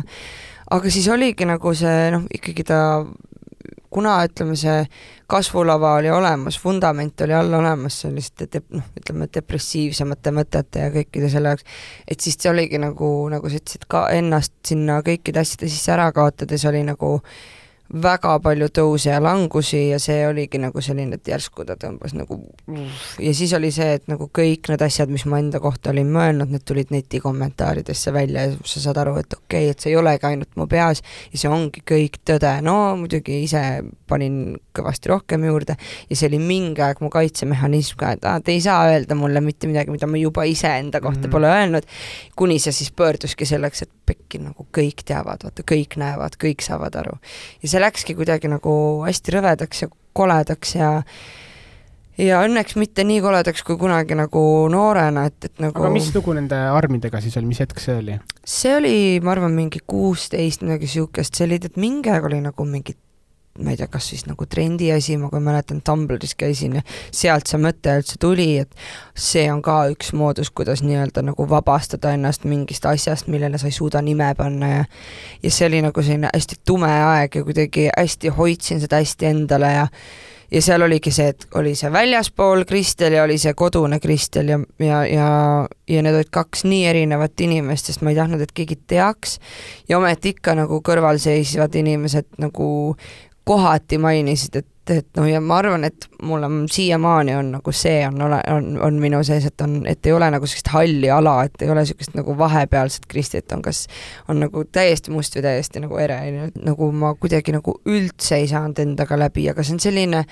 aga 0.71 0.91
siis 0.91 1.07
oligi 1.11 1.47
nagu 1.47 1.73
see 1.77 2.11
noh, 2.13 2.27
ikkagi 2.33 2.65
ta 2.67 2.79
kuna 3.95 4.17
ütleme, 4.27 4.57
see 4.59 4.81
kasvulava 5.31 5.93
oli 6.01 6.09
olemas, 6.11 6.57
vundament 6.63 7.21
oli 7.23 7.35
all 7.37 7.53
olemas 7.55 8.01
selliste 8.03 8.49
dep-, 8.51 8.73
noh, 8.75 8.87
ütleme 8.99 9.29
depressiivsemate 9.31 10.33
mõtete 10.35 10.83
ja 10.83 10.93
kõikide 10.93 11.29
selle 11.31 11.53
jaoks, 11.53 11.67
et 12.07 12.19
siis 12.19 12.35
see 12.39 12.51
oligi 12.51 12.81
nagu, 12.81 13.11
nagu 13.31 13.49
sa 13.49 13.61
ütlesid, 13.61 13.87
ka 13.87 14.07
ennast 14.15 14.55
sinna 14.67 14.99
kõikide 15.05 15.45
asjade 15.45 15.71
sisse 15.71 15.95
ära 15.95 16.09
kaotades 16.15 16.67
oli 16.67 16.83
nagu 16.83 17.13
äh, 17.21 17.39
väga 17.93 18.31
palju 18.41 18.67
tõuse 18.73 19.11
ja 19.11 19.19
langusi 19.21 19.79
ja 19.91 19.99
see 20.01 20.23
oligi 20.27 20.57
nagu 20.61 20.81
selline, 20.81 21.19
et 21.19 21.29
järsku 21.29 21.65
ta 21.67 21.75
tõmbas 21.79 22.15
nagu 22.17 22.39
ja 23.21 23.33
siis 23.37 23.53
oli 23.53 23.69
see, 23.73 23.99
et 23.99 24.07
nagu 24.09 24.27
kõik 24.33 24.71
need 24.71 24.81
asjad, 24.81 25.11
mis 25.13 25.27
ma 25.29 25.37
enda 25.41 25.61
kohta 25.61 25.91
olin 25.93 26.09
mõelnud, 26.13 26.49
need 26.49 26.65
tulid 26.65 26.89
netikommentaaridesse 26.95 28.13
välja 28.15 28.47
ja 28.47 28.55
sa 28.65 28.81
saad 28.87 28.99
aru, 29.03 29.19
et 29.21 29.37
okei 29.37 29.67
okay,, 29.67 29.75
et 29.75 29.85
see 29.85 29.93
ei 29.93 29.99
olegi 30.01 30.25
ainult 30.25 30.57
mu 30.57 30.65
peas 30.71 31.03
ja 31.31 31.41
see 31.43 31.51
ongi 31.51 31.83
kõik 31.85 32.17
tõde, 32.25 32.55
no 32.65 32.75
muidugi 32.97 33.43
ise 33.45 33.61
panin 34.09 34.57
kõvasti 34.75 35.13
rohkem 35.13 35.45
juurde 35.45 35.77
ja 36.09 36.17
see 36.17 36.31
oli 36.31 36.41
mingi 36.41 36.81
aeg 36.85 37.03
mu 37.05 37.11
kaitsemehhanism 37.13 38.01
ka, 38.01 38.15
et 38.17 38.25
aa, 38.25 38.41
te 38.41 38.55
ei 38.55 38.63
saa 38.65 38.89
öelda 38.89 39.17
mulle 39.19 39.43
mitte 39.45 39.69
midagi, 39.69 39.93
mida 39.93 40.09
ma 40.09 40.17
juba 40.19 40.47
iseenda 40.49 41.01
kohta 41.01 41.19
mm 41.19 41.29
-hmm. 41.29 41.37
pole 41.37 41.53
öelnud, 41.53 41.85
kuni 42.35 42.59
see 42.59 42.73
siis 42.73 42.91
pöörduski 42.91 43.45
selleks, 43.45 43.85
et 43.85 43.93
pekki 44.05 44.39
nagu 44.41 44.67
kõik 44.73 45.03
teavad, 45.05 45.45
vaata 45.45 45.63
kõik 45.71 45.97
näevad, 46.01 46.37
kõik 46.41 46.61
saavad 46.65 46.95
aru. 47.01 47.17
ja 47.63 47.69
see 47.69 47.74
läkski 47.81 48.15
kuidagi 48.17 48.51
nagu 48.51 48.75
hästi 49.05 49.35
rõvedaks 49.37 49.85
ja 49.85 49.89
koledaks 50.15 50.75
ja 50.75 50.91
ja 52.17 52.39
õnneks 52.45 52.77
mitte 52.79 53.03
nii 53.07 53.19
koledaks 53.23 53.63
kui 53.67 53.77
kunagi 53.79 54.15
nagu 54.17 54.41
noorena, 54.71 55.25
et, 55.29 55.49
et 55.49 55.63
nagu 55.63 55.83
aga 55.83 55.91
mis 55.93 56.07
lugu 56.15 56.35
nende 56.37 56.57
armidega 56.71 57.19
siis 57.23 57.35
oli, 57.39 57.49
mis 57.51 57.59
hetk 57.63 57.81
see 57.83 57.97
oli? 57.99 58.19
see 58.47 58.75
oli, 58.77 58.95
ma 59.23 59.33
arvan, 59.35 59.55
mingi 59.55 59.81
kuusteist, 59.87 60.63
midagi 60.63 60.87
niisugust, 60.87 61.35
see 61.35 61.47
oli, 61.49 61.59
et 61.59 61.79
mingi 61.81 62.13
aeg 62.13 62.29
oli 62.29 62.39
nagu 62.45 62.67
mingi 62.69 62.95
ma 63.59 63.71
ei 63.71 63.77
tea, 63.79 63.87
kas 63.87 64.09
siis 64.11 64.25
nagu 64.27 64.45
trendi 64.51 64.89
asi, 64.91 65.15
ma 65.17 65.29
kui 65.31 65.39
mäletan, 65.43 65.79
Tumblris 65.85 66.35
käisin 66.35 66.75
ja 66.79 66.81
sealt 67.15 67.47
see 67.47 67.59
mõte 67.61 67.93
üldse 68.01 68.19
tuli, 68.19 68.49
et 68.65 68.75
see 69.15 69.45
on 69.51 69.61
ka 69.63 69.77
üks 69.93 70.11
moodus, 70.17 70.51
kuidas 70.51 70.83
nii-öelda 70.83 71.23
nagu 71.29 71.47
vabastada 71.49 72.11
ennast 72.17 72.43
mingist 72.49 72.85
asjast, 72.89 73.31
millele 73.31 73.59
sa 73.61 73.71
ei 73.71 73.75
suuda 73.75 74.03
nime 74.03 74.33
panna 74.37 74.71
ja 74.73 74.85
ja 75.43 75.51
see 75.51 75.69
oli 75.69 75.81
nagu 75.85 76.03
selline 76.03 76.33
hästi 76.33 76.61
tume 76.67 76.91
aeg 76.91 77.39
ja 77.39 77.47
kuidagi 77.47 77.89
hästi 77.95 78.35
hoidsin 78.35 78.83
seda 78.83 78.99
hästi 78.99 79.31
endale 79.31 79.71
ja 79.71 79.87
ja 80.51 80.61
seal 80.61 80.83
oligi 80.85 81.11
see, 81.13 81.31
et 81.33 81.47
oli 81.57 81.73
see 81.77 81.91
väljaspool 81.91 82.65
Kristel 82.69 83.15
ja 83.17 83.23
oli 83.23 83.37
see 83.41 83.53
kodune 83.57 83.99
Kristel 83.99 84.51
ja, 84.51 84.59
ja, 84.79 85.01
ja, 85.09 85.29
ja 85.89 86.03
need 86.05 86.15
olid 86.19 86.31
kaks 86.33 86.65
nii 86.67 86.85
erinevat 86.91 87.41
inimest, 87.41 87.89
sest 87.89 88.03
ma 88.05 88.13
ei 88.13 88.19
tahtnud, 88.19 88.43
et 88.43 88.53
keegi 88.55 88.77
teaks. 88.87 89.39
Ja 89.89 89.97
ometi 89.99 90.35
ikka 90.35 90.55
nagu 90.59 90.81
kõrvalseisvad 90.85 91.75
inimesed 91.81 92.37
nagu 92.41 92.67
kohati 93.45 93.97
mainisid, 94.01 94.55
et, 94.57 94.91
et 94.93 95.07
noh, 95.17 95.27
ja 95.29 95.39
ma 95.41 95.59
arvan, 95.61 95.85
et 95.85 96.07
mul 96.25 96.43
on 96.47 96.63
siiamaani 96.71 97.35
on 97.37 97.51
nagu 97.57 97.73
see 97.75 97.99
on, 98.07 98.21
on, 98.25 98.69
on 98.81 98.99
minu 99.01 99.21
sees, 99.27 99.45
et 99.49 99.61
on, 99.61 99.77
et 99.89 100.05
ei 100.05 100.15
ole 100.15 100.29
nagu 100.33 100.49
sellist 100.49 100.71
halli 100.73 101.11
ala, 101.13 101.37
et 101.45 101.61
ei 101.61 101.69
ole 101.69 101.83
niisugust 101.85 102.17
nagu 102.17 102.37
vahepealset 102.37 103.05
Kristit, 103.11 103.51
on 103.53 103.61
kas, 103.65 103.85
on 104.29 104.41
nagu 104.41 104.65
täiesti 104.65 105.13
must 105.13 105.37
või 105.37 105.45
täiesti 105.45 105.83
nagu 105.83 105.99
ere, 106.01 106.19
nagu 106.57 106.89
ma 106.91 107.13
kuidagi 107.19 107.53
nagu 107.55 107.77
üldse 107.85 108.41
ei 108.41 108.49
saanud 108.49 108.81
endaga 108.81 109.19
läbi, 109.19 109.45
aga 109.51 109.65
see 109.65 109.77
on 109.77 109.83
selline 109.83 110.25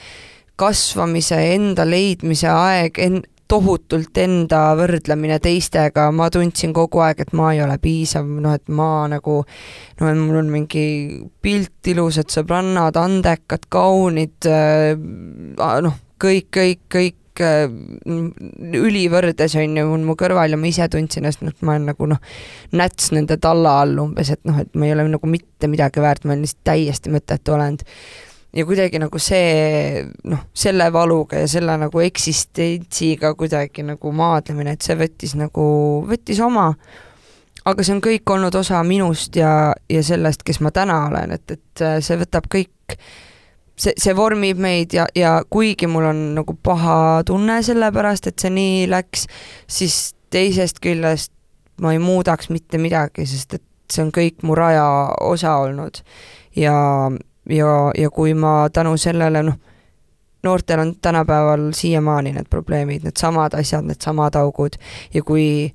kasvamise, 0.60 1.38
enda 1.54 1.86
leidmise 1.90 2.50
aeg, 2.50 2.98
en-, 3.02 3.24
tohutult 3.54 4.18
enda 4.18 4.62
võrdlemine 4.78 5.38
teistega, 5.44 6.08
ma 6.16 6.30
tundsin 6.34 6.74
kogu 6.76 7.04
aeg, 7.06 7.24
et 7.24 7.34
ma 7.38 7.52
ei 7.54 7.62
ole 7.64 7.78
piisav, 7.82 8.26
noh 8.26 8.56
et 8.58 8.66
ma 8.74 9.06
nagu 9.12 9.42
noh, 9.44 10.08
et 10.10 10.20
mul 10.20 10.40
on 10.42 10.50
mingi 10.54 10.86
pilt, 11.44 11.76
ilusad 11.94 12.34
sõbrannad, 12.34 12.98
andekad, 12.98 13.68
kaunid, 13.74 14.50
äh, 14.50 14.96
noh, 15.86 16.00
kõik, 16.24 16.50
kõik, 16.56 16.82
kõik 16.94 17.44
äh, 17.46 17.68
ülivõrdes 18.80 19.58
on 19.62 19.78
ju 19.78 20.02
mu 20.08 20.18
kõrval 20.18 20.56
ja 20.56 20.60
ma 20.60 20.70
ise 20.72 20.90
tundsin 20.90 21.24
ennast, 21.24 21.46
noh, 21.46 21.54
et 21.54 21.66
ma 21.66 21.78
olen 21.78 21.90
nagu 21.94 22.10
noh, 22.10 22.22
näts 22.74 23.14
nende 23.14 23.38
talla 23.44 23.80
all 23.84 24.02
umbes, 24.08 24.34
et 24.34 24.42
noh, 24.50 24.64
et 24.66 24.74
ma 24.74 24.90
ei 24.90 24.98
ole 24.98 25.10
nagu 25.14 25.30
mitte 25.30 25.70
midagi 25.70 26.02
väärt, 26.02 26.26
ma 26.26 26.34
olen 26.34 26.48
lihtsalt 26.48 26.66
täiesti 26.74 27.14
mõttetu 27.14 27.58
olend 27.58 27.86
ja 28.54 28.66
kuidagi 28.66 29.02
nagu 29.02 29.20
see 29.22 30.04
noh, 30.30 30.46
selle 30.54 30.90
valuga 30.94 31.42
ja 31.42 31.50
selle 31.50 31.76
nagu 31.82 32.04
eksistentsiga 32.04 33.34
kuidagi 33.40 33.86
nagu 33.88 34.14
maadlemine, 34.14 34.76
et 34.76 34.86
see 34.86 34.98
võttis 35.00 35.36
nagu, 35.40 35.66
võttis 36.10 36.42
oma, 36.44 36.70
aga 37.66 37.86
see 37.86 37.96
on 37.98 38.04
kõik 38.04 38.36
olnud 38.36 38.56
osa 38.60 38.84
minust 38.88 39.36
ja, 39.40 39.74
ja 39.90 40.04
sellest, 40.06 40.46
kes 40.46 40.62
ma 40.62 40.74
täna 40.76 41.06
olen, 41.10 41.36
et, 41.38 41.58
et 41.58 41.86
see 42.06 42.20
võtab 42.22 42.50
kõik, 42.52 42.98
see, 43.76 43.96
see 43.98 44.16
vormib 44.18 44.62
meid 44.62 44.94
ja, 45.00 45.08
ja 45.18 45.40
kuigi 45.50 45.90
mul 45.90 46.12
on 46.12 46.24
nagu 46.38 46.58
paha 46.62 47.24
tunne 47.28 47.62
selle 47.66 47.92
pärast, 47.96 48.30
et 48.30 48.40
see 48.40 48.54
nii 48.54 48.88
läks, 48.92 49.28
siis 49.68 50.02
teisest 50.34 50.82
küljest 50.84 51.32
ma 51.82 51.94
ei 51.94 52.02
muudaks 52.02 52.52
mitte 52.54 52.78
midagi, 52.78 53.26
sest 53.26 53.58
et 53.58 53.66
see 53.92 54.04
on 54.06 54.14
kõik 54.14 54.44
mu 54.46 54.56
raja 54.58 54.86
osa 55.26 55.58
olnud. 55.66 56.00
Ja 56.58 56.76
ja, 57.50 57.92
ja 57.98 58.10
kui 58.10 58.34
ma 58.34 58.70
tänu 58.74 58.98
sellele 58.98 59.44
noh, 59.44 59.60
noortel 60.44 60.80
on 60.80 60.96
tänapäeval 61.02 61.72
siiamaani 61.74 62.34
need 62.34 62.50
probleemid, 62.50 63.04
needsamad 63.04 63.54
asjad, 63.60 63.86
needsamad 63.88 64.36
augud 64.36 64.76
ja 65.14 65.24
kui 65.24 65.74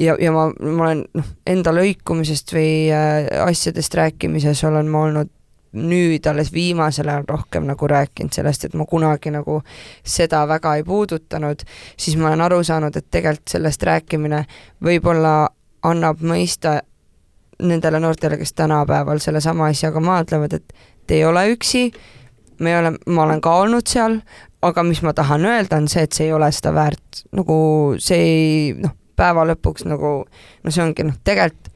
ja, 0.00 0.16
ja 0.20 0.32
ma, 0.32 0.48
ma 0.60 0.86
olen 0.86 1.04
noh, 1.14 1.34
enda 1.46 1.74
lõikumisest 1.74 2.54
või 2.56 2.72
äh, 2.94 3.28
asjadest 3.44 3.94
rääkimises 3.94 4.64
olen 4.64 4.88
ma 4.88 5.04
olnud 5.08 5.32
nüüd 5.72 6.26
alles 6.26 6.50
viimasel 6.52 7.08
ajal 7.08 7.28
rohkem 7.28 7.68
nagu 7.68 7.86
rääkinud 7.86 8.34
sellest, 8.34 8.64
et 8.66 8.74
ma 8.74 8.86
kunagi 8.90 9.30
nagu 9.30 9.60
seda 10.02 10.42
väga 10.50 10.74
ei 10.80 10.84
puudutanud, 10.84 11.62
siis 11.96 12.16
ma 12.18 12.32
olen 12.32 12.42
aru 12.42 12.62
saanud, 12.66 12.96
et 12.96 13.06
tegelikult 13.10 13.52
sellest 13.54 13.86
rääkimine 13.86 14.44
võib-olla 14.82 15.34
annab 15.86 16.24
mõista 16.26 16.80
nendele 17.60 18.00
noortele, 18.00 18.38
kes 18.40 18.52
tänapäeval 18.58 19.20
sellesama 19.22 19.70
asjaga 19.70 20.00
maadlevad, 20.00 20.58
et 20.58 20.72
te 21.06 21.18
ei 21.18 21.24
ole 21.24 21.46
üksi, 21.54 21.90
me 22.60 22.78
oleme, 22.78 22.98
ma 23.06 23.22
olen 23.22 23.40
ka 23.40 23.54
olnud 23.62 23.88
seal, 23.88 24.20
aga 24.62 24.84
mis 24.84 25.02
ma 25.02 25.12
tahan 25.16 25.46
öelda, 25.46 25.80
on 25.80 25.88
see, 25.88 26.04
et 26.04 26.16
see 26.16 26.28
ei 26.28 26.32
ole 26.36 26.50
seda 26.52 26.72
väärt, 26.76 27.24
nagu 27.36 27.56
see 27.98 28.20
ei 28.20 28.72
noh, 28.78 28.94
päeva 29.20 29.44
lõpuks 29.48 29.86
nagu 29.88 30.12
no 30.24 30.72
see 30.72 30.84
ongi 30.84 31.06
noh, 31.08 31.16
tegelikult 31.24 31.70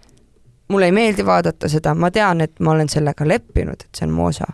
mulle 0.68 0.88
ei 0.88 0.92
meeldi 0.96 1.26
vaadata 1.26 1.68
seda, 1.68 1.94
ma 1.94 2.10
tean, 2.10 2.40
et 2.40 2.60
ma 2.60 2.72
olen 2.72 2.88
sellega 2.88 3.26
leppinud, 3.28 3.84
et 3.84 3.98
see 3.98 4.06
on 4.08 4.14
mu 4.16 4.28
osa. 4.30 4.46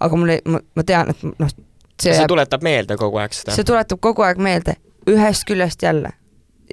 aga 0.00 0.16
mulle, 0.16 0.38
ma, 0.48 0.84
tean, 0.86 1.12
et 1.12 1.24
noh, 1.28 1.50
see, 2.00 2.14
see 2.14 2.28
tuletab 2.30 2.64
meelde 2.64 2.96
kogu 2.96 3.20
aeg 3.20 3.36
seda? 3.36 3.56
see 3.56 3.68
tuletab 3.68 4.00
kogu 4.00 4.24
aeg 4.24 4.40
meelde, 4.42 4.78
ühest 5.10 5.44
küljest 5.48 5.84
jälle, 5.84 6.14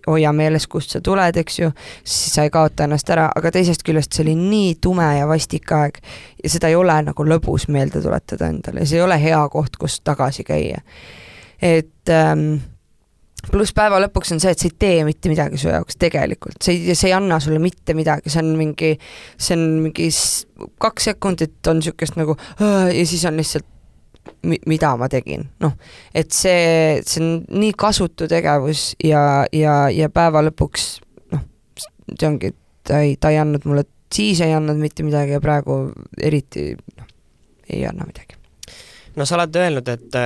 hoia 0.08 0.34
meeles, 0.36 0.68
kust 0.72 0.96
sa 0.96 1.02
tuled, 1.04 1.38
eks 1.42 1.60
ju, 1.60 1.72
siis 2.04 2.36
sa 2.36 2.46
ei 2.46 2.54
kaota 2.54 2.86
ennast 2.86 3.10
ära, 3.14 3.28
aga 3.36 3.52
teisest 3.56 3.86
küljest 3.86 4.16
see 4.16 4.26
oli 4.26 4.36
nii 4.40 4.76
tume 4.84 5.08
ja 5.18 5.28
vastik 5.30 5.72
aeg 5.76 6.00
ja 6.44 6.52
seda 6.52 6.72
ei 6.72 6.78
ole 6.80 6.98
nagu 7.10 7.28
lõbus 7.28 7.68
meelde 7.74 8.04
tuletada 8.04 8.50
endale, 8.52 8.86
see 8.86 9.00
ei 9.00 9.06
ole 9.06 9.20
hea 9.22 9.42
koht, 9.54 9.80
kus 9.82 10.00
tagasi 10.06 10.46
käia. 10.48 10.82
et 11.62 12.12
ähm, 12.12 12.58
pluss 13.52 13.74
päeva 13.76 14.00
lõpuks 14.04 14.34
on 14.36 14.42
see, 14.42 14.54
et 14.54 14.62
see 14.62 14.72
ei 14.72 14.80
tee 14.80 15.04
mitte 15.08 15.30
midagi 15.32 15.60
su 15.62 15.70
jaoks 15.70 16.00
tegelikult, 16.02 16.58
see 16.64 16.76
ei, 16.76 16.98
see 16.98 17.12
ei 17.12 17.16
anna 17.18 17.40
sulle 17.44 17.62
mitte 17.62 17.96
midagi, 17.98 18.32
see 18.34 18.42
on 18.42 18.56
mingi, 18.60 18.96
see 19.38 19.58
on 19.58 19.66
mingi 19.86 20.10
kaks 20.82 21.12
sekundit 21.12 21.72
on 21.72 21.82
niisugust 21.82 22.20
nagu 22.20 22.38
ja 22.60 23.06
siis 23.06 23.26
on 23.30 23.40
lihtsalt 23.42 23.70
mida 24.44 24.94
ma 25.00 25.10
tegin, 25.12 25.48
noh, 25.64 25.74
et 26.14 26.32
see, 26.34 27.02
see 27.06 27.24
on 27.24 27.60
nii 27.62 27.74
kasutu 27.78 28.30
tegevus 28.32 28.94
ja, 29.04 29.46
ja, 29.54 29.86
ja 29.94 30.10
päeva 30.14 30.44
lõpuks 30.46 30.88
noh, 31.34 31.44
see 32.14 32.30
ongi, 32.30 32.54
ta 32.86 33.02
ei, 33.06 33.18
ta 33.18 33.34
ei 33.34 33.42
andnud 33.42 33.68
mulle, 33.70 33.86
siis 34.14 34.42
ei 34.46 34.56
andnud 34.56 34.80
mitte 34.82 35.06
midagi 35.06 35.38
ja 35.38 35.44
praegu 35.44 35.86
eriti 36.22 36.72
noh, 36.76 37.14
ei 37.70 37.86
anna 37.90 38.08
midagi 38.08 38.36
no 39.16 39.26
sa 39.26 39.38
oled 39.38 39.56
öelnud, 39.60 39.90
et, 39.92 40.18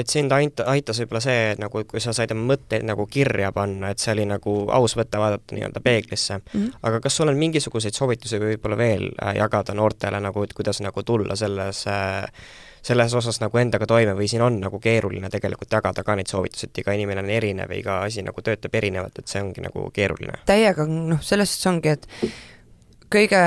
et 0.00 0.10
sind 0.10 0.32
aita-, 0.34 0.66
aitas 0.70 1.00
võib-olla 1.02 1.22
see, 1.24 1.38
et 1.54 1.62
nagu, 1.62 1.84
kui 1.88 2.02
sa 2.02 2.14
said 2.16 2.32
oma 2.34 2.46
mõtteid 2.52 2.84
nagu 2.86 3.06
kirja 3.10 3.50
panna, 3.56 3.92
et 3.92 4.02
see 4.02 4.12
oli 4.14 4.26
nagu 4.28 4.56
aus 4.74 4.96
võtta, 4.98 5.20
vaadata 5.22 5.56
nii-öelda 5.56 5.82
peeglisse 5.84 6.38
mm. 6.38 6.52
-hmm. 6.52 6.84
aga 6.90 7.00
kas 7.04 7.16
sul 7.16 7.32
on 7.32 7.40
mingisuguseid 7.40 7.96
soovitusi 7.96 8.40
võib-olla 8.42 8.78
veel 8.78 9.08
äh, 9.14 9.34
jagada 9.40 9.74
noortele 9.74 10.20
nagu, 10.20 10.44
et 10.44 10.54
kuidas 10.54 10.80
nagu 10.84 11.02
tulla 11.02 11.36
selles 11.36 11.86
äh, 11.88 12.24
selles 12.84 13.14
osas 13.16 13.40
nagu 13.40 13.58
endaga 13.60 13.88
toime 13.88 14.12
või 14.16 14.28
siin 14.28 14.44
on 14.44 14.58
nagu 14.60 14.80
keeruline 14.82 15.30
tegelikult 15.32 15.72
jagada 15.72 16.04
ka 16.04 16.16
neid 16.18 16.30
soovitusi, 16.30 16.68
et 16.68 16.82
iga 16.84 16.94
inimene 16.96 17.24
on 17.24 17.32
erinev 17.32 17.72
ja 17.72 17.80
iga 17.80 17.98
asi 18.04 18.24
nagu 18.26 18.44
töötab 18.44 18.74
erinevalt, 18.76 19.18
et 19.18 19.30
see 19.30 19.42
ongi 19.42 19.64
nagu 19.64 19.88
keeruline? 19.94 20.42
täiega, 20.48 20.86
noh, 20.88 21.22
selles 21.24 21.54
suhtes 21.54 21.70
ongi, 21.72 21.94
et 21.96 22.08
kõige 23.12 23.44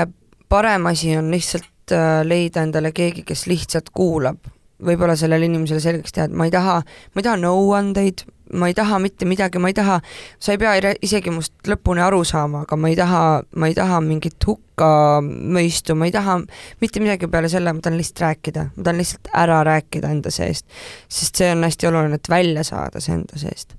parem 0.48 0.88
asi 0.90 1.14
on 1.18 1.30
lihtsalt 1.32 1.94
äh, 1.94 2.20
leida 2.26 2.64
endale 2.66 2.92
keegi, 2.96 3.24
kes 3.28 3.46
lihtsalt 3.50 3.92
kuulab 3.94 4.50
võib-olla 4.84 5.16
sellele 5.18 5.48
inimesele 5.48 5.82
selgeks 5.82 6.14
teha, 6.14 6.28
et 6.28 6.34
ma 6.38 6.46
ei 6.46 6.54
taha, 6.54 6.78
ma 7.14 7.20
ei 7.22 7.26
taha 7.26 7.38
nõuandeid, 7.42 8.22
ma 8.52 8.68
ei 8.70 8.74
taha 8.74 8.98
mitte 9.02 9.28
midagi, 9.28 9.58
ma 9.58 9.70
ei 9.72 9.76
taha, 9.76 9.98
sa 10.38 10.54
ei 10.54 10.60
pea 10.60 10.94
isegi 11.04 11.32
must 11.34 11.68
lõpuni 11.68 12.02
aru 12.04 12.22
saama, 12.28 12.64
aga 12.66 12.76
ma 12.76 12.92
ei 12.92 12.96
taha, 12.98 13.22
ma 13.56 13.70
ei 13.70 13.76
taha 13.76 14.00
mingit 14.04 14.48
hukkamõistu, 14.48 15.96
ma 15.98 16.08
ei 16.08 16.14
taha 16.14 16.38
mitte 16.82 17.02
midagi 17.04 17.30
peale 17.30 17.50
selle, 17.52 17.72
ma 17.72 17.84
tahan 17.84 17.98
lihtsalt 18.00 18.24
rääkida, 18.26 18.68
ma 18.76 18.86
tahan 18.86 19.02
lihtsalt 19.02 19.32
ära 19.44 19.60
rääkida 19.68 20.14
enda 20.14 20.32
seest. 20.34 20.66
sest 21.08 21.42
see 21.42 21.50
on 21.52 21.66
hästi 21.66 21.90
oluline, 21.90 22.20
et 22.20 22.30
välja 22.30 22.64
saada 22.66 23.00
see 23.04 23.18
enda 23.18 23.40
seest 23.40 23.76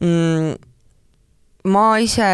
mm 0.00 0.73
ma 1.64 1.84
ise 2.02 2.26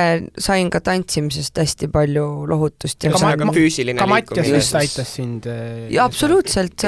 sain 0.42 0.70
ka 0.74 0.80
tantsimisest 0.82 1.60
hästi 1.62 1.88
palju 1.92 2.24
lohutust 2.50 3.04
ja 3.06 3.12
ühesõnaga 3.12 3.52
füüsiline 3.54 3.98
ka 4.00 4.08
Mattias 4.10 4.50
vist 4.50 4.78
aitas 4.78 5.12
sind 5.20 5.46
äh, 5.50 5.86
ja 5.94 6.06
absoluutselt, 6.08 6.82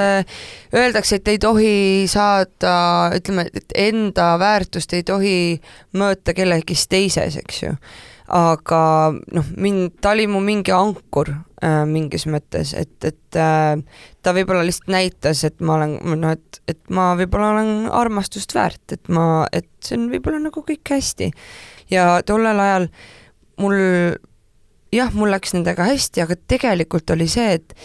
öeldakse, 0.74 1.20
et 1.20 1.30
ei 1.30 1.38
tohi 1.42 1.74
saada, 2.10 2.74
ütleme, 3.14 3.46
et 3.54 3.76
enda 3.78 4.32
väärtust 4.42 4.96
ei 4.98 5.06
tohi 5.06 5.36
mõõta 5.98 6.34
kellegist 6.34 6.90
teises, 6.90 7.38
eks 7.38 7.62
ju. 7.62 7.76
Aga 8.32 8.82
noh, 9.12 9.48
mind, 9.60 9.98
ta 10.00 10.14
oli 10.16 10.24
mu 10.30 10.40
mingi 10.44 10.72
ankur 10.72 11.28
äh, 11.32 11.82
mingis 11.88 12.24
mõttes, 12.30 12.72
et, 12.78 12.94
et 13.04 13.38
äh, 13.38 13.76
ta 14.24 14.32
võib-olla 14.36 14.64
lihtsalt 14.64 14.92
näitas, 14.92 15.44
et 15.48 15.60
ma 15.60 15.76
olen, 15.76 15.98
noh, 16.20 16.32
et, 16.32 16.62
et 16.72 16.80
ma 16.94 17.10
võib-olla 17.18 17.52
olen 17.56 17.72
armastust 17.92 18.54
väärt, 18.56 18.96
et 18.96 19.12
ma, 19.12 19.44
et 19.52 19.68
see 19.84 19.98
on 20.00 20.08
võib-olla 20.12 20.40
nagu 20.46 20.64
kõik 20.64 20.94
hästi. 20.94 21.28
Ja 21.92 22.22
tollel 22.26 22.60
ajal 22.62 22.88
mul 23.60 23.76
jah, 24.92 25.12
mul 25.16 25.32
läks 25.32 25.52
nendega 25.56 25.86
hästi, 25.88 26.24
aga 26.24 26.38
tegelikult 26.48 27.12
oli 27.12 27.28
see, 27.30 27.58
et 27.60 27.76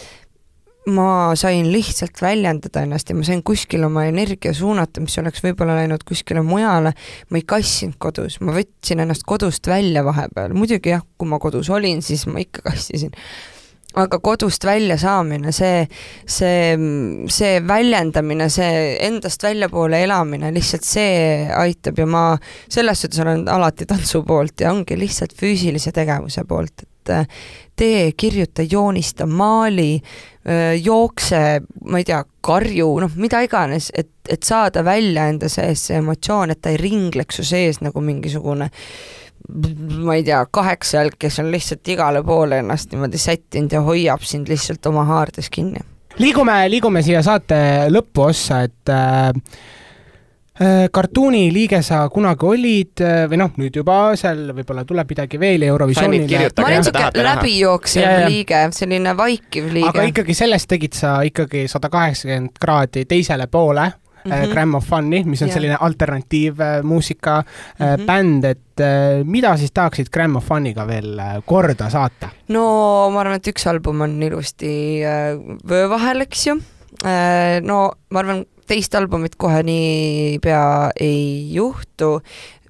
ma 0.92 1.34
sain 1.38 1.68
lihtsalt 1.72 2.22
väljendada 2.22 2.82
ennast 2.86 3.10
ja 3.10 3.16
ma 3.16 3.26
sain 3.26 3.42
kuskile 3.46 3.88
oma 3.88 4.06
energia 4.08 4.54
suunata, 4.56 5.02
mis 5.04 5.18
oleks 5.20 5.42
võib-olla 5.44 5.76
läinud 5.80 6.04
kuskile 6.08 6.42
mujale, 6.46 6.94
ma 7.30 7.40
ei 7.40 7.46
kassinud 7.48 7.98
kodus, 8.00 8.40
ma 8.44 8.54
võtsin 8.56 9.04
ennast 9.04 9.26
kodust 9.28 9.68
välja 9.68 10.04
vahepeal, 10.06 10.56
muidugi 10.56 10.94
jah, 10.94 11.04
kui 11.18 11.30
ma 11.30 11.40
kodus 11.42 11.70
olin, 11.74 12.02
siis 12.04 12.26
ma 12.30 12.42
ikka 12.42 12.64
kassisin. 12.70 13.14
Aga 13.98 14.18
kodust 14.22 14.62
välja 14.68 14.98
saamine, 15.00 15.48
see, 15.56 15.86
see, 16.28 16.74
see 17.32 17.62
väljendamine, 17.66 18.50
see 18.52 18.98
endast 19.06 19.42
väljapoole 19.42 20.02
elamine, 20.04 20.52
lihtsalt 20.54 20.84
see 20.86 21.48
aitab 21.56 21.98
ja 21.98 22.06
ma 22.06 22.24
selles 22.68 23.00
suhtes 23.02 23.24
olen 23.24 23.46
alati 23.50 23.88
tantsu 23.88 24.20
poolt 24.28 24.60
ja 24.60 24.74
ongi 24.76 24.98
lihtsalt 25.00 25.32
füüsilise 25.40 25.94
tegevuse 25.96 26.44
poolt, 26.46 26.84
et 26.84 27.32
tee, 27.78 28.12
kirjuta, 28.12 28.62
joonista, 28.62 29.26
maali, 29.26 30.02
jookse, 30.80 31.60
ma 31.84 32.00
ei 32.00 32.06
tea, 32.08 32.22
karju, 32.40 32.88
noh, 33.02 33.16
mida 33.20 33.42
iganes, 33.44 33.90
et, 33.92 34.10
et 34.28 34.42
saada 34.42 34.80
välja 34.86 35.26
enda 35.28 35.50
sees 35.52 35.82
see 35.90 35.98
emotsioon, 36.00 36.54
et 36.54 36.62
ta 36.64 36.72
ei 36.72 36.78
ringleks 36.80 37.40
su 37.40 37.44
sees 37.44 37.82
nagu 37.84 38.00
mingisugune 38.00 38.70
ma 40.04 40.16
ei 40.16 40.24
tea, 40.26 40.40
kaheksajalg, 40.50 41.16
kes 41.20 41.38
on 41.40 41.50
lihtsalt 41.52 41.88
igale 41.88 42.22
poole 42.26 42.58
ennast 42.62 42.92
niimoodi 42.92 43.20
sättinud 43.20 43.72
ja 43.72 43.80
hoiab 43.86 44.24
sind 44.26 44.50
lihtsalt 44.50 44.86
oma 44.90 45.04
haardes 45.08 45.48
kinni. 45.50 45.80
liigume, 46.18 46.56
liigume 46.70 47.02
siia 47.06 47.22
saate 47.22 47.58
lõpuossa, 47.92 48.62
et 48.66 48.92
äh, 48.92 49.32
kartuuni 50.90 51.52
liige 51.54 51.78
sa 51.86 52.00
kunagi 52.10 52.46
olid 52.48 53.02
äh, 53.04 53.20
või 53.30 53.38
noh, 53.38 53.52
nüüd 53.60 53.76
juba 53.78 53.98
seal 54.18 54.48
võib-olla 54.56 54.82
tuleb 54.88 55.12
midagi 55.14 55.38
veel 55.38 55.62
Eurovisioonile. 55.68 56.48
ma 56.58 56.66
olin 56.66 56.86
siuke 56.86 57.22
läbijooksev 57.28 58.26
liige, 58.26 58.64
selline 58.74 59.14
vaikiv 59.18 59.70
liige. 59.76 59.92
aga 59.92 60.08
ikkagi 60.10 60.34
sellest 60.34 60.70
tegid 60.74 60.98
sa 60.98 61.20
ikkagi 61.26 61.68
sada 61.70 61.90
kaheksakümmend 61.92 62.58
kraadi 62.58 63.04
teisele 63.06 63.46
poole 63.46 63.86
mm 63.86 64.32
-hmm. 64.32 64.50
Gram 64.50 64.74
of 64.74 64.84
Fun'i, 64.84 65.22
mis 65.24 65.42
on 65.42 65.48
yeah. 65.48 65.54
selline 65.54 65.76
alternatiivmuusika 65.80 67.38
mm 67.38 67.86
-hmm. 67.86 68.06
bänd, 68.06 68.44
et 68.44 68.80
äh, 68.80 69.24
mida 69.24 69.56
siis 69.56 69.72
tahaksid 69.72 70.10
Gram 70.12 70.36
of 70.36 70.44
Fun'iga 70.44 70.86
veel 70.86 71.20
korda 71.44 71.90
saata? 71.90 72.28
no 72.48 73.10
ma 73.10 73.20
arvan, 73.20 73.36
et 73.36 73.46
üks 73.46 73.70
album 73.70 74.00
on 74.00 74.22
ilusti 74.22 75.00
vöö 75.68 75.88
vahel, 75.88 76.20
eks 76.20 76.46
ju. 76.46 76.60
no 77.62 77.92
ma 78.10 78.18
arvan, 78.18 78.44
teist 78.68 78.94
albumit 78.98 79.36
kohe 79.40 79.62
niipea 79.64 80.90
ei 81.00 81.48
juhtu, 81.54 82.18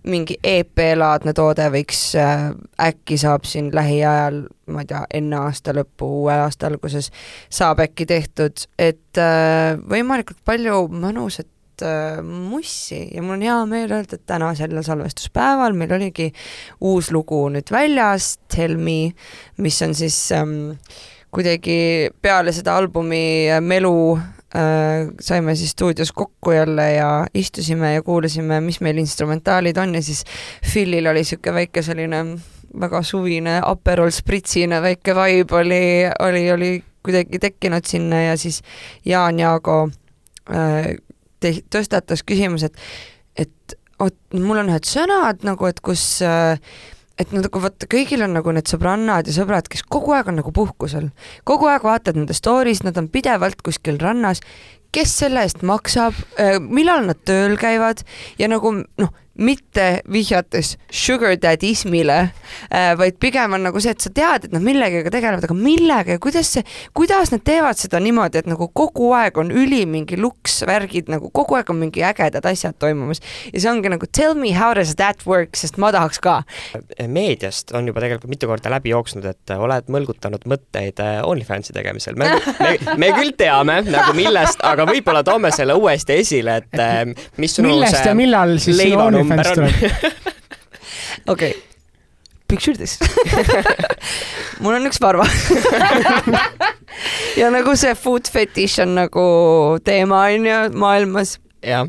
mingi 0.09 0.39
EP-laadne 0.47 1.35
toode 1.37 1.67
võiks 1.75 2.01
äh,, 2.19 2.49
äkki 2.81 3.19
saab 3.21 3.45
siin 3.49 3.71
lähiajal, 3.75 4.45
ma 4.73 4.85
ei 4.85 4.89
tea, 4.89 5.03
enne 5.21 5.41
aasta 5.43 5.75
lõppu, 5.77 6.09
uue 6.23 6.37
aasta 6.47 6.71
alguses, 6.71 7.11
saab 7.53 7.83
äkki 7.85 8.07
tehtud, 8.09 8.65
et 8.79 9.21
äh, 9.21 9.75
võimalikult 9.91 10.41
palju 10.49 10.85
mõnusat 10.95 11.85
äh, 11.85 12.23
mussi. 12.25 13.03
Ja 13.13 13.25
mul 13.25 13.37
on 13.37 13.45
hea 13.49 13.59
meel 13.71 13.99
öelda, 13.99 14.17
et 14.17 14.27
täna 14.31 14.55
sellel 14.59 14.87
salvestuspäeval 14.87 15.77
meil 15.77 15.93
oligi 15.99 16.31
uus 16.81 17.13
lugu 17.15 17.45
nüüd 17.53 17.75
väljas, 17.75 18.37
Tell 18.49 18.79
me, 18.81 19.13
mis 19.61 19.83
on 19.85 19.95
siis 19.99 20.17
ähm, 20.33 20.73
kuidagi 21.35 22.09
peale 22.23 22.55
seda 22.57 22.79
albumi 22.81 23.51
melu 23.61 23.95
äh, 24.17 24.38
saime 25.21 25.53
siis 25.61 25.75
stuudios 25.77 26.13
kokku 26.17 26.53
jälle 26.57 26.93
ja 26.93 27.27
istusime 27.35 27.95
ja 27.95 28.03
kuulasime, 28.03 28.61
mis 28.65 28.81
meil 28.81 28.97
instrumentaalid 28.99 29.77
on 29.77 29.95
ja 29.95 30.03
siis 30.03 30.25
Philil 30.73 31.07
oli 31.07 31.21
niisugune 31.21 31.55
väike 31.55 31.83
selline 31.83 32.23
väga 32.81 33.03
suvine 33.03 33.59
Aperol 33.65 34.11
spritsine 34.11 34.81
väike 34.83 35.15
vibe 35.17 35.57
oli, 35.57 35.83
oli, 36.21 36.45
oli 36.53 36.71
kuidagi 37.05 37.39
tekkinud 37.39 37.85
sinna 37.85 38.23
ja 38.23 38.37
siis 38.37 38.63
Jaan 39.05 39.39
Jaago 39.41 39.89
äh, 40.51 40.95
te- 41.41 41.65
tõstatas 41.73 42.25
küsimuse, 42.27 42.67
et, 42.67 43.47
et 43.47 43.79
oot, 43.99 44.17
mul 44.35 44.63
on 44.63 44.73
ühed 44.73 44.89
sõnad 44.89 45.45
nagu, 45.47 45.69
et 45.71 45.81
kus 45.85 46.23
äh, 46.27 46.59
et 47.19 47.35
nagu 47.35 47.63
vaata, 47.63 47.89
kõigil 47.91 48.23
on 48.25 48.37
nagu 48.39 48.53
need 48.55 48.71
sõbrannad 48.71 49.29
ja 49.29 49.35
sõbrad, 49.35 49.69
kes 49.71 49.85
kogu 49.91 50.15
aeg 50.17 50.31
on 50.31 50.39
nagu 50.41 50.53
puhkusel. 50.55 51.11
kogu 51.45 51.69
aeg 51.71 51.87
vaatad 51.87 52.19
nende 52.19 52.37
story's, 52.37 52.85
nad 52.87 52.99
on 53.01 53.09
pidevalt 53.13 53.63
kuskil 53.67 53.99
rannas, 54.03 54.43
kes 54.95 55.15
selle 55.23 55.43
eest 55.45 55.65
maksab, 55.67 56.17
millal 56.65 57.07
nad 57.11 57.19
tööl 57.29 57.59
käivad? 57.61 58.05
Ja 58.41 58.49
nagu 58.49 58.73
noh, 58.73 59.13
mitte 59.39 59.87
vihjates 60.11 60.75
sugar 60.91 61.37
daddy'smile, 61.41 62.19
vaid 62.99 63.19
pigem 63.23 63.55
on 63.57 63.65
nagu 63.69 63.81
see, 63.83 63.93
et 63.95 64.03
sa 64.03 64.11
tead, 64.15 64.49
et 64.49 64.55
nad 64.55 64.65
millegagi 64.65 65.13
tegelevad, 65.15 65.47
aga 65.47 65.57
millega 65.57 66.17
ja 66.17 66.23
kuidas 66.23 66.51
see, 66.57 66.65
kuidas 66.97 67.33
nad 67.35 67.45
teevad 67.47 67.79
seda 67.79 68.01
niimoodi, 68.03 68.43
et 68.43 68.51
nagu 68.51 68.69
kogu 68.75 69.13
aeg 69.17 69.39
on 69.41 69.53
üli 69.55 69.85
mingi 69.89 70.19
luks 70.21 70.61
värgid, 70.69 71.11
nagu 71.13 71.31
kogu 71.35 71.59
aeg 71.59 71.71
on 71.73 71.81
mingi 71.83 72.03
ägedad 72.07 72.47
asjad 72.51 72.79
toimumas. 72.83 73.23
ja 73.53 73.63
see 73.63 73.71
ongi 73.71 73.93
nagu 73.93 74.09
tell 74.11 74.35
me 74.39 74.53
how 74.57 74.75
does 74.75 74.95
that 74.99 75.25
work, 75.27 75.57
sest 75.57 75.79
ma 75.79 75.93
tahaks 75.95 76.19
ka. 76.23 76.41
meediast 77.07 77.73
on 77.79 77.87
juba 77.89 78.03
tegelikult 78.05 78.33
mitu 78.33 78.51
korda 78.51 78.73
läbi 78.73 78.93
jooksnud, 78.93 79.27
et 79.29 79.55
oled 79.55 79.93
mõlgutanud 79.93 80.47
mõtteid 80.51 81.03
äh, 81.05 81.21
OnlyFansi 81.27 81.75
tegemisel. 81.77 82.19
me, 82.19 82.31
me, 82.59 82.75
me 82.99 83.13
küll 83.17 83.35
teame 83.39 83.81
nagu 83.87 84.15
millest, 84.19 84.63
aga 84.67 84.87
võib-olla 84.89 85.23
toome 85.27 85.53
selle 85.55 85.77
uuesti 85.79 86.19
esile, 86.25 86.59
et 86.63 86.83
äh, 86.83 87.31
mis 87.39 87.55
sinu 87.59 87.73
millest 87.73 88.03
ja 88.03 88.17
millal 88.19 88.57
siis 88.63 88.81
sinu 88.83 89.28
OnlyFans 89.29 89.55
tuleb? 89.55 89.73
okei, 91.29 91.53
picture 92.49 92.77
this. 92.77 92.99
Mul 94.63 94.79
on 94.79 94.89
üks 94.89 95.01
varva 95.03 95.27
ja 97.41 97.51
nagu 97.55 97.77
see 97.79 97.95
food 97.99 98.31
fetish 98.33 98.83
on 98.83 98.97
nagu 98.99 99.29
teema 99.85 100.25
on 100.33 100.49
ju 100.49 100.59
maailmas. 100.79 101.39
jah. 101.63 101.87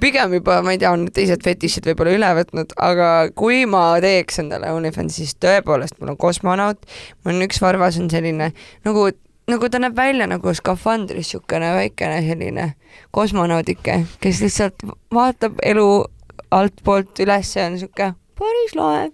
Pigem 0.00 0.32
juba, 0.38 0.60
ma 0.64 0.72
ei 0.72 0.78
tea, 0.80 0.92
on 0.94 1.08
teised 1.12 1.42
fetišid 1.44 1.84
võib-olla 1.90 2.12
üle 2.14 2.28
võtnud, 2.38 2.70
aga 2.80 3.08
kui 3.36 3.66
ma 3.68 3.98
teeks 4.00 4.38
endale 4.40 4.70
OnlyFansi, 4.72 5.26
siis 5.26 5.36
tõepoolest 5.42 5.98
mul 6.00 6.14
on 6.14 6.20
kosmonaut, 6.22 6.86
mul 7.24 7.34
on 7.34 7.44
üks 7.48 7.60
varvas 7.60 7.98
on 8.00 8.08
selline 8.12 8.52
nagu 8.86 9.10
nagu 9.50 9.68
ta 9.68 9.80
näeb 9.82 9.96
välja 9.98 10.28
nagu 10.30 10.54
skafandris 10.54 11.32
niisugune 11.32 11.72
väikene 11.74 12.22
selline 12.24 12.66
kosmonaudike, 13.10 14.04
kes 14.22 14.40
lihtsalt 14.44 14.86
vaatab 15.14 15.58
elu 15.66 15.88
altpoolt 16.52 17.24
üles 17.24 17.56
ja 17.56 17.68
on 17.68 17.76
niisugune 17.76 18.12
päris 18.42 18.74
lahe. 18.76 19.10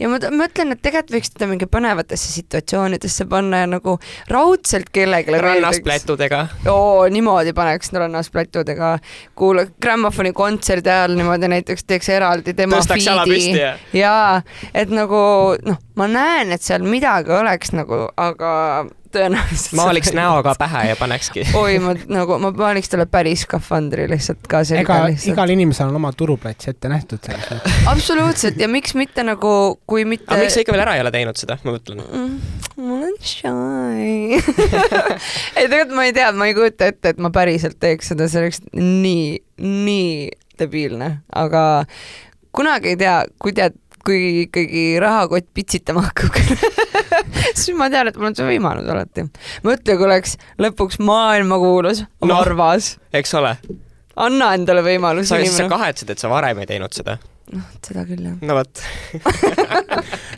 ja 0.00 0.08
ma 0.10 0.18
mõtlen, 0.34 0.74
et 0.74 0.82
tegelikult 0.82 1.14
võiks 1.14 1.32
teda 1.34 1.48
mingi 1.50 1.68
põnevatesse 1.70 2.32
situatsioonidesse 2.34 3.26
panna 3.30 3.62
ja 3.62 3.68
nagu 3.70 3.96
raudselt 4.30 4.90
kellelegi 4.94 5.36
rannas 5.38 5.80
plätudega. 5.84 6.46
oo, 6.70 7.06
niimoodi 7.12 7.54
paneks 7.56 7.92
rannas 7.94 8.30
plätudega, 8.34 8.96
kuula 9.38 9.66
grammofoni 9.82 10.32
kontserdi 10.36 10.90
ajal 10.90 11.16
niimoodi 11.18 11.50
näiteks 11.54 11.86
teeks 11.88 12.10
eraldi 12.16 12.56
tema 12.56 12.80
tõstaks 12.80 13.08
jala 13.10 13.26
püsti 13.28 13.58
ja 13.60 13.74
jaa, 14.00 14.42
et 14.74 14.92
nagu 14.94 15.20
noh, 15.64 15.80
ma 15.98 16.08
näen, 16.10 16.52
et 16.54 16.62
seal 16.62 16.84
midagi 16.86 17.32
oleks 17.34 17.72
nagu, 17.74 18.06
aga 18.20 18.52
tõenäoliselt 19.14 19.76
maaliks 19.78 20.10
näo 20.16 20.40
ka 20.46 20.54
pähe 20.58 20.82
ja 20.88 20.96
panekski 20.98 21.44
oi, 21.54 21.78
ma 21.82 21.94
nagu, 22.10 22.38
ma 22.42 22.50
maaliks 22.56 22.90
talle 22.92 23.06
päris 23.10 23.44
skafandri 23.46 24.08
lihtsalt 24.10 24.48
ka 24.50 24.64
selga 24.66 24.82
ega 24.82 24.98
lihtsalt. 25.12 25.32
igal 25.34 25.54
inimesel 25.54 25.92
on 25.92 26.00
oma 26.00 26.10
turuplats 26.16 26.70
ette 26.72 26.90
nähtud 26.90 27.22
selles 27.22 27.46
mõttes. 27.52 27.78
absoluutselt 27.92 28.58
ja 28.60 28.68
miks 28.70 28.96
mitte 28.98 29.22
nagu, 29.26 29.54
kui 29.86 30.06
mitte. 30.08 30.26
aga 30.32 30.42
miks 30.42 30.58
sa 30.58 30.64
ikka 30.64 30.74
veel 30.74 30.84
ära 30.86 30.96
ei 30.98 31.04
ole 31.04 31.14
teinud 31.14 31.40
seda, 31.40 31.58
ma 31.62 31.76
mõtlen 31.76 32.02
mm,. 32.02 32.60
ma 32.82 32.98
olen 32.98 33.16
shy 33.22 34.42
ei 35.60 35.70
tegelikult 35.70 35.94
ma 35.94 36.08
ei 36.10 36.16
tea, 36.16 36.32
ma 36.34 36.50
ei 36.50 36.58
kujuta 36.58 36.90
ette, 36.90 37.14
et 37.14 37.22
ma 37.22 37.30
päriselt 37.34 37.78
teeks 37.82 38.12
seda, 38.12 38.28
see 38.30 38.42
oleks 38.42 38.64
nii, 38.74 39.38
nii 39.62 40.14
debiilne, 40.58 41.10
aga 41.34 41.64
kunagi 42.54 42.94
ei 42.94 42.98
tea, 42.98 43.16
kui 43.42 43.54
tead, 43.56 43.74
kui 44.06 44.44
ikkagi 44.44 44.84
rahakott 45.02 45.46
pitsitama 45.56 46.04
hakkab 46.08 46.36
siis 47.58 47.72
ma 47.78 47.88
tean, 47.92 48.10
et 48.10 48.16
mul 48.20 48.30
on 48.30 48.36
see 48.38 48.46
võimalus 48.48 48.88
alati. 48.94 49.26
mõtle, 49.66 49.96
kui 49.98 50.08
oleks 50.08 50.36
lõpuks 50.60 51.00
maailmakuulus 51.04 52.04
No. 52.24 52.30
Narvas 52.34 52.94
eks 53.12 53.34
ole 53.40 53.56
anna 54.16 54.52
endale 54.54 54.84
võimalus. 54.86 55.28
sa, 55.28 55.40
sa 55.50 55.68
kahetsed, 55.70 56.10
et 56.14 56.22
sa 56.22 56.30
varem 56.32 56.60
ei 56.62 56.68
teinud 56.70 56.94
seda 56.94 57.18
noh, 57.52 57.66
seda 57.84 58.06
küll 58.08 58.24
jah. 58.24 58.38
no 58.40 58.58
vot. 58.60 58.84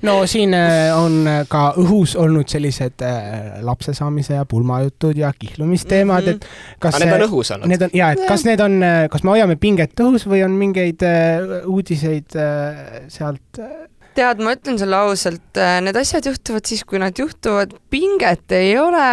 No 0.05 0.19
siin 0.29 0.53
äh, 0.55 0.93
on 0.95 1.25
ka 1.51 1.71
õhus 1.81 2.13
olnud 2.21 2.51
sellised 2.53 3.01
äh, 3.03 3.57
lapse 3.65 3.95
saamise 3.97 4.37
ja 4.37 4.45
pulmajutud 4.47 5.17
ja 5.19 5.31
kihlumisteemad, 5.35 6.29
et 6.35 6.45
kas 6.83 6.99
aga 6.99 7.07
need 7.07 7.17
on 7.17 7.25
õhus 7.27 7.51
olnud? 7.55 7.71
Need 7.73 7.87
on 7.89 7.97
ja, 7.97 8.11
et 8.15 8.23
kas 8.29 8.45
need 8.47 8.61
on, 8.63 8.77
kas 9.11 9.25
me 9.25 9.33
hoiame 9.33 9.57
pinget 9.61 10.05
õhus 10.05 10.29
või 10.29 10.45
on 10.47 10.55
mingeid 10.61 11.03
äh, 11.07 11.65
uudiseid 11.65 12.37
äh, 12.39 13.03
sealt 13.13 13.61
äh, 13.63 13.75
tead, 14.17 14.41
ma 14.41 14.55
ütlen 14.57 14.79
sulle 14.81 14.97
ausalt, 14.97 15.59
need 15.85 15.97
asjad 16.01 16.25
juhtuvad 16.31 16.65
siis, 16.69 16.87
kui 16.89 17.01
nad 17.03 17.19
juhtuvad, 17.21 17.75
pinget 17.93 18.55
ei 18.57 18.71
ole. 18.81 19.09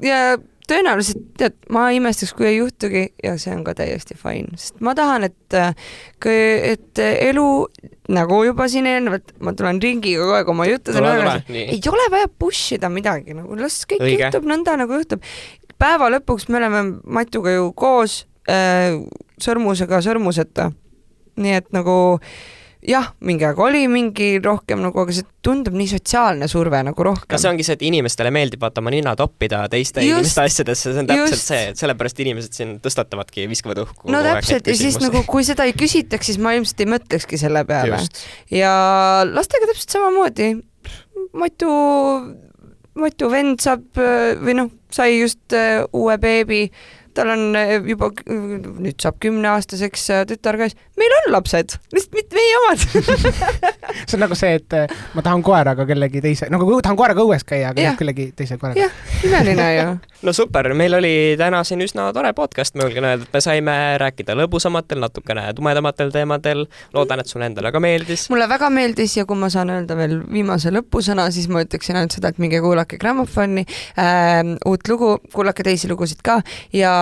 Ja 0.00 0.22
tõenäoliselt 0.72 1.24
tead, 1.38 1.56
ma 1.72 1.86
imestaks, 1.94 2.32
kui 2.36 2.48
ei 2.48 2.58
juhtugi 2.58 3.04
ja 3.22 3.36
see 3.40 3.54
on 3.54 3.62
ka 3.66 3.74
täiesti 3.78 4.16
fine, 4.18 4.56
sest 4.58 4.80
ma 4.84 4.94
tahan, 4.98 5.28
et, 5.28 5.56
et 6.26 7.02
elu 7.12 7.48
nagu 8.12 8.40
juba 8.46 8.66
siin 8.72 8.88
eelnevalt, 8.90 9.34
ma 9.44 9.54
tulen 9.56 9.80
ringiga 9.82 10.22
kogu 10.22 10.36
aeg 10.38 10.52
oma 10.52 10.68
juttudele 10.68 11.12
tagasi, 11.20 11.64
ei 11.76 11.82
ole 11.92 12.08
vaja 12.12 12.30
push 12.44 12.76
ida 12.78 12.90
midagi, 12.92 13.36
nagu 13.38 13.58
las 13.60 13.82
kõik 13.88 14.02
Õige. 14.02 14.24
juhtub 14.26 14.48
nõnda, 14.50 14.76
nagu 14.80 14.98
juhtub. 14.98 15.22
päeva 15.82 16.10
lõpuks 16.16 16.48
me 16.48 16.60
oleme 16.60 16.82
Matuga 17.04 17.54
ju 17.54 17.70
koos 17.78 18.22
äh, 18.50 18.98
sõrmusega 19.42 20.02
sõrmuseta. 20.04 20.72
nii 21.36 21.54
et 21.62 21.70
nagu 21.72 21.94
jah, 22.82 23.12
mingi 23.22 23.46
aeg 23.46 23.60
oli 23.62 23.82
mingi 23.90 24.28
rohkem 24.42 24.80
nagu, 24.82 25.04
aga 25.04 25.14
see 25.14 25.26
tundub 25.44 25.74
nii 25.78 25.88
sotsiaalne 25.92 26.48
surve 26.50 26.80
nagu 26.86 27.06
rohkem. 27.06 27.30
no 27.30 27.40
see 27.40 27.50
ongi 27.52 27.66
see, 27.66 27.76
et 27.78 27.84
inimestele 27.86 28.32
meeldib 28.34 28.62
vaata 28.62 28.82
oma 28.82 28.92
nina 28.94 29.14
toppida 29.18 29.62
teiste 29.72 30.02
Just. 30.02 30.18
inimeste 30.18 30.46
asjadesse, 30.48 30.90
see 30.90 31.02
on 31.04 31.10
täpselt 31.10 31.36
Just. 31.36 31.50
see, 31.52 31.62
et 31.70 31.82
sellepärast 31.82 32.22
inimesed 32.24 32.58
siin 32.58 32.74
tõstatavadki, 32.82 33.46
viskavad 33.50 33.82
õhku 33.84 34.10
no 34.12 34.22
täpselt 34.26 34.70
ja 34.70 34.76
siis 34.78 34.98
nagu, 35.02 35.22
kui 35.28 35.46
seda 35.46 35.66
ei 35.68 35.76
küsitaks, 35.78 36.32
siis 36.32 36.40
ma 36.42 36.56
ilmselt 36.58 36.82
ei 36.82 36.90
mõtlekski 36.96 37.38
selle 37.40 37.62
peale. 37.68 38.00
Ja 38.50 38.72
lastega 39.28 39.68
täpselt 39.70 39.94
samamoodi. 39.94 40.48
Matu, 41.38 41.70
Matu 42.98 43.28
vend 43.32 43.62
saab 43.62 44.02
või 44.42 44.56
noh, 44.58 44.72
sai 44.92 45.20
just 45.20 45.54
äh, 45.56 45.84
uue 45.96 46.18
beebi, 46.20 46.66
tal 47.16 47.32
on 47.34 47.56
äh, 47.58 47.74
juba, 47.88 48.10
nüüd 48.28 48.98
saab 49.02 49.18
kümneaastaseks 49.22 50.04
äh, 50.14 50.22
tütar 50.30 50.58
ka, 50.60 50.68
meil 51.00 51.14
on 51.20 51.30
lapsed, 51.34 51.76
lihtsalt 51.94 52.16
mitte 52.16 52.38
meie 52.38 52.58
omad 52.62 52.84
see 54.08 54.16
on 54.16 54.24
nagu 54.24 54.38
see, 54.38 54.54
et 54.60 54.76
äh, 54.76 54.94
ma 55.16 55.24
tahan 55.24 55.44
koeraga 55.44 55.86
kellegi 55.88 56.22
teise, 56.24 56.48
nagu 56.52 56.66
kui 56.68 56.84
tahan 56.84 56.98
koeraga 56.98 57.24
õues 57.26 57.44
käia, 57.48 57.72
aga 57.72 57.82
Jah. 57.82 57.92
jah 57.92 57.98
kellegi 58.00 58.28
teise 58.38 58.58
koeraga. 58.60 58.86
jah, 58.86 58.96
imeline 59.26 59.68
ju. 59.76 59.86
no 60.28 60.34
super, 60.36 60.70
meil 60.78 60.96
oli 60.98 61.12
täna 61.40 61.62
siin 61.68 61.84
üsna 61.84 62.08
tore 62.16 62.32
podcast, 62.36 62.76
ma 62.78 62.86
julgen 62.86 63.08
öelda, 63.08 63.28
et 63.28 63.36
me 63.36 63.44
saime 63.44 63.76
rääkida 64.02 64.36
lõbusamatel, 64.38 65.02
natukene 65.02 65.48
tumedamatel 65.58 66.12
teemadel, 66.14 66.66
loodan, 66.96 67.22
et 67.22 67.32
sulle 67.32 67.48
endale 67.50 67.72
ka 67.74 67.82
meeldis. 67.82 68.28
mulle 68.32 68.48
väga 68.50 68.70
meeldis 68.72 69.16
ja 69.18 69.26
kui 69.28 69.38
ma 69.40 69.50
saan 69.52 69.72
öelda 69.74 69.96
veel 69.98 70.18
viimase 70.32 70.72
lõpusõna, 70.74 71.28
siis 71.34 71.48
ma 71.52 71.64
ütleksin 71.64 71.98
ainult 72.00 72.16
seda, 72.16 72.32
et 72.32 72.40
minge 72.42 72.60
kuulake 72.64 73.00
Grammofoni 73.02 73.66
äh, 73.98 74.54
uut 74.68 74.88
lugu, 74.88 75.14
kuulake 75.34 75.66
teisi 75.66 75.90
lugusid 75.90 76.22
ka 76.24 76.40
ja 76.76 76.92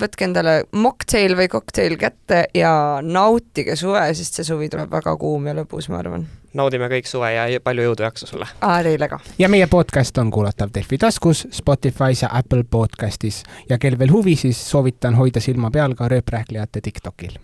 võtke 0.00 0.26
endale 0.26 0.56
mocktail 0.72 1.36
või 1.38 1.48
cocktail 1.52 1.96
kätte 2.00 2.44
ja 2.54 2.72
nautige 3.02 3.76
suve, 3.78 4.02
sest 4.14 4.38
see 4.38 4.48
suvi 4.48 4.70
tuleb 4.72 4.90
väga 4.92 5.16
kuum 5.20 5.48
ja 5.50 5.56
lõbus, 5.56 5.90
ma 5.92 6.00
arvan. 6.02 6.26
naudime 6.54 6.88
kõik 6.90 7.06
suve 7.06 7.32
ja 7.34 7.46
palju 7.64 7.88
jõudu 7.88 8.04
ja 8.04 8.10
jaksu 8.10 8.30
sulle! 8.30 8.48
aa, 8.60 8.80
teile 8.86 9.08
ka. 9.08 9.20
ja 9.38 9.48
meie 9.52 9.66
podcast 9.70 10.18
on 10.18 10.30
kuulatav 10.34 10.72
Delfi 10.74 10.98
taskus, 10.98 11.46
Spotify's 11.54 12.24
ja 12.24 12.32
Apple 12.32 12.64
podcastis 12.70 13.42
ja 13.68 13.78
kel 13.78 13.98
veel 13.98 14.12
huvi, 14.12 14.36
siis 14.36 14.60
soovitan 14.70 15.18
hoida 15.20 15.40
silma 15.40 15.70
peal 15.70 15.94
ka 15.98 16.08
rööprähklejate 16.08 16.80
Tiktokil. 16.80 17.38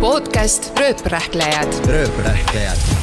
podcast 0.00 0.72
Rööprähklejad 0.78 1.80
rööprähklejad 1.88 3.01